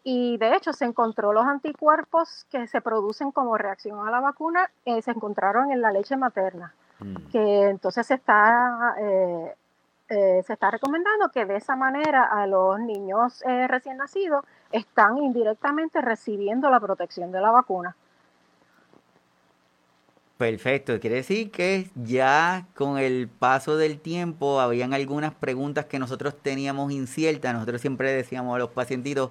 y 0.03 0.39
de 0.39 0.57
hecho 0.57 0.73
se 0.73 0.87
encontró 0.87 1.35
los 1.35 1.45
anticuerpos 1.45 2.47
que 2.51 2.67
se 2.67 2.81
producen 2.81 3.33
como 3.33 3.59
reacción 3.59 4.09
a 4.09 4.11
la 4.11 4.21
vacuna, 4.21 4.71
eh, 4.87 5.03
se 5.03 5.11
encontraron 5.11 5.73
en 5.73 5.83
la 5.83 5.93
leche 5.93 6.17
materna, 6.17 6.73
mm. 7.01 7.17
que 7.31 7.69
entonces 7.69 8.07
se 8.07 8.15
está, 8.15 8.95
se 10.09 10.53
está 10.53 10.71
recomendando 10.71 11.29
que 11.29 11.45
de 11.45 11.57
esa 11.57 11.77
manera 11.77 12.25
a 12.25 12.47
los 12.47 12.81
niños 12.81 13.43
recién 13.69 13.99
nacidos 13.99 14.43
están 14.73 15.19
indirectamente 15.19 16.01
recibiendo 16.01 16.71
la 16.71 16.81
protección 16.81 17.31
de 17.31 17.43
la 17.43 17.51
vacuna. 17.51 17.95
Perfecto, 20.37 20.99
quiere 20.99 21.17
decir 21.17 21.53
que 21.53 21.89
ya 21.95 22.67
con 22.75 22.99
el 22.99 23.29
paso 23.29 23.77
del 23.77 24.01
tiempo 24.01 24.61
habían 24.61 24.93
algunas 24.93 25.33
preguntas 25.33 25.85
que 25.85 26.01
nosotros 26.01 26.35
teníamos 26.43 26.91
inciertas. 26.91 27.55
Nosotros 27.55 27.81
siempre 27.81 28.13
decíamos 28.13 28.57
a 28.57 28.59
los 28.59 28.71
pacientitos 28.71 29.31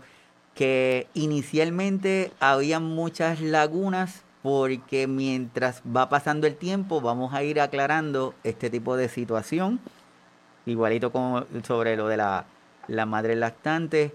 que 0.56 1.08
inicialmente 1.14 2.32
había 2.40 2.80
muchas 2.80 3.42
lagunas 3.42 4.24
porque 4.44 5.08
mientras 5.08 5.82
va 5.86 6.08
pasando 6.08 6.48
el 6.48 6.56
tiempo 6.56 7.02
vamos 7.02 7.34
a 7.34 7.44
ir 7.44 7.60
aclarando 7.60 8.34
este 8.46 8.70
tipo 8.70 8.96
de 8.96 9.10
situación. 9.10 9.82
Igualito 10.66 11.12
como 11.12 11.44
sobre 11.64 11.98
lo 11.98 12.08
de 12.08 12.16
la, 12.16 12.46
la 12.88 13.06
madre 13.06 13.36
lactante. 13.36 14.14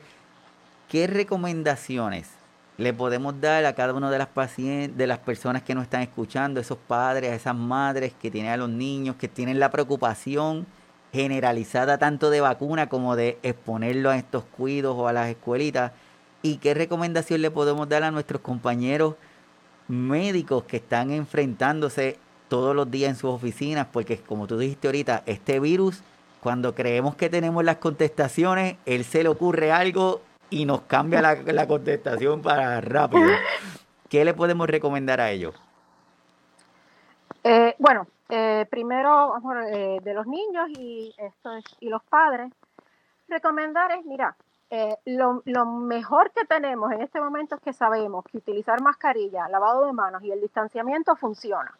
¿Qué 0.88 1.06
recomendaciones 1.06 2.37
le 2.78 2.92
podemos 2.92 3.40
dar 3.40 3.64
a 3.64 3.74
cada 3.74 3.92
una 3.92 4.08
de 4.08 4.18
las 4.18 4.28
pacientes, 4.28 4.96
de 4.96 5.08
las 5.08 5.18
personas 5.18 5.62
que 5.62 5.74
nos 5.74 5.82
están 5.82 6.00
escuchando, 6.00 6.60
esos 6.60 6.78
padres, 6.78 7.32
a 7.32 7.34
esas 7.34 7.56
madres 7.56 8.14
que 8.20 8.30
tienen 8.30 8.52
a 8.52 8.56
los 8.56 8.70
niños, 8.70 9.16
que 9.16 9.26
tienen 9.26 9.58
la 9.58 9.70
preocupación 9.72 10.64
generalizada 11.12 11.98
tanto 11.98 12.30
de 12.30 12.40
vacuna 12.40 12.88
como 12.88 13.16
de 13.16 13.38
exponerlo 13.42 14.10
a 14.10 14.16
estos 14.16 14.44
cuidos 14.44 14.94
o 14.96 15.08
a 15.08 15.12
las 15.12 15.28
escuelitas. 15.28 15.90
¿Y 16.40 16.58
qué 16.58 16.72
recomendación 16.72 17.42
le 17.42 17.50
podemos 17.50 17.88
dar 17.88 18.04
a 18.04 18.12
nuestros 18.12 18.42
compañeros 18.42 19.16
médicos 19.88 20.62
que 20.62 20.76
están 20.76 21.10
enfrentándose 21.10 22.16
todos 22.48 22.76
los 22.76 22.88
días 22.88 23.10
en 23.10 23.16
sus 23.16 23.30
oficinas? 23.30 23.88
Porque 23.90 24.18
como 24.18 24.46
tú 24.46 24.56
dijiste 24.56 24.86
ahorita, 24.86 25.24
este 25.26 25.58
virus, 25.58 26.02
cuando 26.40 26.76
creemos 26.76 27.16
que 27.16 27.28
tenemos 27.28 27.64
las 27.64 27.78
contestaciones, 27.78 28.76
él 28.86 29.04
se 29.04 29.24
le 29.24 29.30
ocurre 29.30 29.72
algo 29.72 30.22
y 30.50 30.64
nos 30.64 30.82
cambia 30.82 31.20
la, 31.20 31.66
contestación 31.66 32.42
para 32.42 32.80
rápido. 32.80 33.28
¿Qué 34.08 34.24
le 34.24 34.34
podemos 34.34 34.68
recomendar 34.68 35.20
a 35.20 35.30
ellos? 35.30 35.54
Eh, 37.44 37.74
bueno, 37.78 38.06
eh, 38.28 38.66
primero 38.70 39.34
eh, 39.72 39.98
de 40.02 40.14
los 40.14 40.26
niños 40.26 40.68
y, 40.70 41.14
esto 41.18 41.50
y 41.80 41.88
los 41.88 42.02
padres, 42.04 42.50
recomendar 43.28 43.92
es, 43.92 44.04
mira, 44.04 44.36
lo, 45.04 45.66
mejor 45.66 46.30
que 46.32 46.44
tenemos 46.44 46.92
en 46.92 47.02
este 47.02 47.20
momento 47.20 47.54
es 47.54 47.60
que 47.62 47.72
sabemos 47.72 48.24
que 48.24 48.38
utilizar 48.38 48.80
mascarilla, 48.82 49.48
lavado 49.48 49.86
de 49.86 49.92
manos 49.92 50.22
y 50.22 50.30
el 50.30 50.40
distanciamiento 50.40 51.16
funciona. 51.16 51.72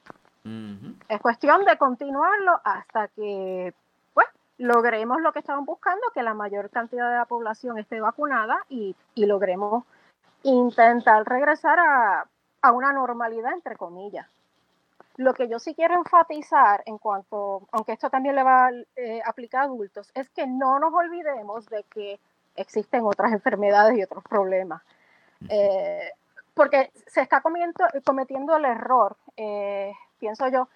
Es 1.09 1.21
cuestión 1.21 1.67
de 1.67 1.77
continuarlo 1.77 2.59
hasta 2.65 3.09
que 3.09 3.75
logremos 4.59 5.21
lo 5.21 5.33
que 5.33 5.39
estamos 5.39 5.65
buscando, 5.65 6.03
que 6.13 6.23
la 6.23 6.35
mayor 6.35 6.69
cantidad 6.71 7.09
de 7.09 7.17
la 7.17 7.25
población 7.25 7.79
esté 7.79 8.01
vacunada 8.01 8.65
y, 8.69 8.95
logremos 9.17 9.85
intentar 10.43 11.25
regresar 11.27 11.79
a, 11.79 12.73
una 12.73 12.93
normalidad, 12.93 13.53
entre 13.55 13.77
comillas. 13.77 14.27
Lo 15.17 15.33
que 15.33 15.49
yo 15.49 15.59
sí 15.59 15.75
quiero 15.75 15.95
enfatizar 15.95 16.83
en 16.87 16.99
cuanto, 16.99 17.63
aunque 17.73 17.93
esto 17.93 18.11
también 18.11 18.37
le 18.37 18.43
va 18.43 18.67
a 18.67 18.71
eh, 18.97 19.21
aplicar 19.25 19.63
a 19.63 19.65
adultos, 19.65 20.11
es 20.15 20.29
que 20.31 20.47
no 20.47 20.79
nos 20.79 20.93
olvidemos 20.93 21.67
de 21.67 21.85
que 21.85 22.21
existen 22.55 23.05
otras 23.05 23.33
enfermedades 23.33 23.97
y 23.97 24.03
otros 24.03 24.23
problemas. 24.25 24.83
Eh, 25.49 26.11
porque 26.55 26.91
se 27.07 27.21
está 27.21 27.41
cometiendo 27.41 28.57
el 28.57 28.65
error, 28.65 29.17
eh, 29.37 29.93
pienso 30.19 30.49
yo, 30.49 30.69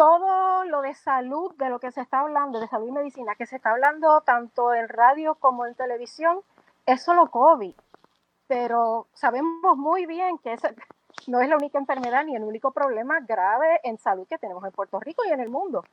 todo 0.00 0.64
lo 0.64 0.80
de 0.80 0.94
salud, 0.94 1.54
de 1.56 1.68
lo 1.68 1.78
que 1.78 1.92
se 1.92 2.00
está 2.00 2.20
hablando, 2.20 2.58
de 2.58 2.68
salud 2.68 2.88
y 2.88 2.90
medicina, 2.90 3.34
que 3.34 3.44
se 3.44 3.56
está 3.56 3.72
hablando 3.72 4.22
tanto 4.22 4.72
en 4.72 4.88
radio 4.88 5.34
como 5.34 5.66
en 5.66 5.74
televisión, 5.74 6.40
es 6.86 7.02
solo 7.02 7.26
COVID. 7.26 7.74
Pero 8.46 9.08
sabemos 9.12 9.76
muy 9.76 10.06
bien 10.06 10.38
que 10.38 10.56
no 11.26 11.42
es 11.42 11.50
la 11.50 11.56
única 11.58 11.78
enfermedad 11.78 12.24
ni 12.24 12.34
el 12.34 12.44
único 12.44 12.70
problema 12.70 13.20
grave 13.20 13.78
en 13.82 13.98
salud 13.98 14.26
que 14.26 14.38
tenemos 14.38 14.64
en 14.64 14.72
Puerto 14.72 14.98
Rico 15.00 15.22
y 15.26 15.32
en 15.32 15.40
el 15.40 15.50
mundo. 15.50 15.84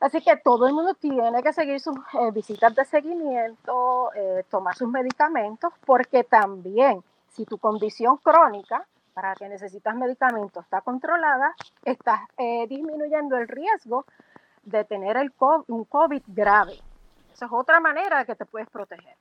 Así 0.00 0.22
que 0.22 0.38
todo 0.38 0.66
el 0.66 0.72
mundo 0.72 0.94
tiene 0.94 1.42
que 1.42 1.52
seguir 1.52 1.78
sus 1.78 1.98
eh, 1.98 2.30
visitas 2.32 2.74
de 2.74 2.86
seguimiento, 2.86 4.14
eh, 4.14 4.46
tomar 4.48 4.74
sus 4.76 4.88
medicamentos, 4.88 5.74
porque 5.84 6.24
también 6.24 7.04
si 7.28 7.44
tu 7.44 7.58
condición 7.58 8.16
crónica 8.16 8.86
para 9.14 9.34
que 9.34 9.48
necesitas 9.48 9.94
medicamentos 9.94 10.64
está 10.64 10.80
controlada, 10.80 11.54
estás 11.84 12.20
eh, 12.38 12.66
disminuyendo 12.68 13.36
el 13.36 13.48
riesgo 13.48 14.04
de 14.64 14.84
tener 14.84 15.16
un 15.68 15.84
COVID 15.84 16.22
grave. 16.28 16.78
Esa 17.32 17.46
es 17.46 17.52
otra 17.52 17.80
manera 17.80 18.24
que 18.24 18.34
te 18.34 18.44
puedes 18.44 18.68
proteger. 18.68 19.16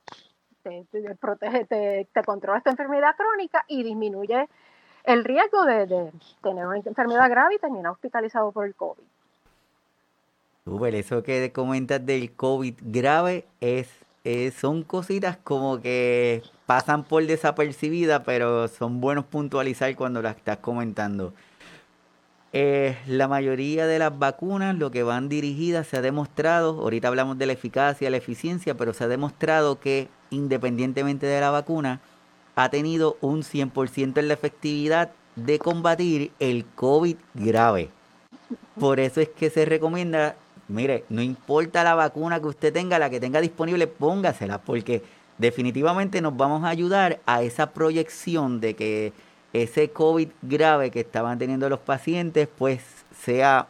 Te, 0.64 0.86
protege, 1.20 1.66
te, 1.66 2.08
te 2.12 2.24
controla 2.24 2.58
esta 2.58 2.70
enfermedad 2.70 3.16
crónica 3.16 3.64
y 3.68 3.84
disminuye 3.84 4.48
el 5.04 5.24
riesgo 5.24 5.66
de, 5.66 6.12
tener 6.44 6.68
una 6.68 6.78
enfermedad 6.78 7.30
grave 7.30 7.56
y 7.56 7.60
terminar 7.60 7.92
hospitalizado 7.92 8.52
por 8.52 8.66
el 8.66 8.76
COVID. 8.76 9.04
Super, 10.66 10.96
eso 10.96 11.24
que 11.24 11.52
comentas 11.52 12.06
del 12.06 12.36
COVID 12.36 12.76
grave 12.82 13.46
es, 13.60 13.90
son 14.58 14.84
cositas 14.84 15.38
como 15.44 15.82
que 15.82 16.44
pasan 16.66 17.04
por 17.04 17.26
desapercibidas, 17.26 18.22
pero 18.26 18.68
son 18.68 19.02
buenos 19.02 19.26
puntualizar 19.26 19.96
cuando 19.96 20.22
las 20.22 20.38
estás 20.38 20.58
comentando. 20.58 21.34
Eh, 22.52 22.98
la 23.08 23.28
mayoría 23.28 23.86
de 23.86 24.00
las 24.00 24.18
vacunas, 24.18 24.76
lo 24.76 24.90
que 24.90 25.04
van 25.04 25.30
dirigidas, 25.30 25.88
se 25.88 25.98
ha 25.98 26.02
demostrado, 26.02 26.82
ahorita 26.82 27.08
hablamos 27.08 27.38
de 27.38 27.46
la 27.46 27.54
eficacia, 27.54 28.10
la 28.10 28.18
eficiencia, 28.18 28.76
pero 28.76 28.94
se 28.94 29.04
ha 29.04 29.08
demostrado 29.08 29.80
que 29.80 30.10
independientemente 30.30 31.26
de 31.26 31.42
la 31.42 31.52
vacuna, 31.52 32.02
ha 32.56 32.70
tenido 32.70 33.18
un 33.22 33.44
100% 33.44 34.18
en 34.18 34.28
la 34.28 34.34
efectividad 34.34 35.12
de 35.36 35.60
combatir 35.60 36.32
el 36.40 36.66
COVID 36.76 37.16
grave. 37.34 37.90
Por 38.80 39.00
eso 39.00 39.22
es 39.22 39.30
que 39.30 39.50
se 39.50 39.66
recomienda, 39.66 40.36
mire, 40.70 41.06
no 41.10 41.22
importa 41.22 41.84
la 41.84 41.96
vacuna 41.96 42.40
que 42.40 42.48
usted 42.48 42.74
tenga, 42.74 43.00
la 43.00 43.10
que 43.10 43.20
tenga 43.20 43.42
disponible, 43.42 43.88
póngasela, 43.88 44.60
porque 44.60 45.04
definitivamente 45.38 46.22
nos 46.22 46.38
vamos 46.38 46.64
a 46.64 46.70
ayudar 46.70 47.20
a 47.26 47.42
esa 47.42 47.72
proyección 47.72 48.60
de 48.60 48.76
que 48.76 49.14
ese 49.54 49.92
COVID 49.92 50.30
grave 50.42 50.92
que 50.92 51.00
estaban 51.00 51.40
teniendo 51.40 51.68
los 51.70 51.80
pacientes, 51.80 52.48
pues 52.48 52.84
sea, 53.16 53.68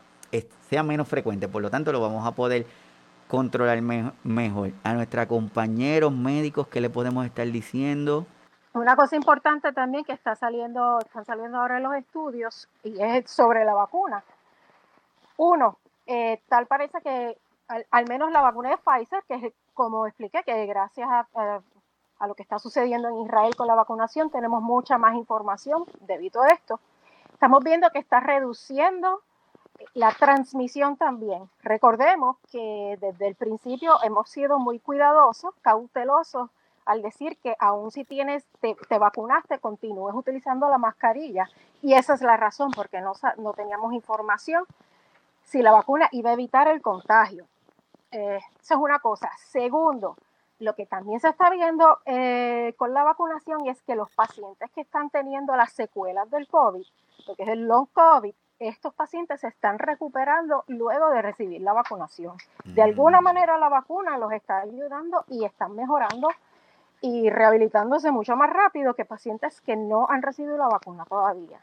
sea 0.69 0.83
menos 0.83 1.07
frecuente. 1.07 1.47
Por 1.47 1.61
lo 1.61 1.69
tanto, 1.69 1.91
lo 1.91 2.01
vamos 2.01 2.25
a 2.27 2.31
poder 2.31 2.65
controlar 3.27 3.81
mejor. 3.81 4.71
A 4.83 4.93
nuestros 4.93 5.25
compañeros 5.27 6.11
médicos, 6.11 6.67
¿qué 6.67 6.81
le 6.81 6.89
podemos 6.89 7.25
estar 7.25 7.47
diciendo? 7.47 8.25
Una 8.73 8.95
cosa 8.95 9.15
importante 9.15 9.71
también 9.71 10.03
que 10.03 10.13
está 10.13 10.35
saliendo, 10.35 10.99
están 10.99 11.25
saliendo 11.25 11.57
ahora 11.57 11.77
en 11.77 11.83
los 11.83 11.95
estudios 11.95 12.67
y 12.83 13.01
es 13.01 13.29
sobre 13.29 13.65
la 13.65 13.73
vacuna. 13.73 14.23
Uno, 15.37 15.77
eh, 16.12 16.41
tal 16.49 16.66
parece 16.66 16.99
que 17.01 17.38
al, 17.68 18.07
menos 18.07 18.32
la 18.32 18.41
vacuna 18.41 18.72
de 18.72 18.78
Pfizer, 18.78 19.24
que 19.28 19.36
es 19.36 19.53
como 19.76 20.07
expliqué, 20.07 20.41
que 20.43 20.66
gracias 20.66 21.07
a, 21.07 21.62
lo 22.26 22.34
que 22.34 22.41
está 22.41 22.57
sucediendo 22.57 23.10
en 23.10 23.18
Israel 23.18 23.55
con 23.55 23.68
la 23.68 23.76
vacunación, 23.76 24.32
tenemos 24.32 24.64
mucha 24.64 24.97
más 24.97 25.14
información 25.16 25.86
debido 26.01 26.41
a 26.41 26.47
esto. 26.47 26.80
Estamos 27.32 27.64
viendo 27.64 27.91
que 27.91 27.99
está 27.99 28.20
reduciendo 28.20 29.22
la 29.93 30.12
transmisión 30.12 30.97
también. 30.97 31.47
Recordemos 31.62 32.38
que 32.51 32.97
desde 32.99 33.28
el 33.28 33.36
principio 33.36 34.01
hemos 34.01 34.30
sido 34.30 34.57
muy 34.57 34.80
cuidadosos, 34.80 35.53
cautelosos 35.62 36.49
al 36.86 37.03
decir 37.03 37.38
que 37.38 37.55
aún 37.60 37.91
si 37.91 38.03
tienes, 38.03 38.47
te, 38.62 38.97
vacunaste, 38.97 39.60
continúes 39.60 40.16
utilizando 40.16 40.68
la 40.70 40.80
mascarilla. 40.80 41.47
Y 41.84 41.93
esa 41.93 42.16
es 42.16 42.22
la 42.24 42.36
razón, 42.36 42.72
porque 42.72 42.99
no, 42.99 43.14
no 43.38 43.53
teníamos 43.53 43.93
información 43.93 44.66
si 45.49 45.63
la 45.63 45.71
vacuna 45.71 46.07
iba 46.11 46.29
a 46.29 46.33
evitar 46.33 46.67
el 46.67 46.81
contagio. 46.81 47.45
Eh, 48.11 48.39
eso 48.61 48.73
es 48.75 48.79
una 48.79 48.99
cosa. 48.99 49.31
Segundo, 49.37 50.15
lo 50.59 50.75
que 50.75 50.85
también 50.85 51.19
se 51.19 51.29
está 51.29 51.49
viendo 51.49 51.99
eh, 52.05 52.75
con 52.77 52.93
la 52.93 53.03
vacunación 53.03 53.67
es 53.67 53.81
que 53.81 53.95
los 53.95 54.11
pacientes 54.11 54.69
que 54.71 54.81
están 54.81 55.09
teniendo 55.09 55.55
las 55.55 55.73
secuelas 55.73 56.29
del 56.29 56.47
COVID, 56.47 56.85
lo 57.27 57.35
que 57.35 57.43
es 57.43 57.49
el 57.49 57.67
long 57.67 57.87
COVID, 57.93 58.33
estos 58.59 58.93
pacientes 58.93 59.39
se 59.39 59.47
están 59.47 59.79
recuperando 59.79 60.65
luego 60.67 61.09
de 61.09 61.21
recibir 61.21 61.61
la 61.61 61.73
vacunación. 61.73 62.35
De 62.65 62.83
alguna 62.83 63.21
mm. 63.21 63.23
manera 63.23 63.57
la 63.57 63.69
vacuna 63.69 64.17
los 64.17 64.31
está 64.31 64.59
ayudando 64.59 65.23
y 65.29 65.45
están 65.45 65.75
mejorando 65.75 66.29
y 67.01 67.29
rehabilitándose 67.29 68.11
mucho 68.11 68.35
más 68.35 68.49
rápido 68.51 68.93
que 68.93 69.05
pacientes 69.05 69.61
que 69.61 69.77
no 69.77 70.07
han 70.09 70.21
recibido 70.21 70.57
la 70.57 70.67
vacuna 70.67 71.05
todavía. 71.05 71.59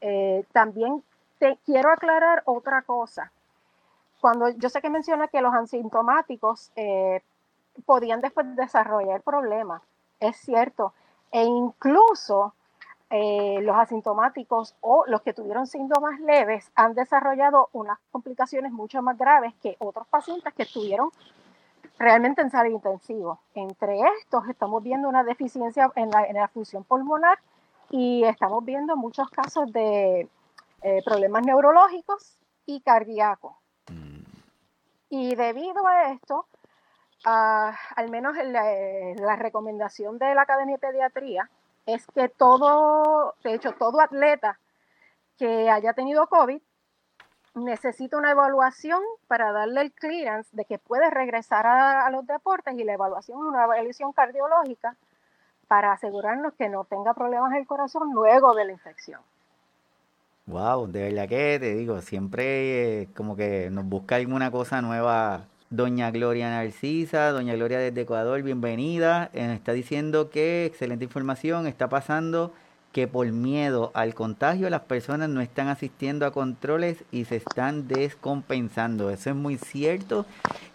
Eh, 0.00 0.44
también 0.52 1.04
te 1.40 1.58
quiero 1.64 1.90
aclarar 1.90 2.42
otra 2.44 2.82
cosa. 2.82 3.32
Cuando 4.20 4.50
yo 4.50 4.68
sé 4.68 4.80
que 4.80 4.90
menciona 4.90 5.28
que 5.28 5.40
los 5.40 5.54
asintomáticos 5.54 6.70
eh, 6.76 7.22
podían 7.86 8.20
después 8.20 8.54
desarrollar 8.54 9.22
problemas. 9.22 9.82
Es 10.20 10.36
cierto. 10.36 10.92
E 11.32 11.42
incluso 11.42 12.52
eh, 13.08 13.58
los 13.62 13.74
asintomáticos 13.76 14.76
o 14.82 15.04
los 15.06 15.22
que 15.22 15.32
tuvieron 15.32 15.66
síntomas 15.66 16.20
leves 16.20 16.70
han 16.74 16.94
desarrollado 16.94 17.70
unas 17.72 17.98
complicaciones 18.12 18.70
mucho 18.70 19.00
más 19.00 19.16
graves 19.16 19.54
que 19.62 19.76
otros 19.78 20.06
pacientes 20.08 20.52
que 20.52 20.64
estuvieron 20.64 21.10
realmente 21.98 22.42
en 22.42 22.50
sala 22.50 22.68
intensivo. 22.68 23.40
Entre 23.54 23.98
estos 24.20 24.46
estamos 24.48 24.82
viendo 24.82 25.08
una 25.08 25.24
deficiencia 25.24 25.90
en 25.96 26.10
la, 26.10 26.48
función 26.48 26.84
pulmonar 26.84 27.38
y 27.88 28.24
estamos 28.24 28.62
viendo 28.64 28.94
muchos 28.96 29.30
casos 29.30 29.72
de 29.72 30.28
eh, 30.82 31.02
problemas 31.04 31.44
neurológicos 31.44 32.36
y 32.66 32.80
cardíacos. 32.80 33.54
Mm. 33.88 34.22
Y 35.10 35.34
debido 35.34 35.86
a 35.86 36.12
esto, 36.12 36.46
al 37.24 38.10
menos 38.10 38.36
la, 38.36 39.36
recomendación 39.36 40.18
de 40.18 40.34
la 40.34 40.42
Academia 40.42 40.76
de 40.76 40.80
Pediatría 40.80 41.50
es 41.86 42.06
que 42.14 42.28
todo, 42.28 43.34
de 43.42 43.54
hecho, 43.54 43.72
todo 43.72 44.00
atleta 44.00 44.58
que 45.38 45.70
haya 45.70 45.92
tenido 45.92 46.26
COVID 46.28 46.60
necesita 47.54 48.16
una 48.16 48.30
evaluación 48.30 49.02
para 49.26 49.52
darle 49.52 49.80
el 49.80 49.92
clearance 49.92 50.48
de 50.52 50.64
que 50.64 50.78
puede 50.78 51.10
regresar 51.10 51.66
a, 51.66 52.08
los 52.10 52.26
deportes 52.26 52.78
y 52.78 52.84
la 52.84 52.92
evaluación, 52.92 53.38
una 53.38 53.64
evaluación 53.64 54.12
cardiológica 54.12 54.96
para 55.66 55.92
asegurarnos 55.92 56.54
que 56.54 56.68
no 56.68 56.84
tenga 56.84 57.14
problemas 57.14 57.54
el 57.54 57.66
corazón 57.66 58.12
luego 58.12 58.54
de 58.54 58.66
la 58.66 58.72
infección. 58.72 59.20
Wow, 60.50 60.88
de 60.88 61.02
verdad 61.02 61.28
que 61.28 61.58
te 61.60 61.76
digo, 61.76 62.02
siempre 62.02 63.02
eh, 63.02 63.08
como 63.14 63.36
que 63.36 63.70
nos 63.70 63.84
busca 63.84 64.16
alguna 64.16 64.50
cosa 64.50 64.82
nueva 64.82 65.44
Doña 65.70 66.10
Gloria 66.10 66.50
Narcisa, 66.50 67.30
Doña 67.30 67.54
Gloria 67.54 67.78
desde 67.78 68.00
Ecuador, 68.00 68.42
bienvenida. 68.42 69.30
Eh, 69.32 69.52
está 69.54 69.72
diciendo 69.72 70.28
que, 70.28 70.66
excelente 70.66 71.04
información, 71.04 71.68
está 71.68 71.88
pasando 71.88 72.52
que 72.90 73.06
por 73.06 73.30
miedo 73.30 73.92
al 73.94 74.14
contagio 74.14 74.68
las 74.70 74.80
personas 74.80 75.28
no 75.28 75.40
están 75.40 75.68
asistiendo 75.68 76.26
a 76.26 76.32
controles 76.32 77.04
y 77.12 77.26
se 77.26 77.36
están 77.36 77.86
descompensando. 77.86 79.10
Eso 79.10 79.30
es 79.30 79.36
muy 79.36 79.56
cierto 79.56 80.26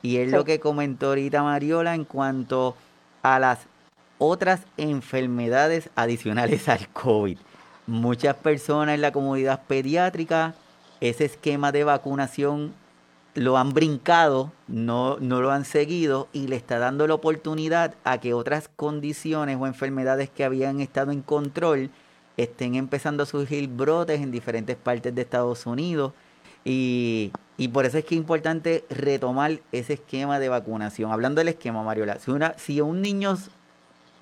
y 0.01 0.17
es 0.17 0.31
lo 0.31 0.45
que 0.45 0.61
comentó 0.61 1.07
ahorita 1.07 1.43
Mariola 1.43 1.95
en 1.95 2.05
cuanto 2.05 2.77
a 3.23 3.39
las 3.39 3.67
otras 4.19 4.61
enfermedades 4.77 5.89
adicionales 5.95 6.69
al 6.69 6.87
COVID. 6.87 7.37
Muchas 7.87 8.35
personas 8.35 8.95
en 8.95 9.01
la 9.01 9.11
comunidad 9.11 9.61
pediátrica, 9.67 10.55
ese 11.01 11.25
esquema 11.25 11.71
de 11.71 11.83
vacunación 11.83 12.73
lo 13.35 13.57
han 13.57 13.73
brincado, 13.73 14.51
no, 14.67 15.17
no 15.19 15.41
lo 15.41 15.51
han 15.51 15.65
seguido 15.65 16.29
y 16.31 16.47
le 16.47 16.55
está 16.55 16.79
dando 16.79 17.05
la 17.05 17.13
oportunidad 17.13 17.93
a 18.03 18.19
que 18.19 18.33
otras 18.33 18.69
condiciones 18.75 19.57
o 19.59 19.67
enfermedades 19.67 20.29
que 20.29 20.45
habían 20.45 20.79
estado 20.79 21.11
en 21.11 21.21
control 21.21 21.89
estén 22.37 22.75
empezando 22.75 23.23
a 23.23 23.25
surgir 23.25 23.67
brotes 23.67 24.21
en 24.21 24.31
diferentes 24.31 24.75
partes 24.77 25.13
de 25.13 25.21
Estados 25.21 25.65
Unidos. 25.65 26.13
Y, 26.63 27.31
por 27.71 27.85
eso 27.85 27.97
es 27.97 28.05
que 28.05 28.15
es 28.15 28.19
importante 28.19 28.85
retomar 28.89 29.59
ese 29.71 29.93
esquema 29.93 30.39
de 30.39 30.49
vacunación. 30.49 31.11
Hablando 31.11 31.39
del 31.39 31.49
esquema, 31.49 31.83
Mariola, 31.83 32.19
si, 32.19 32.31
una, 32.31 32.57
si 32.57 32.81
un 32.81 33.01
niño 33.01 33.37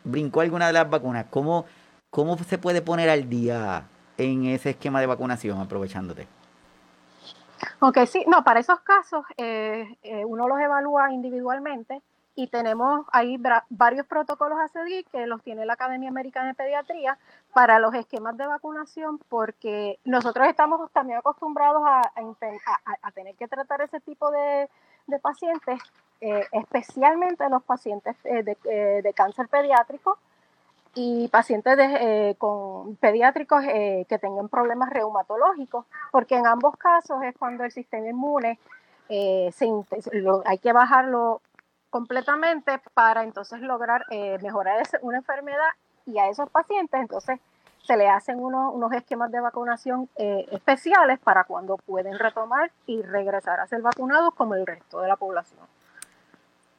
brincó 0.03 0.41
alguna 0.41 0.67
de 0.67 0.73
las 0.73 0.89
vacunas, 0.89 1.27
¿cómo, 1.29 1.65
¿cómo 2.13 2.37
se 2.37 2.59
puede 2.59 2.83
poner 2.83 3.09
al 3.09 3.27
día 3.27 3.87
en 4.19 4.45
ese 4.45 4.69
esquema 4.69 5.01
de 5.01 5.07
vacunación 5.07 5.59
aprovechándote? 5.59 6.27
Ok, 7.79 8.05
sí, 8.05 8.23
no, 8.27 8.43
para 8.43 8.59
esos 8.59 8.79
casos 8.81 9.25
eh, 9.35 9.97
eh, 10.03 10.23
uno 10.23 10.47
los 10.47 10.59
evalúa 10.59 11.11
individualmente 11.11 12.03
y 12.35 12.47
tenemos 12.47 13.07
ahí 13.11 13.41
varios 13.69 14.05
protocolos 14.05 14.59
a 14.59 14.67
seguir 14.67 15.05
que 15.11 15.25
los 15.25 15.41
tiene 15.41 15.65
la 15.65 15.73
Academia 15.73 16.09
Americana 16.09 16.49
de 16.49 16.53
Pediatría 16.53 17.17
para 17.51 17.79
los 17.79 17.95
esquemas 17.95 18.37
de 18.37 18.45
vacunación 18.45 19.17
porque 19.27 19.97
nosotros 20.05 20.47
estamos 20.47 20.91
también 20.91 21.17
acostumbrados 21.17 21.81
a, 21.83 22.11
tener 23.15 23.33
que 23.35 23.47
tratar 23.47 23.81
ese 23.81 23.99
tipo 24.01 24.29
de, 24.29 24.69
pacientes, 25.19 25.79
eh, 26.21 26.45
especialmente 26.51 27.49
los 27.49 27.63
pacientes 27.63 28.15
de 28.23 29.13
cáncer 29.15 29.47
pediátrico 29.47 30.19
y 30.95 31.27
pacientes 31.29 31.77
eh, 31.79 32.35
con 32.37 32.95
pediátricos 32.97 33.63
eh, 33.63 34.05
que 34.07 34.19
tengan 34.19 34.49
problemas 34.49 34.89
reumatológicos, 34.89 35.85
porque 36.11 36.35
en 36.35 36.45
ambos 36.45 36.77
casos 36.77 37.23
es 37.23 37.35
cuando 37.37 37.63
el 37.63 37.71
sistema 37.71 38.07
inmune 38.07 38.59
eh, 39.09 39.49
se, 39.53 39.69
hay 40.45 40.57
que 40.59 40.73
bajarlo 40.73 41.41
completamente 41.89 42.79
para 42.93 43.23
entonces 43.23 43.61
lograr 43.61 44.05
mejorar 44.41 44.81
una 45.01 45.17
enfermedad 45.17 45.67
y 46.07 46.17
a 46.17 46.27
esos 46.27 46.49
pacientes 46.49 46.99
entonces 46.99 47.39
se 47.83 47.97
le 47.97 48.09
hacen 48.09 48.39
unos, 48.39 48.73
unos 48.73 48.91
esquemas 48.93 49.31
de 49.31 49.39
vacunación 49.39 50.09
especiales 50.15 51.19
para 51.19 51.43
cuando 51.43 51.77
pueden 51.77 52.17
retomar 52.17 52.71
y 52.87 53.03
regresar 53.03 53.59
a 53.59 53.67
ser 53.67 53.81
vacunados 53.83 54.33
como 54.33 54.55
el 54.55 54.65
resto 54.65 55.01
de 55.01 55.07
la 55.07 55.17
población. 55.17 55.59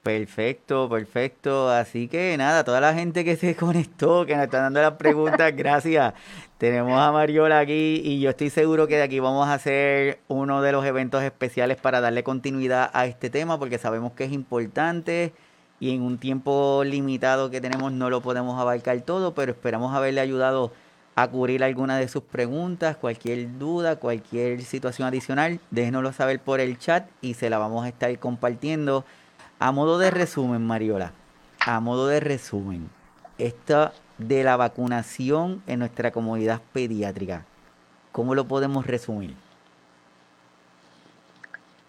Perfecto, 0.05 0.87
perfecto. 0.91 1.71
Así 1.71 2.09
que 2.09 2.37
nada, 2.37 2.63
toda 2.63 2.79
la 2.79 2.93
gente 2.93 3.25
que 3.25 3.37
se 3.37 3.57
conectó, 3.57 4.27
que 4.27 4.37
nos 4.37 4.45
están 4.45 4.65
dando 4.65 4.83
las 4.83 4.93
preguntas, 4.99 5.51
gracias. 5.57 6.13
Tenemos 6.59 7.01
a 7.01 7.11
Mariola 7.11 7.59
aquí 7.61 8.03
y 8.05 8.21
yo 8.21 8.29
estoy 8.29 8.51
seguro 8.51 8.87
que 8.87 8.97
de 8.97 9.03
aquí 9.03 9.19
vamos 9.19 9.49
a 9.49 9.55
hacer 9.55 10.19
uno 10.29 10.61
de 10.61 10.73
los 10.73 10.85
eventos 10.85 11.23
especiales 11.23 11.79
para 11.79 12.03
darle 12.03 12.23
continuidad 12.23 12.91
a 12.93 13.07
este 13.07 13.31
tema 13.31 13.59
porque 13.59 13.79
sabemos 13.79 14.13
que 14.13 14.25
es 14.25 14.33
importante 14.33 15.33
y 15.81 15.95
en 15.95 16.03
un 16.03 16.19
tiempo 16.19 16.83
limitado 16.85 17.51
que 17.51 17.63
tenemos 17.63 17.91
no 17.91 18.11
lo 18.11 18.21
podemos 18.21 18.61
abarcar 18.61 19.01
todo, 19.01 19.35
pero 19.35 19.53
esperamos 19.53 19.95
haberle 19.95 20.21
ayudado 20.21 20.71
a 21.17 21.29
cubrir 21.29 21.65
alguna 21.65 21.97
de 21.97 22.09
sus 22.09 22.25
preguntas, 22.25 22.99
cualquier 22.99 23.59
duda, 23.59 23.97
cualquier 23.97 24.63
situación 24.65 25.09
adicional, 25.09 25.61
déjenoslo 25.71 26.13
saber 26.13 26.41
por 26.41 26.61
el 26.61 26.79
chat 26.79 27.09
y 27.23 27.35
se 27.35 27.49
la 27.49 27.57
vamos 27.57 27.87
a 27.87 27.89
estar 27.89 28.19
compartiendo 28.19 29.07
a 29.59 29.73
modo 29.73 29.99
de 29.99 30.11
resumen, 30.11 30.67
Mariola, 30.67 31.13
a 31.65 31.81
modo 31.81 32.07
de 32.07 32.21
resumen, 32.21 32.91
esta 33.39 33.93
de 34.19 34.45
la 34.45 34.57
vacunación 34.57 35.63
en 35.67 35.81
nuestra 35.81 36.11
comunidad 36.13 36.61
pediátrica, 36.73 37.45
¿cómo 38.13 38.35
lo 38.35 38.47
podemos 38.47 38.87
resumir? 38.87 39.37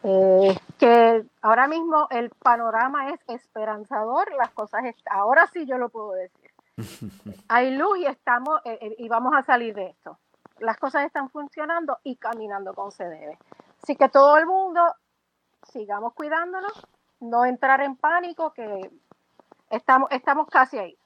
Eh, 0.07 0.55
que 0.77 1.25
ahora 1.41 1.67
mismo 1.67 2.07
el 2.11 2.29
panorama 2.29 3.09
es 3.09 3.19
esperanzador, 3.27 4.31
las 4.37 4.51
cosas, 4.51 4.83
ahora 5.09 5.47
sí 5.47 5.65
yo 5.65 5.79
lo 5.79 5.89
puedo 5.89 6.11
decir. 6.11 6.51
Hay 7.47 7.75
luz 7.75 7.97
y 7.99 8.05
estamos 8.05 8.61
eh, 8.65 8.77
eh, 8.81 8.95
y 8.99 9.07
vamos 9.07 9.33
a 9.35 9.41
salir 9.41 9.73
de 9.73 9.87
esto. 9.87 10.19
Las 10.59 10.77
cosas 10.77 11.05
están 11.05 11.29
funcionando 11.29 11.97
y 12.03 12.17
caminando 12.17 12.75
como 12.75 12.91
se 12.91 13.05
debe. 13.05 13.39
Así 13.81 13.95
que 13.95 14.07
todo 14.09 14.37
el 14.37 14.45
mundo 14.45 14.81
sigamos 15.71 16.13
cuidándonos, 16.13 16.85
no 17.19 17.45
entrar 17.45 17.81
en 17.81 17.95
pánico, 17.95 18.53
que 18.53 18.89
estamos, 19.69 20.09
estamos 20.11 20.47
casi 20.47 20.77
ahí. 20.77 20.97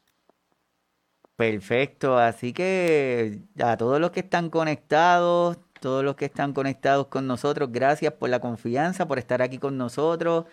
Perfecto, 1.35 2.17
así 2.17 2.51
que 2.51 3.39
a 3.63 3.77
todos 3.77 3.99
los 4.01 4.11
que 4.11 4.19
están 4.19 4.49
conectados, 4.49 5.57
todos 5.79 6.03
los 6.03 6.15
que 6.15 6.25
están 6.25 6.51
conectados 6.53 7.07
con 7.07 7.27
nosotros, 7.27 7.71
gracias 7.71 8.11
por 8.13 8.29
la 8.29 8.41
confianza, 8.41 9.07
por 9.07 9.19
estar 9.19 9.41
aquí 9.41 9.57
con 9.57 9.77
nosotros. 9.77 10.45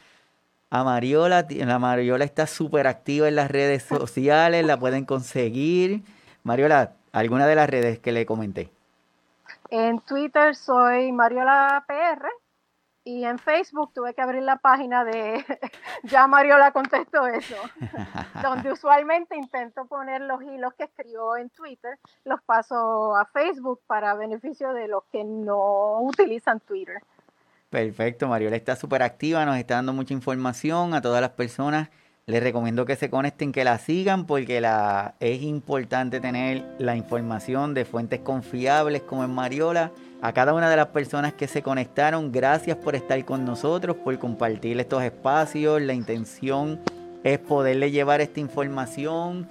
A 0.70 0.84
Mariola, 0.84 1.46
la 1.48 1.78
Mariola 1.80 2.24
está 2.24 2.46
súper 2.46 2.86
activa 2.86 3.26
en 3.26 3.34
las 3.34 3.50
redes 3.50 3.82
sociales, 3.88 4.64
la 4.64 4.78
pueden 4.78 5.04
conseguir. 5.04 6.02
Mariola, 6.44 6.92
¿alguna 7.10 7.48
de 7.48 7.56
las 7.56 7.68
redes 7.68 7.98
que 7.98 8.12
le 8.12 8.24
comenté? 8.24 8.70
En 9.70 9.98
Twitter 10.00 10.54
soy 10.54 11.10
Mariola 11.10 11.84
PR 11.88 12.28
y 13.06 13.24
en 13.24 13.38
Facebook 13.38 13.92
tuve 13.94 14.14
que 14.14 14.20
abrir 14.20 14.42
la 14.42 14.56
página 14.56 15.04
de 15.04 15.44
Ya 16.02 16.26
Mariola 16.26 16.72
contestó 16.72 17.28
eso, 17.28 17.54
donde 18.42 18.72
usualmente 18.72 19.36
intento 19.36 19.86
poner 19.86 20.22
los 20.22 20.42
hilos 20.42 20.74
que 20.74 20.84
escribo 20.84 21.36
en 21.36 21.48
Twitter, 21.50 21.98
los 22.24 22.42
paso 22.42 23.14
a 23.16 23.24
Facebook 23.26 23.80
para 23.86 24.14
beneficio 24.14 24.72
de 24.72 24.88
los 24.88 25.04
que 25.12 25.22
no 25.22 26.00
utilizan 26.00 26.58
Twitter. 26.58 27.00
Perfecto, 27.70 28.26
Mariola 28.26 28.56
está 28.56 28.74
súper 28.74 29.04
activa, 29.04 29.44
nos 29.44 29.56
está 29.56 29.76
dando 29.76 29.92
mucha 29.92 30.12
información 30.12 30.92
a 30.92 31.00
todas 31.00 31.20
las 31.20 31.30
personas. 31.30 31.90
Les 32.28 32.42
recomiendo 32.42 32.86
que 32.86 32.96
se 32.96 33.08
conecten, 33.08 33.52
que 33.52 33.62
la 33.62 33.78
sigan, 33.78 34.26
porque 34.26 34.60
la, 34.60 35.14
es 35.20 35.42
importante 35.42 36.18
tener 36.18 36.64
la 36.80 36.96
información 36.96 37.72
de 37.72 37.84
fuentes 37.84 38.18
confiables 38.18 39.02
como 39.02 39.22
en 39.22 39.30
Mariola 39.30 39.92
a 40.20 40.32
cada 40.32 40.52
una 40.52 40.68
de 40.68 40.74
las 40.74 40.88
personas 40.88 41.34
que 41.34 41.46
se 41.46 41.62
conectaron, 41.62 42.32
gracias 42.32 42.78
por 42.78 42.96
estar 42.96 43.24
con 43.24 43.44
nosotros, 43.44 43.98
por 44.02 44.18
compartir 44.18 44.76
estos 44.80 45.04
espacios. 45.04 45.80
La 45.80 45.94
intención 45.94 46.80
es 47.22 47.38
poderle 47.38 47.92
llevar 47.92 48.20
esta 48.20 48.40
información 48.40 49.46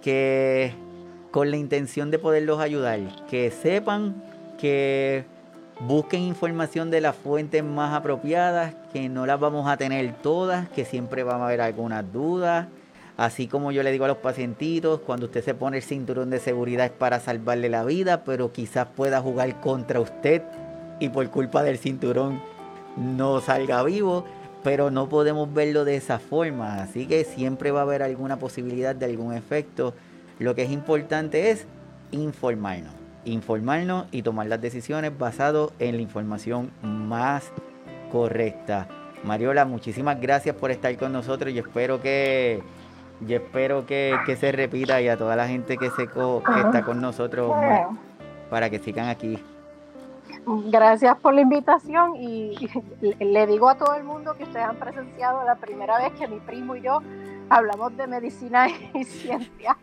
que 0.00 0.72
con 1.32 1.50
la 1.50 1.56
intención 1.56 2.12
de 2.12 2.20
poderlos 2.20 2.60
ayudar, 2.60 3.00
que 3.28 3.50
sepan 3.50 4.22
que 4.56 5.24
busquen 5.86 6.22
información 6.22 6.90
de 6.90 7.00
las 7.00 7.16
fuentes 7.16 7.64
más 7.64 7.94
apropiadas, 7.94 8.74
que 8.92 9.08
no 9.08 9.26
las 9.26 9.40
vamos 9.40 9.68
a 9.68 9.76
tener 9.76 10.14
todas, 10.22 10.68
que 10.70 10.84
siempre 10.84 11.22
va 11.22 11.36
a 11.36 11.44
haber 11.44 11.60
algunas 11.60 12.12
dudas 12.12 12.66
Así 13.20 13.48
como 13.48 13.70
yo 13.70 13.82
le 13.82 13.92
digo 13.92 14.06
a 14.06 14.08
los 14.08 14.16
pacientitos, 14.16 15.00
cuando 15.00 15.26
usted 15.26 15.44
se 15.44 15.52
pone 15.52 15.76
el 15.76 15.82
cinturón 15.82 16.30
de 16.30 16.38
seguridad 16.38 16.86
es 16.86 16.90
para 16.90 17.20
salvarle 17.20 17.68
la 17.68 17.84
vida, 17.84 18.24
pero 18.24 18.50
quizás 18.50 18.86
pueda 18.96 19.20
jugar 19.20 19.60
contra 19.60 20.00
usted 20.00 20.40
y 21.00 21.10
por 21.10 21.28
culpa 21.28 21.62
del 21.62 21.76
cinturón 21.76 22.40
no 22.96 23.42
salga 23.42 23.82
vivo, 23.82 24.24
pero 24.64 24.90
no 24.90 25.10
podemos 25.10 25.52
verlo 25.52 25.84
de 25.84 25.96
esa 25.96 26.18
forma. 26.18 26.82
Así 26.82 27.04
que 27.04 27.24
siempre 27.24 27.72
va 27.72 27.80
a 27.80 27.82
haber 27.82 28.02
alguna 28.02 28.38
posibilidad 28.38 28.94
de 28.94 29.04
algún 29.04 29.34
efecto. 29.34 29.92
Lo 30.38 30.54
que 30.54 30.62
es 30.62 30.70
importante 30.70 31.50
es 31.50 31.66
informarnos, 32.12 32.94
informarnos 33.24 34.06
y 34.10 34.22
tomar 34.22 34.46
las 34.46 34.60
decisiones 34.60 35.16
basado 35.16 35.72
en 35.78 35.96
la 35.96 36.02
información 36.02 36.70
más 36.82 37.50
correcta. 38.10 38.88
Mariola, 39.24 39.64
muchísimas 39.64 40.20
gracias 40.20 40.56
por 40.56 40.70
estar 40.70 40.96
con 40.96 41.12
nosotros 41.12 41.52
y 41.52 41.58
espero 41.58 42.00
que 42.00 42.62
y 43.26 43.34
espero 43.34 43.84
que, 43.84 44.18
se 44.38 44.50
repita 44.52 45.00
y 45.00 45.08
a 45.08 45.16
toda 45.16 45.36
la 45.36 45.46
gente 45.46 45.76
que, 45.76 45.90
se 45.90 46.06
que 46.06 46.60
está 46.64 46.82
con 46.82 47.00
nosotros 47.00 47.52
para 48.48 48.70
que 48.70 48.78
sigan 48.78 49.08
aquí. 49.08 49.38
Gracias 50.46 51.18
por 51.18 51.34
la 51.34 51.42
invitación 51.42 52.16
y, 52.16 52.56
le 53.20 53.46
digo 53.46 53.68
a 53.68 53.76
todo 53.76 53.94
el 53.94 54.04
mundo 54.04 54.34
que 54.34 54.44
ustedes 54.44 54.64
han 54.64 54.76
presenciado 54.76 55.44
la 55.44 55.56
primera 55.56 55.98
vez 55.98 56.12
que 56.18 56.26
mi 56.28 56.40
primo 56.40 56.76
y 56.76 56.82
yo 56.82 57.00
hablamos 57.50 57.94
de 57.96 58.06
medicina 58.06 58.68
y 58.94 59.04
ciencia. 59.04 59.76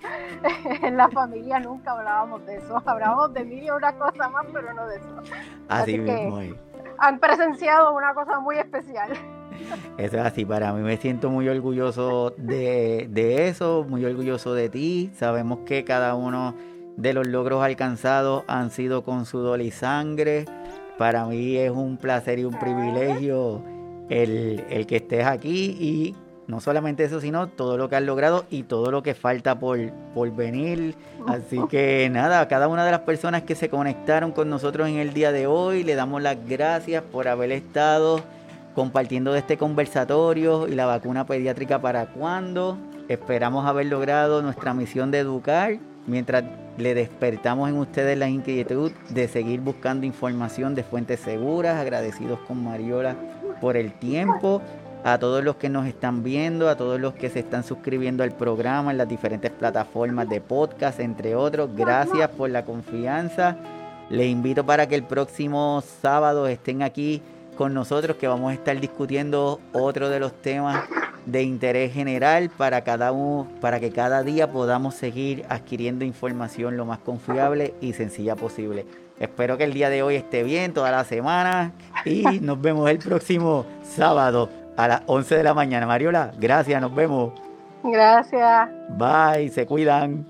En 0.81 0.97
la 0.97 1.09
familia 1.09 1.59
nunca 1.59 1.91
hablábamos 1.91 2.45
de 2.47 2.55
eso. 2.55 2.81
Hablábamos 2.85 3.33
de 3.33 3.43
mí 3.43 3.65
y 3.65 3.69
una 3.69 3.93
cosa 3.93 4.29
más, 4.29 4.45
pero 4.51 4.73
no 4.73 4.87
de 4.87 4.95
eso. 4.95 5.23
Así, 5.67 5.99
mismo. 5.99 6.39
Han 6.97 7.19
presenciado 7.19 7.95
una 7.95 8.13
cosa 8.15 8.39
muy 8.39 8.57
especial. 8.57 9.11
Eso 9.97 10.17
es 10.17 10.23
así, 10.23 10.45
para 10.45 10.71
mí 10.73 10.81
me 10.81 10.97
siento 10.97 11.31
muy 11.31 11.49
orgulloso 11.49 12.31
de, 12.37 13.07
de, 13.09 13.47
eso, 13.47 13.85
muy 13.87 14.05
orgulloso 14.05 14.53
de 14.53 14.69
ti. 14.69 15.11
Sabemos 15.15 15.59
que 15.65 15.83
cada 15.83 16.15
uno 16.15 16.55
de 16.95 17.13
los 17.13 17.27
logros 17.27 17.63
alcanzados 17.63 18.43
han 18.47 18.69
sido 18.69 19.03
con 19.03 19.25
sudor 19.25 19.61
y 19.61 19.71
sangre. 19.71 20.45
Para 20.97 21.25
mí 21.25 21.57
es 21.57 21.71
un 21.71 21.97
placer 21.97 22.39
y 22.39 22.45
un 22.45 22.57
privilegio 22.57 23.63
el, 24.09 24.63
el 24.69 24.85
que 24.85 24.97
estés 24.97 25.25
aquí 25.25 25.75
y 25.79 26.15
no 26.47 26.61
solamente 26.61 27.03
eso, 27.03 27.19
sino 27.19 27.47
todo 27.47 27.77
lo 27.77 27.89
que 27.89 27.97
has 27.97 28.03
logrado 28.03 28.45
y 28.49 28.63
todo 28.63 28.89
lo 28.89 29.03
que 29.03 29.13
falta 29.13 29.59
por, 29.59 29.91
por 30.13 30.33
venir. 30.33 30.95
Así 31.27 31.59
que 31.69 32.09
nada, 32.09 32.39
a 32.39 32.47
cada 32.47 32.67
una 32.69 32.85
de 32.85 32.91
las 32.91 33.01
personas 33.01 33.43
que 33.43 33.55
se 33.55 33.69
conectaron 33.69 34.31
con 34.31 34.49
nosotros 34.49 34.87
en 34.87 34.95
el 34.95 35.13
día 35.13 35.31
de 35.31 35.45
hoy, 35.45 35.83
le 35.83 35.95
damos 35.95 36.21
las 36.21 36.37
gracias 36.47 37.03
por 37.03 37.27
haber 37.27 37.51
estado 37.51 38.21
compartiendo 38.75 39.33
de 39.33 39.39
este 39.39 39.57
conversatorio 39.57 40.67
y 40.67 40.75
la 40.75 40.85
vacuna 40.85 41.25
pediátrica 41.25 41.81
para 41.81 42.05
cuándo. 42.05 42.77
Esperamos 43.09 43.65
haber 43.65 43.87
logrado 43.87 44.41
nuestra 44.41 44.73
misión 44.73 45.11
de 45.11 45.19
educar 45.19 45.77
mientras 46.05 46.43
le 46.77 46.93
despertamos 46.93 47.69
en 47.69 47.77
ustedes 47.77 48.17
la 48.17 48.29
inquietud 48.29 48.91
de 49.09 49.27
seguir 49.27 49.61
buscando 49.61 50.05
información 50.05 50.75
de 50.75 50.83
fuentes 50.83 51.19
seguras. 51.19 51.77
Agradecidos 51.77 52.39
con 52.47 52.63
Mariola 52.63 53.15
por 53.59 53.77
el 53.77 53.91
tiempo. 53.93 54.61
A 55.03 55.17
todos 55.19 55.43
los 55.43 55.55
que 55.55 55.69
nos 55.69 55.87
están 55.87 56.23
viendo, 56.23 56.69
a 56.69 56.75
todos 56.75 56.99
los 56.99 57.13
que 57.13 57.29
se 57.29 57.39
están 57.39 57.63
suscribiendo 57.63 58.23
al 58.23 58.31
programa 58.31 58.91
en 58.91 58.97
las 58.97 59.07
diferentes 59.07 59.51
plataformas 59.51 60.27
de 60.27 60.41
podcast, 60.41 60.99
entre 60.99 61.35
otros, 61.35 61.69
gracias 61.75 62.29
por 62.29 62.49
la 62.49 62.65
confianza. 62.65 63.57
Les 64.09 64.27
invito 64.27 64.65
para 64.65 64.87
que 64.87 64.95
el 64.95 65.03
próximo 65.03 65.81
sábado 66.01 66.47
estén 66.47 66.81
aquí 66.81 67.21
con 67.57 67.73
nosotros 67.73 68.17
que 68.17 68.27
vamos 68.27 68.51
a 68.51 68.53
estar 68.53 68.79
discutiendo 68.79 69.59
otro 69.73 70.09
de 70.09 70.19
los 70.19 70.33
temas 70.41 70.83
de 71.25 71.43
interés 71.43 71.93
general 71.93 72.49
para 72.49 72.81
cada 72.83 73.11
uno, 73.11 73.47
para 73.59 73.79
que 73.79 73.91
cada 73.91 74.23
día 74.23 74.51
podamos 74.51 74.95
seguir 74.95 75.45
adquiriendo 75.49 76.05
información 76.05 76.77
lo 76.77 76.85
más 76.85 76.99
confiable 76.99 77.73
y 77.81 77.93
sencilla 77.93 78.35
posible. 78.35 78.85
Espero 79.19 79.57
que 79.57 79.65
el 79.65 79.73
día 79.73 79.89
de 79.89 80.03
hoy 80.03 80.15
esté 80.15 80.43
bien, 80.43 80.73
toda 80.73 80.91
la 80.91 81.03
semana 81.03 81.73
y 82.05 82.23
nos 82.39 82.61
vemos 82.61 82.89
el 82.89 82.99
próximo 82.99 83.65
sábado 83.83 84.66
a 84.77 84.87
las 84.87 85.01
11 85.07 85.35
de 85.37 85.43
la 85.43 85.53
mañana. 85.53 85.85
Mariola, 85.85 86.31
gracias, 86.37 86.79
nos 86.81 86.93
vemos. 86.95 87.33
Gracias. 87.83 88.69
Bye, 88.89 89.49
se 89.49 89.65
cuidan. 89.65 90.25